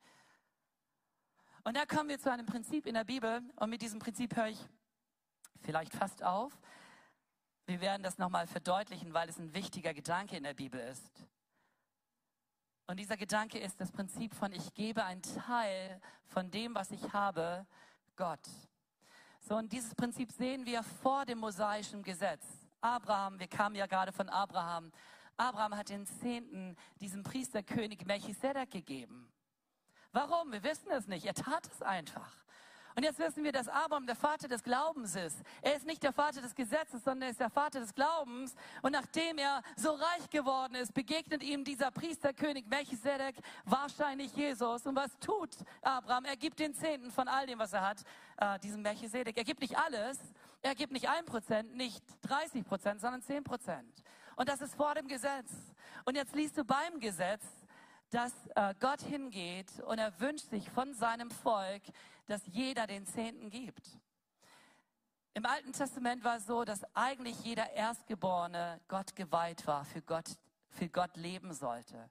Und 1.64 1.76
da 1.76 1.84
kommen 1.84 2.08
wir 2.08 2.20
zu 2.20 2.30
einem 2.30 2.46
Prinzip 2.46 2.86
in 2.86 2.94
der 2.94 3.04
Bibel 3.04 3.42
und 3.56 3.70
mit 3.70 3.82
diesem 3.82 3.98
Prinzip 3.98 4.36
höre 4.36 4.48
ich 4.48 4.58
vielleicht 5.62 5.92
fast 5.94 6.22
auf. 6.22 6.52
Wir 7.66 7.80
werden 7.80 8.04
das 8.04 8.18
nochmal 8.18 8.46
verdeutlichen, 8.46 9.14
weil 9.14 9.28
es 9.28 9.38
ein 9.38 9.52
wichtiger 9.52 9.94
Gedanke 9.94 10.36
in 10.36 10.44
der 10.44 10.54
Bibel 10.54 10.80
ist. 10.80 11.26
Und 12.90 12.96
dieser 12.96 13.16
Gedanke 13.16 13.56
ist 13.56 13.80
das 13.80 13.92
Prinzip 13.92 14.34
von, 14.34 14.52
ich 14.52 14.74
gebe 14.74 15.04
einen 15.04 15.22
Teil 15.22 16.00
von 16.26 16.50
dem, 16.50 16.74
was 16.74 16.90
ich 16.90 17.12
habe, 17.12 17.64
Gott. 18.16 18.44
So, 19.38 19.54
und 19.54 19.72
dieses 19.72 19.94
Prinzip 19.94 20.32
sehen 20.32 20.66
wir 20.66 20.82
vor 20.82 21.24
dem 21.24 21.38
mosaischen 21.38 22.02
Gesetz. 22.02 22.44
Abraham, 22.80 23.38
wir 23.38 23.46
kamen 23.46 23.76
ja 23.76 23.86
gerade 23.86 24.10
von 24.10 24.28
Abraham. 24.28 24.90
Abraham 25.36 25.76
hat 25.76 25.88
den 25.88 26.04
Zehnten 26.04 26.76
diesem 27.00 27.22
Priesterkönig 27.22 28.04
Melchisedek 28.06 28.72
gegeben. 28.72 29.32
Warum? 30.10 30.50
Wir 30.50 30.64
wissen 30.64 30.90
es 30.90 31.06
nicht. 31.06 31.26
Er 31.26 31.34
tat 31.34 31.68
es 31.72 31.82
einfach. 31.82 32.44
Und 32.96 33.04
jetzt 33.04 33.18
wissen 33.18 33.44
wir, 33.44 33.52
dass 33.52 33.68
Abraham 33.68 34.06
der 34.06 34.16
Vater 34.16 34.48
des 34.48 34.62
Glaubens 34.62 35.14
ist. 35.14 35.38
Er 35.62 35.76
ist 35.76 35.86
nicht 35.86 36.02
der 36.02 36.12
Vater 36.12 36.40
des 36.40 36.54
Gesetzes, 36.54 37.04
sondern 37.04 37.22
er 37.22 37.30
ist 37.30 37.40
der 37.40 37.50
Vater 37.50 37.80
des 37.80 37.94
Glaubens. 37.94 38.54
Und 38.82 38.92
nachdem 38.92 39.38
er 39.38 39.62
so 39.76 39.90
reich 39.92 40.28
geworden 40.30 40.74
ist, 40.74 40.92
begegnet 40.92 41.42
ihm 41.42 41.64
dieser 41.64 41.90
Priesterkönig 41.90 42.66
Melchisedek, 42.66 43.36
wahrscheinlich 43.64 44.34
Jesus. 44.34 44.86
Und 44.86 44.96
was 44.96 45.10
tut 45.20 45.50
Abraham? 45.82 46.24
Er 46.24 46.36
gibt 46.36 46.58
den 46.58 46.74
Zehnten 46.74 47.10
von 47.10 47.28
all 47.28 47.46
dem, 47.46 47.58
was 47.58 47.72
er 47.72 47.86
hat, 47.86 48.02
äh, 48.38 48.58
diesem 48.58 48.82
Melchisedek. 48.82 49.36
Er 49.36 49.44
gibt 49.44 49.60
nicht 49.60 49.78
alles. 49.78 50.18
Er 50.62 50.74
gibt 50.74 50.92
nicht 50.92 51.08
ein 51.08 51.24
Prozent, 51.24 51.74
nicht 51.74 52.04
30 52.22 52.66
Prozent, 52.66 53.00
sondern 53.00 53.22
zehn 53.22 53.44
Prozent. 53.44 54.02
Und 54.36 54.48
das 54.48 54.60
ist 54.60 54.74
vor 54.74 54.94
dem 54.94 55.08
Gesetz. 55.08 55.50
Und 56.04 56.16
jetzt 56.16 56.34
liest 56.34 56.58
du 56.58 56.64
beim 56.64 57.00
Gesetz, 57.00 57.44
dass 58.10 58.32
äh, 58.56 58.74
Gott 58.80 59.00
hingeht 59.00 59.80
und 59.86 59.98
er 59.98 60.18
wünscht 60.20 60.50
sich 60.50 60.68
von 60.70 60.92
seinem 60.94 61.30
Volk, 61.30 61.82
dass 62.30 62.46
jeder 62.46 62.86
den 62.86 63.04
Zehnten 63.06 63.50
gibt. 63.50 63.98
Im 65.34 65.44
Alten 65.46 65.72
Testament 65.72 66.22
war 66.22 66.36
es 66.36 66.46
so, 66.46 66.64
dass 66.64 66.84
eigentlich 66.94 67.40
jeder 67.42 67.72
Erstgeborene 67.72 68.80
Gott 68.86 69.16
geweiht 69.16 69.66
war, 69.66 69.84
für 69.84 70.00
Gott, 70.00 70.36
für 70.68 70.88
Gott 70.88 71.16
leben 71.16 71.52
sollte. 71.52 72.08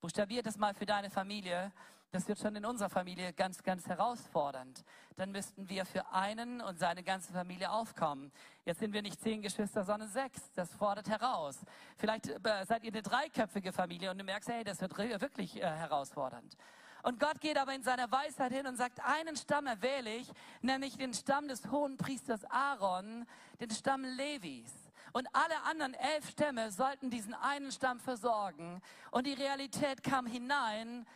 Buchstabiert 0.00 0.46
das 0.46 0.56
mal 0.56 0.72
für 0.72 0.86
deine 0.86 1.10
Familie. 1.10 1.70
Das 2.12 2.26
wird 2.28 2.38
schon 2.38 2.56
in 2.56 2.64
unserer 2.64 2.88
Familie 2.88 3.34
ganz, 3.34 3.62
ganz 3.62 3.86
herausfordernd. 3.86 4.82
Dann 5.16 5.32
müssten 5.32 5.68
wir 5.68 5.84
für 5.84 6.10
einen 6.12 6.62
und 6.62 6.78
seine 6.78 7.02
ganze 7.02 7.34
Familie 7.34 7.70
aufkommen. 7.70 8.32
Jetzt 8.64 8.80
sind 8.80 8.94
wir 8.94 9.02
nicht 9.02 9.20
zehn 9.20 9.42
Geschwister, 9.42 9.84
sondern 9.84 10.08
sechs. 10.08 10.50
Das 10.52 10.72
fordert 10.72 11.10
heraus. 11.10 11.58
Vielleicht 11.98 12.28
äh, 12.28 12.64
seid 12.66 12.84
ihr 12.84 12.92
eine 12.92 13.02
dreiköpfige 13.02 13.72
Familie 13.72 14.10
und 14.10 14.16
du 14.16 14.24
merkst, 14.24 14.48
hey, 14.48 14.64
das 14.64 14.80
wird 14.80 14.96
wirklich 14.96 15.56
äh, 15.56 15.60
herausfordernd. 15.60 16.56
Und 17.02 17.20
Gott 17.20 17.40
geht 17.40 17.56
aber 17.56 17.74
in 17.74 17.82
seiner 17.82 18.10
Weisheit 18.10 18.52
hin 18.52 18.66
und 18.66 18.76
sagt, 18.76 19.00
einen 19.00 19.36
Stamm 19.36 19.66
erwähle 19.66 20.16
ich, 20.16 20.28
nämlich 20.62 20.96
den 20.96 21.14
Stamm 21.14 21.48
des 21.48 21.70
hohen 21.70 21.96
Priesters 21.96 22.44
Aaron, 22.50 23.26
den 23.60 23.70
Stamm 23.70 24.04
Levis. 24.04 24.72
Und 25.12 25.26
alle 25.32 25.62
anderen 25.62 25.94
elf 25.94 26.28
Stämme 26.30 26.70
sollten 26.70 27.10
diesen 27.10 27.34
einen 27.34 27.72
Stamm 27.72 28.00
versorgen. 28.00 28.80
Und 29.10 29.26
die 29.26 29.32
Realität 29.32 30.02
kam 30.02 30.26
hinein, 30.26 31.06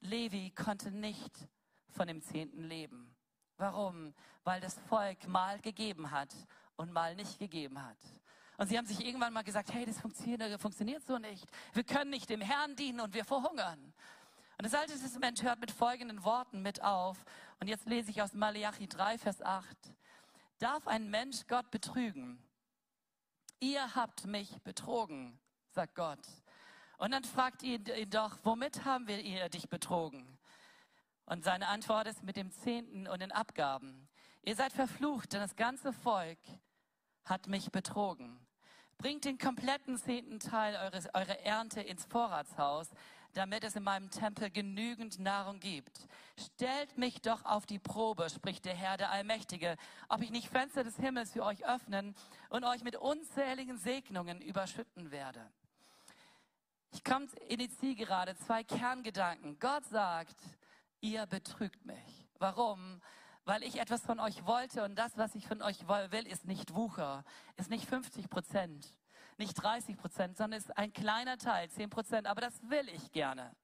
Levi 0.00 0.50
konnte 0.50 0.90
nicht 0.90 1.32
von 1.90 2.06
dem 2.06 2.22
Zehnten 2.22 2.64
leben. 2.64 3.14
Warum? 3.56 4.14
Weil 4.44 4.60
das 4.60 4.78
Volk 4.88 5.26
mal 5.26 5.60
gegeben 5.60 6.10
hat 6.10 6.34
und 6.76 6.92
mal 6.92 7.14
nicht 7.16 7.38
gegeben 7.38 7.82
hat. 7.84 7.98
Und 8.56 8.68
sie 8.68 8.76
haben 8.76 8.86
sich 8.86 9.04
irgendwann 9.04 9.32
mal 9.32 9.44
gesagt, 9.44 9.72
hey, 9.72 9.86
das 9.86 10.00
funktioniert, 10.00 10.60
funktioniert 10.60 11.04
so 11.06 11.18
nicht. 11.18 11.46
Wir 11.74 11.84
können 11.84 12.10
nicht 12.10 12.28
dem 12.28 12.40
Herrn 12.40 12.74
dienen 12.74 13.00
und 13.00 13.14
wir 13.14 13.24
verhungern. 13.24 13.92
Und 14.58 14.64
das 14.64 14.74
Alte 14.74 14.98
Testament 14.98 15.40
hört 15.44 15.60
mit 15.60 15.70
folgenden 15.70 16.24
Worten 16.24 16.62
mit 16.62 16.82
auf. 16.82 17.24
Und 17.60 17.68
jetzt 17.68 17.86
lese 17.86 18.10
ich 18.10 18.22
aus 18.22 18.34
Malachi 18.34 18.88
3, 18.88 19.16
Vers 19.16 19.40
8. 19.40 19.66
Darf 20.58 20.88
ein 20.88 21.10
Mensch 21.10 21.46
Gott 21.46 21.70
betrügen? 21.70 22.42
Ihr 23.60 23.94
habt 23.94 24.26
mich 24.26 24.60
betrogen, 24.64 25.38
sagt 25.70 25.94
Gott. 25.94 26.26
Und 26.98 27.12
dann 27.12 27.22
fragt 27.22 27.62
ihn, 27.62 27.86
ihn 27.86 28.10
doch, 28.10 28.38
womit 28.42 28.84
haben 28.84 29.06
wir 29.06 29.20
ihr 29.20 29.48
dich 29.48 29.68
betrogen? 29.68 30.38
Und 31.24 31.44
seine 31.44 31.68
Antwort 31.68 32.08
ist 32.08 32.24
mit 32.24 32.34
dem 32.34 32.50
Zehnten 32.50 33.06
und 33.06 33.22
den 33.22 33.30
Abgaben. 33.30 34.08
Ihr 34.42 34.56
seid 34.56 34.72
verflucht, 34.72 35.34
denn 35.34 35.40
das 35.40 35.54
ganze 35.54 35.92
Volk 35.92 36.40
hat 37.24 37.46
mich 37.46 37.70
betrogen. 37.70 38.44
Bringt 38.96 39.24
den 39.24 39.38
kompletten 39.38 39.96
zehnten 39.96 40.40
Teil 40.40 40.74
eures, 40.74 41.06
eurer 41.14 41.38
Ernte 41.44 41.80
ins 41.80 42.06
Vorratshaus, 42.06 42.88
damit 43.38 43.62
es 43.62 43.76
in 43.76 43.84
meinem 43.84 44.10
Tempel 44.10 44.50
genügend 44.50 45.20
Nahrung 45.20 45.60
gibt. 45.60 46.08
Stellt 46.36 46.98
mich 46.98 47.22
doch 47.22 47.44
auf 47.44 47.66
die 47.66 47.78
Probe, 47.78 48.28
spricht 48.30 48.64
der 48.64 48.74
Herr, 48.74 48.96
der 48.96 49.12
Allmächtige, 49.12 49.76
ob 50.08 50.22
ich 50.22 50.30
nicht 50.30 50.48
Fenster 50.48 50.82
des 50.82 50.96
Himmels 50.96 51.30
für 51.30 51.44
euch 51.44 51.64
öffnen 51.64 52.16
und 52.50 52.64
euch 52.64 52.82
mit 52.82 52.96
unzähligen 52.96 53.78
Segnungen 53.78 54.40
überschütten 54.40 55.12
werde. 55.12 55.40
Ich 56.90 57.04
komme 57.04 57.28
in 57.46 57.60
die 57.60 57.70
Zielgerade, 57.70 58.36
zwei 58.36 58.64
Kerngedanken. 58.64 59.56
Gott 59.60 59.84
sagt, 59.84 60.36
ihr 61.00 61.24
betrügt 61.26 61.86
mich. 61.86 62.26
Warum? 62.40 63.00
Weil 63.44 63.62
ich 63.62 63.78
etwas 63.78 64.02
von 64.02 64.18
euch 64.18 64.46
wollte 64.46 64.82
und 64.82 64.96
das, 64.96 65.16
was 65.16 65.36
ich 65.36 65.46
von 65.46 65.62
euch 65.62 65.86
will, 65.86 66.26
ist 66.26 66.44
nicht 66.44 66.74
Wucher, 66.74 67.24
ist 67.56 67.70
nicht 67.70 67.88
50 67.88 68.28
Prozent, 68.28 68.97
nicht 69.38 69.54
30 69.54 69.96
Prozent, 69.96 70.36
sondern 70.36 70.58
ist 70.58 70.76
ein 70.76 70.92
kleiner 70.92 71.38
Teil, 71.38 71.70
10 71.70 71.90
Prozent. 71.90 72.26
Aber 72.26 72.40
das 72.40 72.54
will 72.68 72.88
ich 72.88 73.12
gerne. 73.12 73.54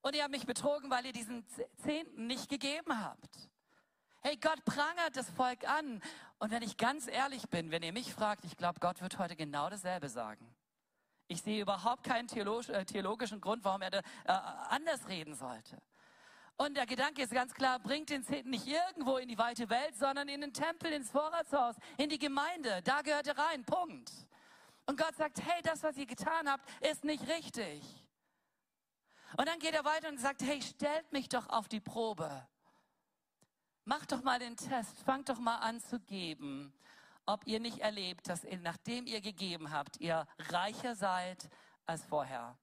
Und 0.00 0.16
ihr 0.16 0.22
habt 0.22 0.32
mich 0.32 0.46
betrogen, 0.46 0.90
weil 0.90 1.06
ihr 1.06 1.12
diesen 1.12 1.46
Zehnten 1.76 2.26
nicht 2.26 2.48
gegeben 2.48 3.04
habt. 3.04 3.50
Hey, 4.20 4.36
Gott 4.36 4.64
prangert 4.64 5.16
das 5.16 5.30
Volk 5.30 5.68
an. 5.68 6.00
Und 6.38 6.50
wenn 6.50 6.62
ich 6.62 6.76
ganz 6.76 7.06
ehrlich 7.06 7.48
bin, 7.48 7.70
wenn 7.70 7.82
ihr 7.82 7.92
mich 7.92 8.12
fragt, 8.12 8.44
ich 8.44 8.56
glaube, 8.56 8.80
Gott 8.80 9.00
wird 9.00 9.18
heute 9.18 9.36
genau 9.36 9.68
dasselbe 9.68 10.08
sagen. 10.08 10.54
Ich 11.28 11.42
sehe 11.42 11.62
überhaupt 11.62 12.04
keinen 12.04 12.28
äh, 12.28 12.84
theologischen 12.84 13.40
Grund, 13.40 13.64
warum 13.64 13.82
er 13.82 13.90
da, 13.90 13.98
äh, 13.98 14.02
anders 14.68 15.08
reden 15.08 15.34
sollte. 15.34 15.80
Und 16.56 16.76
der 16.76 16.86
Gedanke 16.86 17.22
ist 17.22 17.32
ganz 17.32 17.54
klar, 17.54 17.78
bringt 17.78 18.10
den 18.10 18.22
Zehnten 18.22 18.50
nicht 18.50 18.66
irgendwo 18.66 19.16
in 19.16 19.28
die 19.28 19.38
weite 19.38 19.68
Welt, 19.70 19.96
sondern 19.96 20.28
in 20.28 20.40
den 20.40 20.52
Tempel, 20.52 20.92
ins 20.92 21.10
Vorratshaus, 21.10 21.76
in 21.96 22.08
die 22.08 22.18
Gemeinde. 22.18 22.82
Da 22.82 23.02
gehört 23.02 23.26
er 23.26 23.38
rein. 23.38 23.64
Punkt. 23.64 24.12
Und 24.86 24.98
Gott 24.98 25.14
sagt, 25.16 25.40
hey, 25.42 25.62
das, 25.62 25.82
was 25.82 25.96
ihr 25.96 26.06
getan 26.06 26.48
habt, 26.48 26.68
ist 26.84 27.04
nicht 27.04 27.26
richtig. 27.28 27.82
Und 29.36 29.48
dann 29.48 29.58
geht 29.58 29.74
er 29.74 29.84
weiter 29.84 30.08
und 30.08 30.20
sagt, 30.20 30.42
hey, 30.42 30.60
stellt 30.60 31.10
mich 31.12 31.28
doch 31.28 31.48
auf 31.48 31.68
die 31.68 31.80
Probe. 31.80 32.46
Macht 33.84 34.12
doch 34.12 34.22
mal 34.22 34.38
den 34.38 34.56
Test, 34.56 34.98
fangt 35.00 35.28
doch 35.28 35.38
mal 35.38 35.56
an 35.56 35.80
zu 35.80 35.98
geben, 36.00 36.72
ob 37.26 37.46
ihr 37.46 37.60
nicht 37.60 37.78
erlebt, 37.78 38.28
dass 38.28 38.44
ihr, 38.44 38.58
nachdem 38.58 39.06
ihr 39.06 39.20
gegeben 39.20 39.70
habt, 39.70 39.98
ihr 40.00 40.26
reicher 40.38 40.94
seid 40.94 41.48
als 41.86 42.04
vorher. 42.04 42.56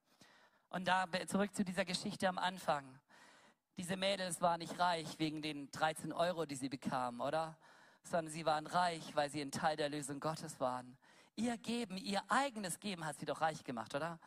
Und 0.68 0.86
da 0.86 1.06
zurück 1.26 1.54
zu 1.54 1.64
dieser 1.64 1.84
Geschichte 1.84 2.28
am 2.28 2.38
Anfang. 2.38 3.00
Diese 3.76 3.96
Mädels 3.96 4.40
waren 4.40 4.60
nicht 4.60 4.78
reich 4.78 5.18
wegen 5.18 5.42
den 5.42 5.70
13 5.70 6.12
Euro, 6.12 6.46
die 6.46 6.54
sie 6.54 6.68
bekamen, 6.68 7.20
oder? 7.20 7.58
Sondern 8.02 8.32
sie 8.32 8.46
waren 8.46 8.66
reich, 8.66 9.14
weil 9.16 9.30
sie 9.30 9.40
ein 9.40 9.50
Teil 9.50 9.76
der 9.76 9.88
Lösung 9.88 10.20
Gottes 10.20 10.60
waren. 10.60 10.96
Ihr 11.40 11.56
Geben, 11.56 11.96
ihr 11.96 12.22
eigenes 12.28 12.78
Geben 12.80 13.06
hat 13.06 13.18
sie 13.18 13.24
doch 13.24 13.40
reich 13.40 13.64
gemacht, 13.64 13.94
oder? 13.94 14.18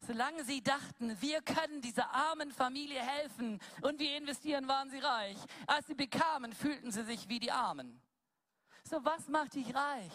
Solange 0.00 0.42
sie 0.42 0.64
dachten, 0.64 1.16
wir 1.20 1.40
können 1.40 1.80
dieser 1.80 2.10
armen 2.10 2.50
Familie 2.50 3.00
helfen 3.00 3.60
und 3.82 4.00
wir 4.00 4.16
investieren, 4.16 4.66
waren 4.66 4.90
sie 4.90 4.98
reich. 4.98 5.36
Als 5.68 5.86
sie 5.86 5.94
bekamen, 5.94 6.52
fühlten 6.52 6.90
sie 6.90 7.04
sich 7.04 7.28
wie 7.28 7.38
die 7.38 7.52
Armen. 7.52 8.02
So, 8.82 9.04
was 9.04 9.28
macht 9.28 9.54
dich 9.54 9.72
reich? 9.72 10.10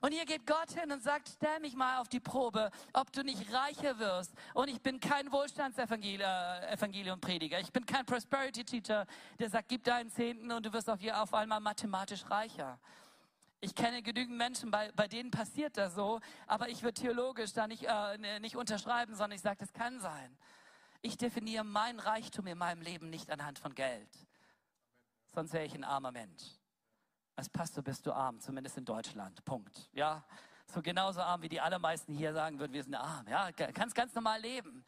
Und 0.00 0.10
hier 0.10 0.24
geht 0.24 0.48
Gott 0.48 0.72
hin 0.72 0.90
und 0.90 1.00
sagt, 1.00 1.28
stell 1.28 1.60
mich 1.60 1.76
mal 1.76 1.98
auf 1.98 2.08
die 2.08 2.18
Probe, 2.18 2.72
ob 2.92 3.12
du 3.12 3.22
nicht 3.22 3.52
reicher 3.52 4.00
wirst. 4.00 4.34
Und 4.54 4.66
ich 4.68 4.82
bin 4.82 4.98
kein 4.98 5.30
Wohlstandsevangelium-Prediger. 5.30 7.60
Ich 7.60 7.72
bin 7.72 7.86
kein 7.86 8.04
Prosperity-Teacher, 8.04 9.06
der 9.38 9.48
sagt, 9.48 9.68
gib 9.68 9.84
deinen 9.84 10.10
Zehnten 10.10 10.50
und 10.50 10.66
du 10.66 10.72
wirst 10.72 10.90
auf, 10.90 10.98
auf 11.12 11.34
einmal 11.34 11.60
mathematisch 11.60 12.28
reicher. 12.28 12.80
Ich 13.60 13.74
kenne 13.74 14.02
genügend 14.02 14.36
Menschen, 14.36 14.70
bei, 14.70 14.92
bei 14.92 15.08
denen 15.08 15.32
passiert 15.32 15.76
das 15.76 15.94
so, 15.94 16.20
aber 16.46 16.68
ich 16.68 16.82
würde 16.82 17.00
theologisch 17.00 17.52
da 17.52 17.66
nicht, 17.66 17.84
äh, 17.84 18.38
nicht 18.38 18.56
unterschreiben, 18.56 19.14
sondern 19.14 19.32
ich 19.32 19.42
sage, 19.42 19.56
das 19.58 19.72
kann 19.72 19.98
sein. 20.00 20.38
Ich 21.02 21.16
definiere 21.16 21.64
mein 21.64 21.98
Reichtum 21.98 22.46
in 22.46 22.58
meinem 22.58 22.82
Leben 22.82 23.10
nicht 23.10 23.30
anhand 23.30 23.58
von 23.58 23.74
Geld. 23.74 24.08
Sonst 25.34 25.52
wäre 25.52 25.64
ich 25.64 25.74
ein 25.74 25.84
armer 25.84 26.12
Mensch. 26.12 26.42
Als 27.34 27.48
Pastor 27.48 27.82
bist 27.82 28.06
du 28.06 28.12
arm, 28.12 28.40
zumindest 28.40 28.78
in 28.78 28.84
Deutschland. 28.84 29.44
Punkt. 29.44 29.88
Ja, 29.92 30.24
so 30.66 30.82
genauso 30.82 31.20
arm, 31.20 31.42
wie 31.42 31.48
die 31.48 31.60
allermeisten 31.60 32.12
hier 32.12 32.32
sagen 32.32 32.58
würden, 32.58 32.72
wir 32.72 32.82
sind 32.82 32.94
arm. 32.94 33.26
Ja, 33.28 33.50
kannst 33.52 33.94
ganz 33.94 34.14
normal 34.14 34.40
leben. 34.40 34.84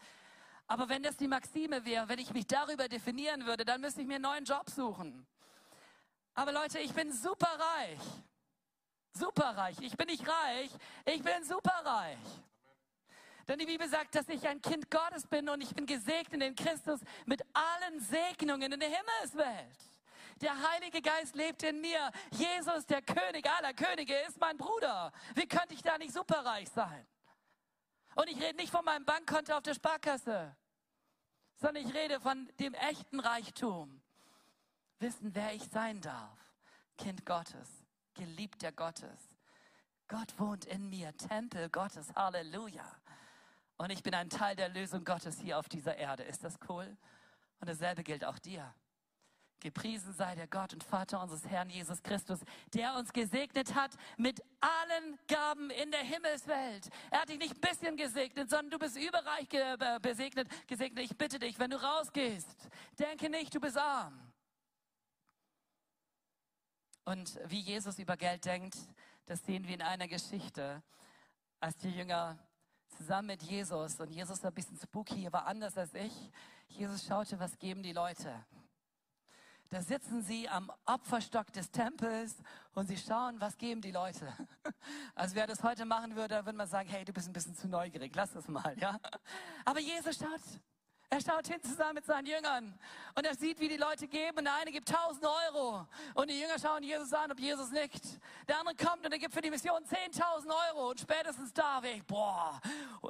Aber 0.67 0.89
wenn 0.89 1.03
das 1.03 1.17
die 1.17 1.29
Maxime 1.29 1.85
wäre, 1.85 2.09
wenn 2.09 2.19
ich 2.21 2.33
mich 2.33 2.47
darüber 2.47 2.89
definieren 2.89 3.47
würde, 3.47 3.65
dann 3.65 3.81
müsste 3.81 4.01
ich 4.01 4.07
mir 4.07 4.15
einen 4.15 4.23
neuen 4.23 4.45
Job 4.45 4.71
suchen. 4.71 5.27
Aber 6.35 6.53
Leute, 6.53 6.79
ich 6.79 6.93
bin 6.93 7.13
super 7.13 7.49
reich. 7.49 8.01
Superreich. 9.13 9.77
Ich 9.81 9.97
bin 9.97 10.07
nicht 10.07 10.27
reich, 10.27 10.71
ich 11.05 11.23
bin 11.23 11.45
superreich. 11.45 12.19
Denn 13.49 13.59
die 13.59 13.67
Bibel 13.67 13.89
sagt, 13.89 14.15
dass 14.15 14.29
ich 14.29 14.47
ein 14.47 14.61
Kind 14.61 14.91
Gottes 14.91 15.27
bin 15.27 15.49
und 15.49 15.61
ich 15.61 15.75
bin 15.75 15.87
gesegnet 15.87 16.43
in 16.43 16.55
Christus 16.55 17.01
mit 17.27 17.43
allen 17.53 18.01
Segnungen 18.01 18.71
in 18.71 18.79
der 18.79 18.89
Himmelswelt. 18.89 19.79
Der 20.41 20.55
Heilige 20.71 21.03
Geist 21.03 21.35
lebt 21.35 21.63
in 21.65 21.81
mir. 21.81 22.13
Jesus, 22.31 22.87
der 22.87 23.03
König 23.03 23.51
aller 23.51 23.75
Könige, 23.75 24.15
ist 24.29 24.39
mein 24.39 24.57
Bruder. 24.57 25.13
Wie 25.35 25.47
könnte 25.47 25.75
ich 25.75 25.83
da 25.83 25.99
nicht 25.99 26.15
superreich 26.15 26.69
sein? 26.71 27.07
Und 28.15 28.29
ich 28.29 28.41
rede 28.41 28.57
nicht 28.57 28.71
von 28.71 28.85
meinem 28.85 29.05
Bankkonto 29.05 29.53
auf 29.55 29.63
der 29.63 29.75
Sparkasse, 29.75 30.57
sondern 31.57 31.85
ich 31.85 31.95
rede 31.95 32.21
von 32.21 32.49
dem 32.59 32.75
echten 32.75 33.21
Reichtum. 33.21 34.01
Wissen, 34.99 35.35
wer 35.35 35.55
ich 35.55 35.65
sein 35.71 36.01
darf. 36.01 36.39
Kind 36.97 37.27
Gottes 37.27 37.80
geliebter 38.21 38.71
Gottes. 38.71 39.19
Gott 40.07 40.39
wohnt 40.39 40.67
in 40.67 40.91
mir, 40.91 41.17
Tempel 41.17 41.71
Gottes, 41.71 42.15
Halleluja. 42.15 42.85
Und 43.79 43.89
ich 43.89 44.03
bin 44.03 44.15
ein 44.15 44.29
Teil 44.29 44.55
der 44.57 44.69
Lösung 44.69 45.05
Gottes 45.07 45.39
hier 45.41 45.59
auf 45.59 45.71
dieser 45.71 45.97
Erde. 45.97 46.25
Ist 46.25 46.45
das 46.45 46.59
cool? 46.69 46.99
Und 47.61 47.69
dasselbe 47.69 48.03
gilt 48.03 48.27
auch 48.27 48.39
dir. 48.39 48.75
Gepriesen 49.61 50.13
sei 50.13 50.35
der 50.35 50.47
Gott 50.47 50.75
und 50.75 50.85
Vater 50.85 51.23
unseres 51.23 51.47
Herrn 51.47 51.71
Jesus 51.71 52.03
Christus, 52.03 52.41
der 52.75 52.95
uns 52.97 53.11
gesegnet 53.13 53.75
hat 53.75 53.93
mit 54.19 54.43
allen 54.61 55.19
Gaben 55.27 55.71
in 55.71 55.91
der 55.91 56.03
Himmelswelt. 56.03 56.91
Er 57.11 57.23
hat 57.23 57.31
dich 57.31 57.39
nicht 57.39 57.55
ein 57.55 57.61
bisschen 57.61 57.97
gesegnet, 57.97 58.51
sondern 58.51 58.71
du 58.71 58.79
bist 58.79 58.99
überreich 58.99 59.49
gesegnet. 60.03 60.49
gesegnet. 60.67 61.05
Ich 61.05 61.17
bitte 61.17 61.39
dich, 61.39 61.59
wenn 61.59 61.71
du 61.71 61.83
rausgehst, 61.83 62.69
denke 62.99 63.31
nicht, 63.31 63.55
du 63.55 63.61
bist 63.61 63.79
arm. 63.79 64.30
Und 67.11 67.41
wie 67.47 67.59
Jesus 67.59 67.99
über 67.99 68.17
Geld 68.17 68.45
denkt, 68.45 68.77
das 69.27 69.45
sehen 69.45 69.67
wir 69.67 69.75
in 69.75 69.83
einer 69.83 70.07
Geschichte, 70.07 70.81
als 71.59 71.77
die 71.79 71.91
Jünger 71.91 72.39
zusammen 72.97 73.27
mit 73.27 73.43
Jesus, 73.43 73.99
und 73.99 74.13
Jesus 74.13 74.41
war 74.45 74.53
ein 74.53 74.55
bisschen 74.55 74.79
spooky, 74.79 75.33
war 75.33 75.45
anders 75.45 75.77
als 75.77 75.93
ich, 75.95 76.13
Jesus 76.69 77.05
schaute, 77.05 77.41
was 77.41 77.59
geben 77.59 77.83
die 77.83 77.93
Leute. 77.93 78.33
Da 79.71 79.83
sitzen 79.83 80.23
sie 80.23 80.49
am 80.49 80.71
Opferstock 80.87 81.53
des 81.53 81.73
Tempels 81.73 82.37
und 82.75 82.87
sie 82.87 82.97
schauen, 82.97 83.41
was 83.41 83.59
geben 83.59 83.81
die 83.81 83.91
Leute. 83.91 84.33
Also 85.17 85.35
wer 85.35 85.49
das 85.49 85.65
heute 85.65 85.87
machen 85.87 86.15
würde, 86.15 86.37
würde 86.47 86.57
man 86.57 86.69
sagen, 86.69 86.89
hey, 86.89 87.05
du 87.05 87.13
bist 87.13 87.27
ein 87.27 87.33
bisschen 87.33 87.57
zu 87.57 87.67
neugierig, 87.67 88.15
lass 88.15 88.35
das 88.35 88.47
mal, 88.47 88.79
ja. 88.79 89.01
Aber 89.65 89.81
Jesus 89.81 90.17
schaut 90.17 90.41
er 91.13 91.21
schaut 91.21 91.49
hin 91.49 91.61
zusammen 91.61 91.95
mit 91.95 92.07
seinen 92.07 92.25
Jüngern 92.25 92.73
und 93.17 93.27
er 93.27 93.35
sieht, 93.35 93.59
wie 93.59 93.67
die 93.67 93.77
Leute 93.77 94.07
geben. 94.07 94.39
Und 94.39 94.45
der 94.45 94.55
eine 94.55 94.71
gibt 94.71 94.89
1000 94.89 95.27
Euro 95.27 95.85
und 96.15 96.31
die 96.31 96.41
Jünger 96.41 96.57
schauen 96.57 96.85
Jesus 96.85 97.13
an, 97.13 97.33
ob 97.33 97.41
Jesus 97.41 97.73
nickt. 97.73 98.21
Der 98.49 98.61
andere 98.61 98.77
kommt 98.77 99.05
und 99.05 99.11
er 99.11 99.19
gibt 99.19 99.35
für 99.35 99.41
die 99.41 99.51
Mission 99.51 99.83
10.000 99.83 100.49
Euro 100.69 100.91
und 100.91 101.01
spätestens 101.01 101.53
da 101.53 101.83
wäre 101.83 101.95
ich, 101.95 102.05
boah, 102.05 102.61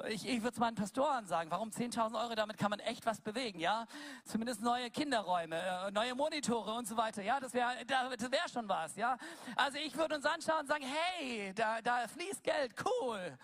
ich, 0.09 0.27
ich 0.27 0.41
würde 0.41 0.55
es 0.55 0.59
meinen 0.59 0.77
Pastoren 0.77 1.27
sagen, 1.27 1.51
warum 1.51 1.69
10.000 1.69 2.19
Euro, 2.19 2.35
damit 2.35 2.57
kann 2.57 2.71
man 2.71 2.81
echt 2.81 3.05
was 3.05 3.21
bewegen, 3.21 3.61
ja? 3.61 3.87
Zumindest 4.25 4.63
neue 4.63 4.91
Kinderräume, 4.91 5.57
äh, 5.57 5.91
neue 5.91 6.15
Monitore 6.15 6.73
und 6.73 6.89
so 6.89 6.97
weiter, 6.97 7.23
ja? 7.23 7.39
Das 7.39 7.53
wäre 7.53 7.85
das 7.87 8.31
wär 8.31 8.49
schon 8.51 8.67
was, 8.67 8.97
ja? 8.97 9.19
Also 9.57 9.77
ich 9.77 9.95
würde 9.95 10.17
uns 10.17 10.25
anschauen 10.25 10.61
und 10.61 10.69
sagen, 10.69 10.85
hey, 11.19 11.53
da, 11.55 11.83
da 11.83 12.09
fließt 12.09 12.43
Geld, 12.43 12.75
cool. 12.83 13.39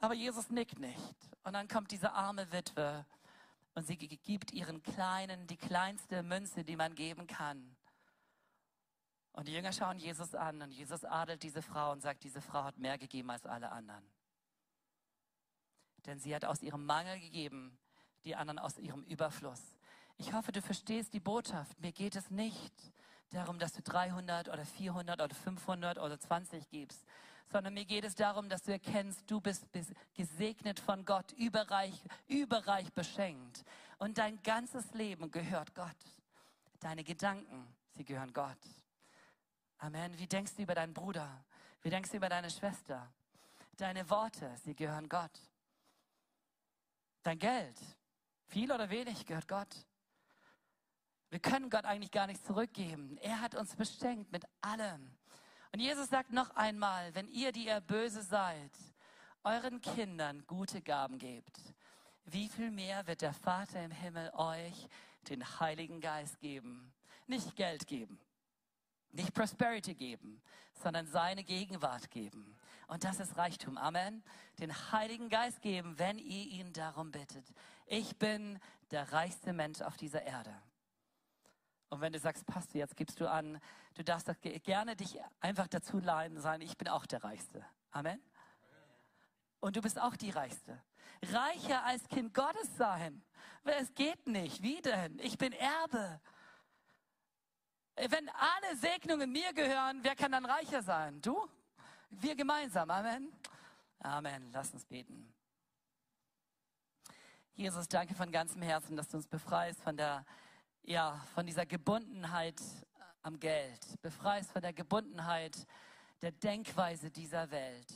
Aber 0.00 0.12
Jesus 0.12 0.50
nickt 0.50 0.78
nicht. 0.78 1.16
Und 1.42 1.54
dann 1.54 1.68
kommt 1.68 1.90
diese 1.90 2.12
arme 2.12 2.52
Witwe 2.52 3.06
und 3.74 3.86
sie 3.86 3.96
gibt 3.96 4.52
ihren 4.52 4.82
Kleinen 4.82 5.46
die 5.46 5.56
kleinste 5.56 6.22
Münze, 6.22 6.64
die 6.64 6.76
man 6.76 6.94
geben 6.94 7.26
kann. 7.26 7.76
Und 9.32 9.48
die 9.48 9.52
Jünger 9.52 9.72
schauen 9.72 9.98
Jesus 9.98 10.34
an 10.34 10.62
und 10.62 10.70
Jesus 10.70 11.04
adelt 11.04 11.42
diese 11.42 11.60
Frau 11.60 11.90
und 11.90 12.00
sagt, 12.00 12.22
diese 12.22 12.40
Frau 12.40 12.62
hat 12.62 12.78
mehr 12.78 12.98
gegeben 12.98 13.30
als 13.30 13.46
alle 13.46 13.72
anderen. 13.72 14.04
Denn 16.06 16.20
sie 16.20 16.34
hat 16.34 16.44
aus 16.44 16.62
ihrem 16.62 16.86
Mangel 16.86 17.18
gegeben, 17.18 17.76
die 18.24 18.36
anderen 18.36 18.60
aus 18.60 18.78
ihrem 18.78 19.02
Überfluss. 19.04 19.74
Ich 20.18 20.32
hoffe, 20.32 20.52
du 20.52 20.62
verstehst 20.62 21.12
die 21.12 21.20
Botschaft. 21.20 21.80
Mir 21.80 21.90
geht 21.90 22.14
es 22.14 22.30
nicht 22.30 22.72
darum, 23.30 23.58
dass 23.58 23.72
du 23.72 23.82
300 23.82 24.48
oder 24.48 24.64
400 24.64 25.20
oder 25.20 25.34
500 25.34 25.98
oder 25.98 26.20
20 26.20 26.68
gibst, 26.68 27.04
sondern 27.54 27.74
mir 27.74 27.84
geht 27.84 28.02
es 28.02 28.16
darum, 28.16 28.48
dass 28.48 28.64
du 28.64 28.72
erkennst, 28.72 29.30
du 29.30 29.40
bist 29.40 29.64
gesegnet 30.12 30.80
von 30.80 31.04
Gott, 31.04 31.30
überreich, 31.34 31.94
überreich 32.26 32.92
beschenkt. 32.94 33.64
Und 33.98 34.18
dein 34.18 34.42
ganzes 34.42 34.92
Leben 34.92 35.30
gehört 35.30 35.72
Gott. 35.72 35.96
Deine 36.80 37.04
Gedanken, 37.04 37.72
sie 37.90 38.04
gehören 38.04 38.32
Gott. 38.32 38.58
Amen. 39.78 40.18
Wie 40.18 40.26
denkst 40.26 40.56
du 40.56 40.62
über 40.62 40.74
deinen 40.74 40.94
Bruder? 40.94 41.44
Wie 41.82 41.90
denkst 41.90 42.10
du 42.10 42.16
über 42.16 42.28
deine 42.28 42.50
Schwester? 42.50 43.08
Deine 43.76 44.10
Worte, 44.10 44.52
sie 44.64 44.74
gehören 44.74 45.08
Gott. 45.08 45.40
Dein 47.22 47.38
Geld, 47.38 47.80
viel 48.48 48.72
oder 48.72 48.90
wenig, 48.90 49.26
gehört 49.26 49.46
Gott. 49.46 49.86
Wir 51.30 51.38
können 51.38 51.70
Gott 51.70 51.84
eigentlich 51.84 52.10
gar 52.10 52.26
nicht 52.26 52.44
zurückgeben. 52.44 53.16
Er 53.18 53.40
hat 53.40 53.54
uns 53.54 53.76
beschenkt 53.76 54.32
mit 54.32 54.44
allem. 54.60 55.16
Und 55.74 55.80
Jesus 55.80 56.08
sagt 56.08 56.32
noch 56.32 56.50
einmal, 56.50 57.12
wenn 57.16 57.26
ihr, 57.26 57.50
die 57.50 57.66
ihr 57.66 57.80
böse 57.80 58.22
seid, 58.22 58.70
euren 59.42 59.80
Kindern 59.80 60.46
gute 60.46 60.80
Gaben 60.80 61.18
gebt, 61.18 61.58
wie 62.26 62.48
viel 62.48 62.70
mehr 62.70 63.04
wird 63.08 63.22
der 63.22 63.32
Vater 63.32 63.82
im 63.82 63.90
Himmel 63.90 64.30
euch 64.34 64.88
den 65.28 65.42
Heiligen 65.58 66.00
Geist 66.00 66.38
geben? 66.38 66.92
Nicht 67.26 67.56
Geld 67.56 67.88
geben, 67.88 68.20
nicht 69.10 69.34
Prosperity 69.34 69.96
geben, 69.96 70.40
sondern 70.74 71.08
seine 71.08 71.42
Gegenwart 71.42 72.08
geben. 72.12 72.56
Und 72.86 73.02
das 73.02 73.18
ist 73.18 73.36
Reichtum. 73.36 73.76
Amen. 73.76 74.22
Den 74.60 74.72
Heiligen 74.92 75.28
Geist 75.28 75.60
geben, 75.60 75.98
wenn 75.98 76.18
ihr 76.18 76.46
ihn 76.52 76.72
darum 76.72 77.10
bittet. 77.10 77.52
Ich 77.86 78.16
bin 78.16 78.60
der 78.92 79.12
reichste 79.12 79.52
Mensch 79.52 79.80
auf 79.80 79.96
dieser 79.96 80.22
Erde. 80.22 80.54
Und 81.94 82.00
wenn 82.00 82.12
du 82.12 82.18
sagst, 82.18 82.44
Pastor, 82.44 82.80
jetzt 82.80 82.96
gibst 82.96 83.20
du 83.20 83.30
an, 83.30 83.60
du 83.94 84.02
darfst 84.02 84.28
doch 84.28 84.34
gerne 84.40 84.96
dich 84.96 85.16
einfach 85.38 85.68
dazu 85.68 86.00
leiden 86.00 86.40
sein, 86.40 86.60
ich 86.60 86.76
bin 86.76 86.88
auch 86.88 87.06
der 87.06 87.22
Reichste. 87.22 87.64
Amen. 87.92 88.20
Und 89.60 89.76
du 89.76 89.80
bist 89.80 90.00
auch 90.00 90.16
die 90.16 90.30
Reichste. 90.30 90.82
Reicher 91.22 91.84
als 91.84 92.08
Kind 92.08 92.34
Gottes 92.34 92.76
sein. 92.76 93.22
Es 93.62 93.94
geht 93.94 94.26
nicht. 94.26 94.60
Wie 94.60 94.82
denn? 94.82 95.20
Ich 95.20 95.38
bin 95.38 95.52
Erbe. 95.52 96.20
Wenn 97.94 98.28
alle 98.28 98.76
Segnungen 98.76 99.30
mir 99.30 99.52
gehören, 99.52 100.00
wer 100.02 100.16
kann 100.16 100.32
dann 100.32 100.46
reicher 100.46 100.82
sein? 100.82 101.20
Du? 101.22 101.48
Wir 102.10 102.34
gemeinsam. 102.34 102.90
Amen. 102.90 103.32
Amen. 104.00 104.50
Lass 104.50 104.72
uns 104.72 104.84
beten. 104.84 105.32
Jesus, 107.54 107.86
danke 107.86 108.16
von 108.16 108.32
ganzem 108.32 108.62
Herzen, 108.62 108.96
dass 108.96 109.06
du 109.06 109.16
uns 109.16 109.28
befreist 109.28 109.80
von 109.80 109.96
der 109.96 110.26
ja, 110.86 111.20
von 111.34 111.46
dieser 111.46 111.66
Gebundenheit 111.66 112.60
am 113.22 113.40
Geld. 113.40 113.80
Befreist 114.02 114.52
von 114.52 114.62
der 114.62 114.72
Gebundenheit 114.72 115.66
der 116.20 116.32
Denkweise 116.32 117.10
dieser 117.10 117.50
Welt. 117.50 117.92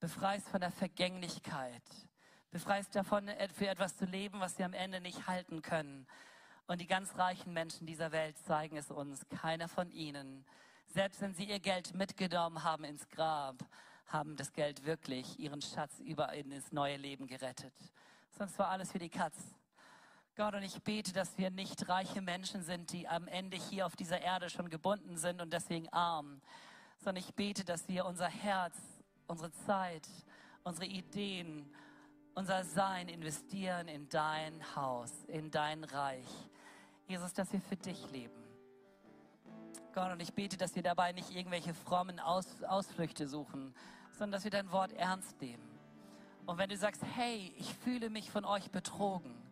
Befreist 0.00 0.48
von 0.48 0.60
der 0.60 0.70
Vergänglichkeit. 0.70 1.82
Befreist 2.50 2.94
davon, 2.94 3.30
für 3.54 3.68
etwas 3.68 3.96
zu 3.96 4.04
leben, 4.04 4.40
was 4.40 4.56
sie 4.56 4.64
am 4.64 4.72
Ende 4.72 5.00
nicht 5.00 5.26
halten 5.26 5.62
können. 5.62 6.06
Und 6.66 6.80
die 6.80 6.86
ganz 6.86 7.16
reichen 7.16 7.52
Menschen 7.52 7.86
dieser 7.86 8.12
Welt 8.12 8.36
zeigen 8.38 8.76
es 8.76 8.90
uns. 8.90 9.26
Keiner 9.28 9.68
von 9.68 9.90
ihnen, 9.90 10.44
selbst 10.86 11.20
wenn 11.20 11.34
sie 11.34 11.44
ihr 11.44 11.60
Geld 11.60 11.94
mitgenommen 11.94 12.62
haben 12.64 12.84
ins 12.84 13.08
Grab, 13.08 13.56
haben 14.06 14.36
das 14.36 14.52
Geld 14.52 14.84
wirklich 14.84 15.38
ihren 15.38 15.62
Schatz 15.62 16.00
über 16.00 16.32
in 16.32 16.50
das 16.50 16.72
neue 16.72 16.96
Leben 16.96 17.26
gerettet. 17.26 17.74
Sonst 18.36 18.58
war 18.58 18.68
alles 18.68 18.92
für 18.92 18.98
die 18.98 19.08
Katz. 19.08 19.36
Gott, 20.36 20.54
und 20.54 20.62
ich 20.62 20.80
bete, 20.82 21.12
dass 21.12 21.36
wir 21.38 21.50
nicht 21.50 21.88
reiche 21.88 22.22
Menschen 22.22 22.62
sind, 22.62 22.92
die 22.92 23.08
am 23.08 23.26
Ende 23.26 23.56
hier 23.56 23.84
auf 23.84 23.96
dieser 23.96 24.20
Erde 24.20 24.48
schon 24.48 24.70
gebunden 24.70 25.16
sind 25.16 25.40
und 25.42 25.52
deswegen 25.52 25.88
arm, 25.92 26.40
sondern 26.98 27.22
ich 27.22 27.34
bete, 27.34 27.64
dass 27.64 27.88
wir 27.88 28.06
unser 28.06 28.28
Herz, 28.28 28.76
unsere 29.26 29.50
Zeit, 29.50 30.08
unsere 30.62 30.86
Ideen, 30.86 31.68
unser 32.34 32.64
Sein 32.64 33.08
investieren 33.08 33.88
in 33.88 34.08
dein 34.08 34.76
Haus, 34.76 35.12
in 35.26 35.50
dein 35.50 35.82
Reich. 35.84 36.28
Jesus, 37.08 37.32
dass 37.32 37.52
wir 37.52 37.60
für 37.60 37.76
dich 37.76 38.10
leben. 38.12 38.40
Gott, 39.92 40.12
und 40.12 40.22
ich 40.22 40.32
bete, 40.32 40.56
dass 40.56 40.76
wir 40.76 40.82
dabei 40.84 41.10
nicht 41.10 41.34
irgendwelche 41.34 41.74
frommen 41.74 42.20
Aus, 42.20 42.62
Ausflüchte 42.62 43.26
suchen, 43.26 43.74
sondern 44.12 44.32
dass 44.32 44.44
wir 44.44 44.52
dein 44.52 44.70
Wort 44.70 44.92
ernst 44.92 45.40
nehmen. 45.40 45.68
Und 46.46 46.58
wenn 46.58 46.70
du 46.70 46.76
sagst, 46.76 47.02
hey, 47.16 47.52
ich 47.58 47.74
fühle 47.74 48.10
mich 48.10 48.30
von 48.30 48.44
euch 48.44 48.70
betrogen 48.70 49.49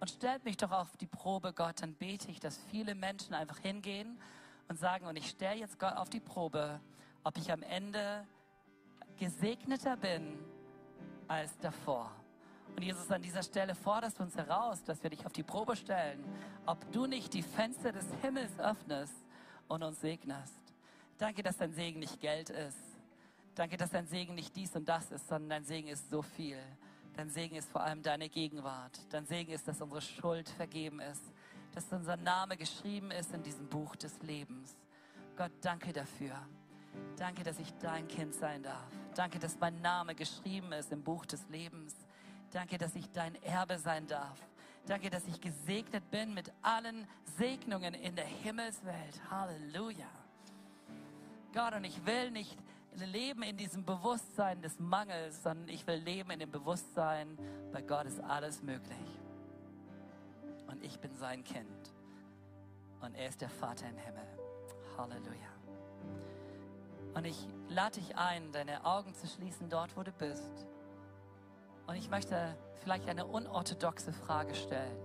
und 0.00 0.10
stellt 0.10 0.44
mich 0.44 0.56
doch 0.56 0.70
auf 0.70 0.96
die 0.96 1.06
Probe, 1.06 1.52
Gott, 1.52 1.82
dann 1.82 1.94
bete 1.94 2.30
ich, 2.30 2.40
dass 2.40 2.58
viele 2.70 2.94
Menschen 2.94 3.34
einfach 3.34 3.58
hingehen 3.58 4.18
und 4.68 4.78
sagen, 4.78 5.06
und 5.06 5.16
ich 5.16 5.28
stelle 5.28 5.60
jetzt 5.60 5.78
Gott 5.78 5.96
auf 5.96 6.10
die 6.10 6.20
Probe, 6.20 6.80
ob 7.22 7.36
ich 7.38 7.50
am 7.52 7.62
Ende 7.62 8.26
gesegneter 9.18 9.96
bin 9.96 10.38
als 11.28 11.56
davor. 11.58 12.10
Und 12.76 12.82
Jesus, 12.82 13.10
an 13.10 13.22
dieser 13.22 13.42
Stelle 13.42 13.74
forderst 13.74 14.18
du 14.18 14.24
uns 14.24 14.36
heraus, 14.36 14.82
dass 14.82 15.02
wir 15.02 15.10
dich 15.10 15.24
auf 15.24 15.32
die 15.32 15.44
Probe 15.44 15.76
stellen, 15.76 16.24
ob 16.66 16.90
du 16.92 17.06
nicht 17.06 17.32
die 17.32 17.42
Fenster 17.42 17.92
des 17.92 18.06
Himmels 18.20 18.58
öffnest 18.58 19.14
und 19.68 19.82
uns 19.82 20.00
segnest. 20.00 20.60
Danke, 21.18 21.42
dass 21.42 21.56
dein 21.56 21.72
Segen 21.72 22.00
nicht 22.00 22.20
Geld 22.20 22.50
ist. 22.50 22.78
Danke, 23.54 23.76
dass 23.76 23.90
dein 23.90 24.06
Segen 24.06 24.34
nicht 24.34 24.56
dies 24.56 24.74
und 24.74 24.88
das 24.88 25.12
ist, 25.12 25.28
sondern 25.28 25.50
dein 25.50 25.64
Segen 25.64 25.88
ist 25.88 26.10
so 26.10 26.22
viel. 26.22 26.58
Dein 27.16 27.30
Segen 27.30 27.54
ist 27.54 27.70
vor 27.70 27.82
allem 27.82 28.02
deine 28.02 28.28
Gegenwart. 28.28 29.00
Dein 29.10 29.24
Segen 29.24 29.52
ist, 29.52 29.68
dass 29.68 29.80
unsere 29.80 30.02
Schuld 30.02 30.48
vergeben 30.48 31.00
ist, 31.00 31.22
dass 31.72 31.92
unser 31.92 32.16
Name 32.16 32.56
geschrieben 32.56 33.10
ist 33.12 33.32
in 33.32 33.42
diesem 33.42 33.68
Buch 33.68 33.94
des 33.96 34.20
Lebens. 34.22 34.76
Gott, 35.36 35.52
danke 35.60 35.92
dafür. 35.92 36.34
Danke, 37.16 37.44
dass 37.44 37.58
ich 37.58 37.72
dein 37.80 38.08
Kind 38.08 38.34
sein 38.34 38.62
darf. 38.62 38.90
Danke, 39.14 39.38
dass 39.38 39.58
mein 39.58 39.80
Name 39.80 40.14
geschrieben 40.14 40.72
ist 40.72 40.92
im 40.92 41.02
Buch 41.02 41.24
des 41.26 41.48
Lebens. 41.48 41.94
Danke, 42.50 42.78
dass 42.78 42.94
ich 42.94 43.10
dein 43.12 43.40
Erbe 43.42 43.78
sein 43.78 44.06
darf. 44.06 44.38
Danke, 44.86 45.08
dass 45.10 45.26
ich 45.26 45.40
gesegnet 45.40 46.08
bin 46.10 46.34
mit 46.34 46.52
allen 46.62 47.06
Segnungen 47.38 47.94
in 47.94 48.14
der 48.16 48.26
Himmelswelt. 48.26 49.20
Halleluja. 49.30 50.06
Gott, 51.52 51.74
und 51.74 51.84
ich 51.84 52.04
will 52.04 52.30
nicht 52.30 52.58
leben 53.02 53.42
in 53.42 53.56
diesem 53.56 53.84
Bewusstsein 53.84 54.62
des 54.62 54.78
Mangels, 54.78 55.42
sondern 55.42 55.68
ich 55.68 55.86
will 55.86 55.96
leben 55.96 56.30
in 56.30 56.38
dem 56.38 56.50
Bewusstsein, 56.50 57.38
bei 57.72 57.82
Gott 57.82 58.06
ist 58.06 58.20
alles 58.20 58.62
möglich. 58.62 59.20
Und 60.68 60.82
ich 60.84 60.98
bin 61.00 61.14
sein 61.14 61.44
Kind. 61.44 61.92
Und 63.00 63.14
er 63.14 63.28
ist 63.28 63.40
der 63.40 63.50
Vater 63.50 63.88
im 63.88 63.96
Himmel. 63.96 64.26
Halleluja. 64.96 65.54
Und 67.14 67.26
ich 67.26 67.46
lade 67.68 68.00
dich 68.00 68.16
ein, 68.16 68.50
deine 68.52 68.84
Augen 68.84 69.14
zu 69.14 69.26
schließen 69.26 69.68
dort, 69.68 69.96
wo 69.96 70.02
du 70.02 70.12
bist. 70.12 70.66
Und 71.86 71.96
ich 71.96 72.08
möchte 72.10 72.56
vielleicht 72.82 73.08
eine 73.08 73.26
unorthodoxe 73.26 74.12
Frage 74.12 74.54
stellen. 74.54 74.98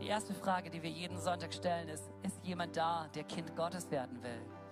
Die 0.00 0.06
erste 0.06 0.34
Frage, 0.34 0.70
die 0.70 0.82
wir 0.82 0.90
jeden 0.90 1.18
Sonntag 1.18 1.54
stellen, 1.54 1.88
ist, 1.88 2.10
ist 2.22 2.44
jemand 2.44 2.76
da, 2.76 3.08
der 3.14 3.24
Kind 3.24 3.56
Gottes 3.56 3.90
werden 3.90 4.22
will? 4.22 4.63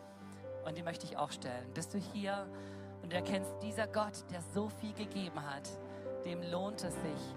Und 0.64 0.76
die 0.76 0.82
möchte 0.82 1.06
ich 1.06 1.16
auch 1.16 1.30
stellen. 1.30 1.72
Bist 1.74 1.94
du 1.94 1.98
hier 1.98 2.46
und 3.02 3.12
erkennst, 3.12 3.52
dieser 3.62 3.86
Gott, 3.86 4.24
der 4.30 4.40
so 4.54 4.68
viel 4.68 4.92
gegeben 4.94 5.42
hat, 5.44 5.68
dem 6.24 6.42
lohnt 6.42 6.84
es 6.84 6.94
sich 6.94 7.34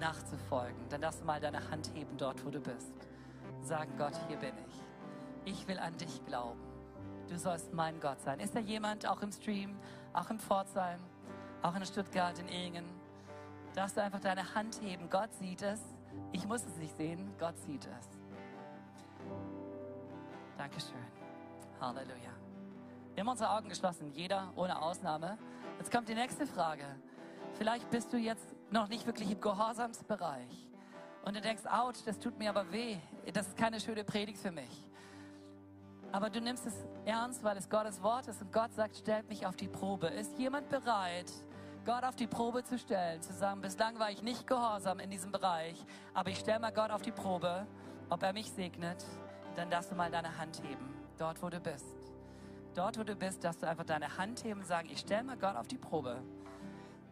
nachzufolgen. 0.00 0.88
Dann 0.90 1.00
darfst 1.00 1.22
du 1.22 1.24
mal 1.24 1.40
deine 1.40 1.70
Hand 1.70 1.90
heben 1.94 2.16
dort, 2.18 2.44
wo 2.44 2.50
du 2.50 2.60
bist. 2.60 2.92
Sagen, 3.62 3.92
Gott, 3.96 4.12
hier 4.28 4.36
bin 4.36 4.52
ich. 4.68 5.52
Ich 5.52 5.68
will 5.68 5.78
an 5.78 5.96
dich 5.96 6.24
glauben. 6.26 6.60
Du 7.28 7.38
sollst 7.38 7.72
mein 7.72 7.98
Gott 8.00 8.20
sein. 8.20 8.40
Ist 8.40 8.54
da 8.54 8.60
jemand 8.60 9.06
auch 9.08 9.22
im 9.22 9.32
Stream, 9.32 9.76
auch 10.12 10.30
im 10.30 10.38
Pforzheim, 10.38 11.00
auch 11.62 11.74
in 11.74 11.84
Stuttgart, 11.84 12.38
in 12.38 12.48
Ingen? 12.48 12.84
Darfst 13.74 13.96
du 13.96 14.02
einfach 14.02 14.20
deine 14.20 14.54
Hand 14.54 14.80
heben. 14.82 15.10
Gott 15.10 15.32
sieht 15.34 15.62
es. 15.62 15.80
Ich 16.32 16.46
muss 16.46 16.64
es 16.64 16.76
nicht 16.76 16.96
sehen. 16.96 17.32
Gott 17.38 17.58
sieht 17.58 17.86
es. 17.86 18.08
Dankeschön. 20.56 20.96
Halleluja. 21.80 22.35
Haben 23.18 23.28
unsere 23.28 23.50
Augen 23.50 23.68
geschlossen, 23.68 24.12
jeder 24.12 24.52
ohne 24.56 24.80
Ausnahme. 24.80 25.38
Jetzt 25.78 25.90
kommt 25.90 26.08
die 26.08 26.14
nächste 26.14 26.46
Frage. 26.46 26.84
Vielleicht 27.54 27.88
bist 27.90 28.12
du 28.12 28.18
jetzt 28.18 28.54
noch 28.70 28.88
nicht 28.88 29.06
wirklich 29.06 29.30
im 29.30 29.40
Gehorsamsbereich 29.40 30.68
und 31.24 31.34
du 31.34 31.40
denkst, 31.40 31.64
ouch, 31.66 31.94
das 32.04 32.18
tut 32.18 32.38
mir 32.38 32.50
aber 32.50 32.70
weh. 32.70 32.98
Das 33.32 33.48
ist 33.48 33.56
keine 33.56 33.80
schöne 33.80 34.04
Predigt 34.04 34.38
für 34.38 34.52
mich. 34.52 34.86
Aber 36.12 36.30
du 36.30 36.40
nimmst 36.40 36.66
es 36.66 36.74
ernst, 37.04 37.42
weil 37.42 37.56
es 37.56 37.68
Gottes 37.68 38.02
Wort 38.02 38.28
ist 38.28 38.42
und 38.42 38.52
Gott 38.52 38.72
sagt, 38.74 38.96
stellt 38.96 39.28
mich 39.28 39.46
auf 39.46 39.56
die 39.56 39.68
Probe. 39.68 40.06
Ist 40.06 40.38
jemand 40.38 40.68
bereit, 40.68 41.32
Gott 41.84 42.04
auf 42.04 42.16
die 42.16 42.26
Probe 42.26 42.64
zu 42.64 42.78
stellen, 42.78 43.22
zu 43.22 43.32
sagen, 43.32 43.60
bislang 43.60 43.98
war 43.98 44.10
ich 44.10 44.22
nicht 44.22 44.46
gehorsam 44.46 45.00
in 45.00 45.10
diesem 45.10 45.32
Bereich, 45.32 45.84
aber 46.14 46.30
ich 46.30 46.38
stelle 46.38 46.60
mal 46.60 46.72
Gott 46.72 46.90
auf 46.90 47.02
die 47.02 47.12
Probe, 47.12 47.66
ob 48.10 48.22
er 48.22 48.32
mich 48.32 48.50
segnet, 48.52 49.04
dann 49.56 49.70
darfst 49.70 49.90
du 49.90 49.94
mal 49.94 50.10
deine 50.10 50.36
Hand 50.38 50.62
heben, 50.62 50.94
dort 51.18 51.42
wo 51.42 51.48
du 51.48 51.58
bist. 51.58 52.05
Dort 52.76 52.98
wo 52.98 53.04
du 53.04 53.16
bist, 53.16 53.42
darfst 53.42 53.62
du 53.62 53.66
einfach 53.66 53.84
deine 53.84 54.18
Hand 54.18 54.44
heben 54.44 54.60
und 54.60 54.66
sagen, 54.66 54.90
ich 54.92 54.98
stelle 54.98 55.24
mal 55.24 55.38
Gott 55.38 55.56
auf 55.56 55.66
die 55.66 55.78
Probe. 55.78 56.22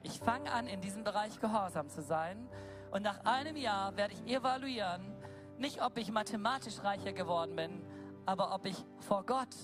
Ich 0.02 0.20
fange 0.20 0.52
an, 0.52 0.66
in 0.66 0.82
diesem 0.82 1.04
Bereich 1.04 1.40
gehorsam 1.40 1.88
zu 1.88 2.02
sein 2.02 2.46
und 2.90 3.02
nach 3.02 3.24
einem 3.24 3.56
Jahr 3.56 3.96
werde 3.96 4.12
ich 4.12 4.30
evaluieren, 4.30 5.16
nicht 5.56 5.82
ob 5.82 5.96
ich 5.96 6.12
mathematisch 6.12 6.84
reicher 6.84 7.14
geworden 7.14 7.56
bin, 7.56 7.82
aber 8.26 8.54
ob 8.54 8.66
ich 8.66 8.76
vor 9.00 9.24
Gott 9.24 9.56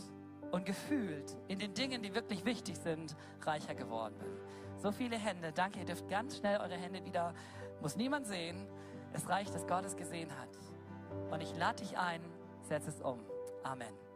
und 0.53 0.65
gefühlt 0.65 1.37
in 1.49 1.59
den 1.59 1.75
Dingen, 1.75 2.03
die 2.03 2.15
wirklich 2.15 2.47
wichtig 2.47 2.79
sind, 2.79 3.15
reicher 3.43 3.75
geworden 3.75 4.15
bin. 4.19 4.31
So 4.79 4.93
viele 4.93 5.19
Hände. 5.19 5.53
Danke, 5.53 5.81
ihr 5.81 5.85
dürft 5.85 6.09
ganz 6.09 6.39
schnell 6.39 6.61
eure 6.61 6.77
Hände 6.77 7.05
wieder, 7.05 7.35
muss 7.83 7.97
niemand 7.97 8.27
sehen. 8.27 8.67
Es 9.13 9.29
reicht, 9.29 9.55
dass 9.55 9.67
Gott 9.67 9.85
es 9.85 9.97
gesehen 9.97 10.31
hat. 10.41 10.49
Und 11.31 11.43
ich 11.43 11.55
lade 11.59 11.83
dich 11.83 11.99
ein, 11.99 12.23
setz 12.63 12.87
es 12.87 13.03
um. 13.03 13.21
Amen. 13.63 14.10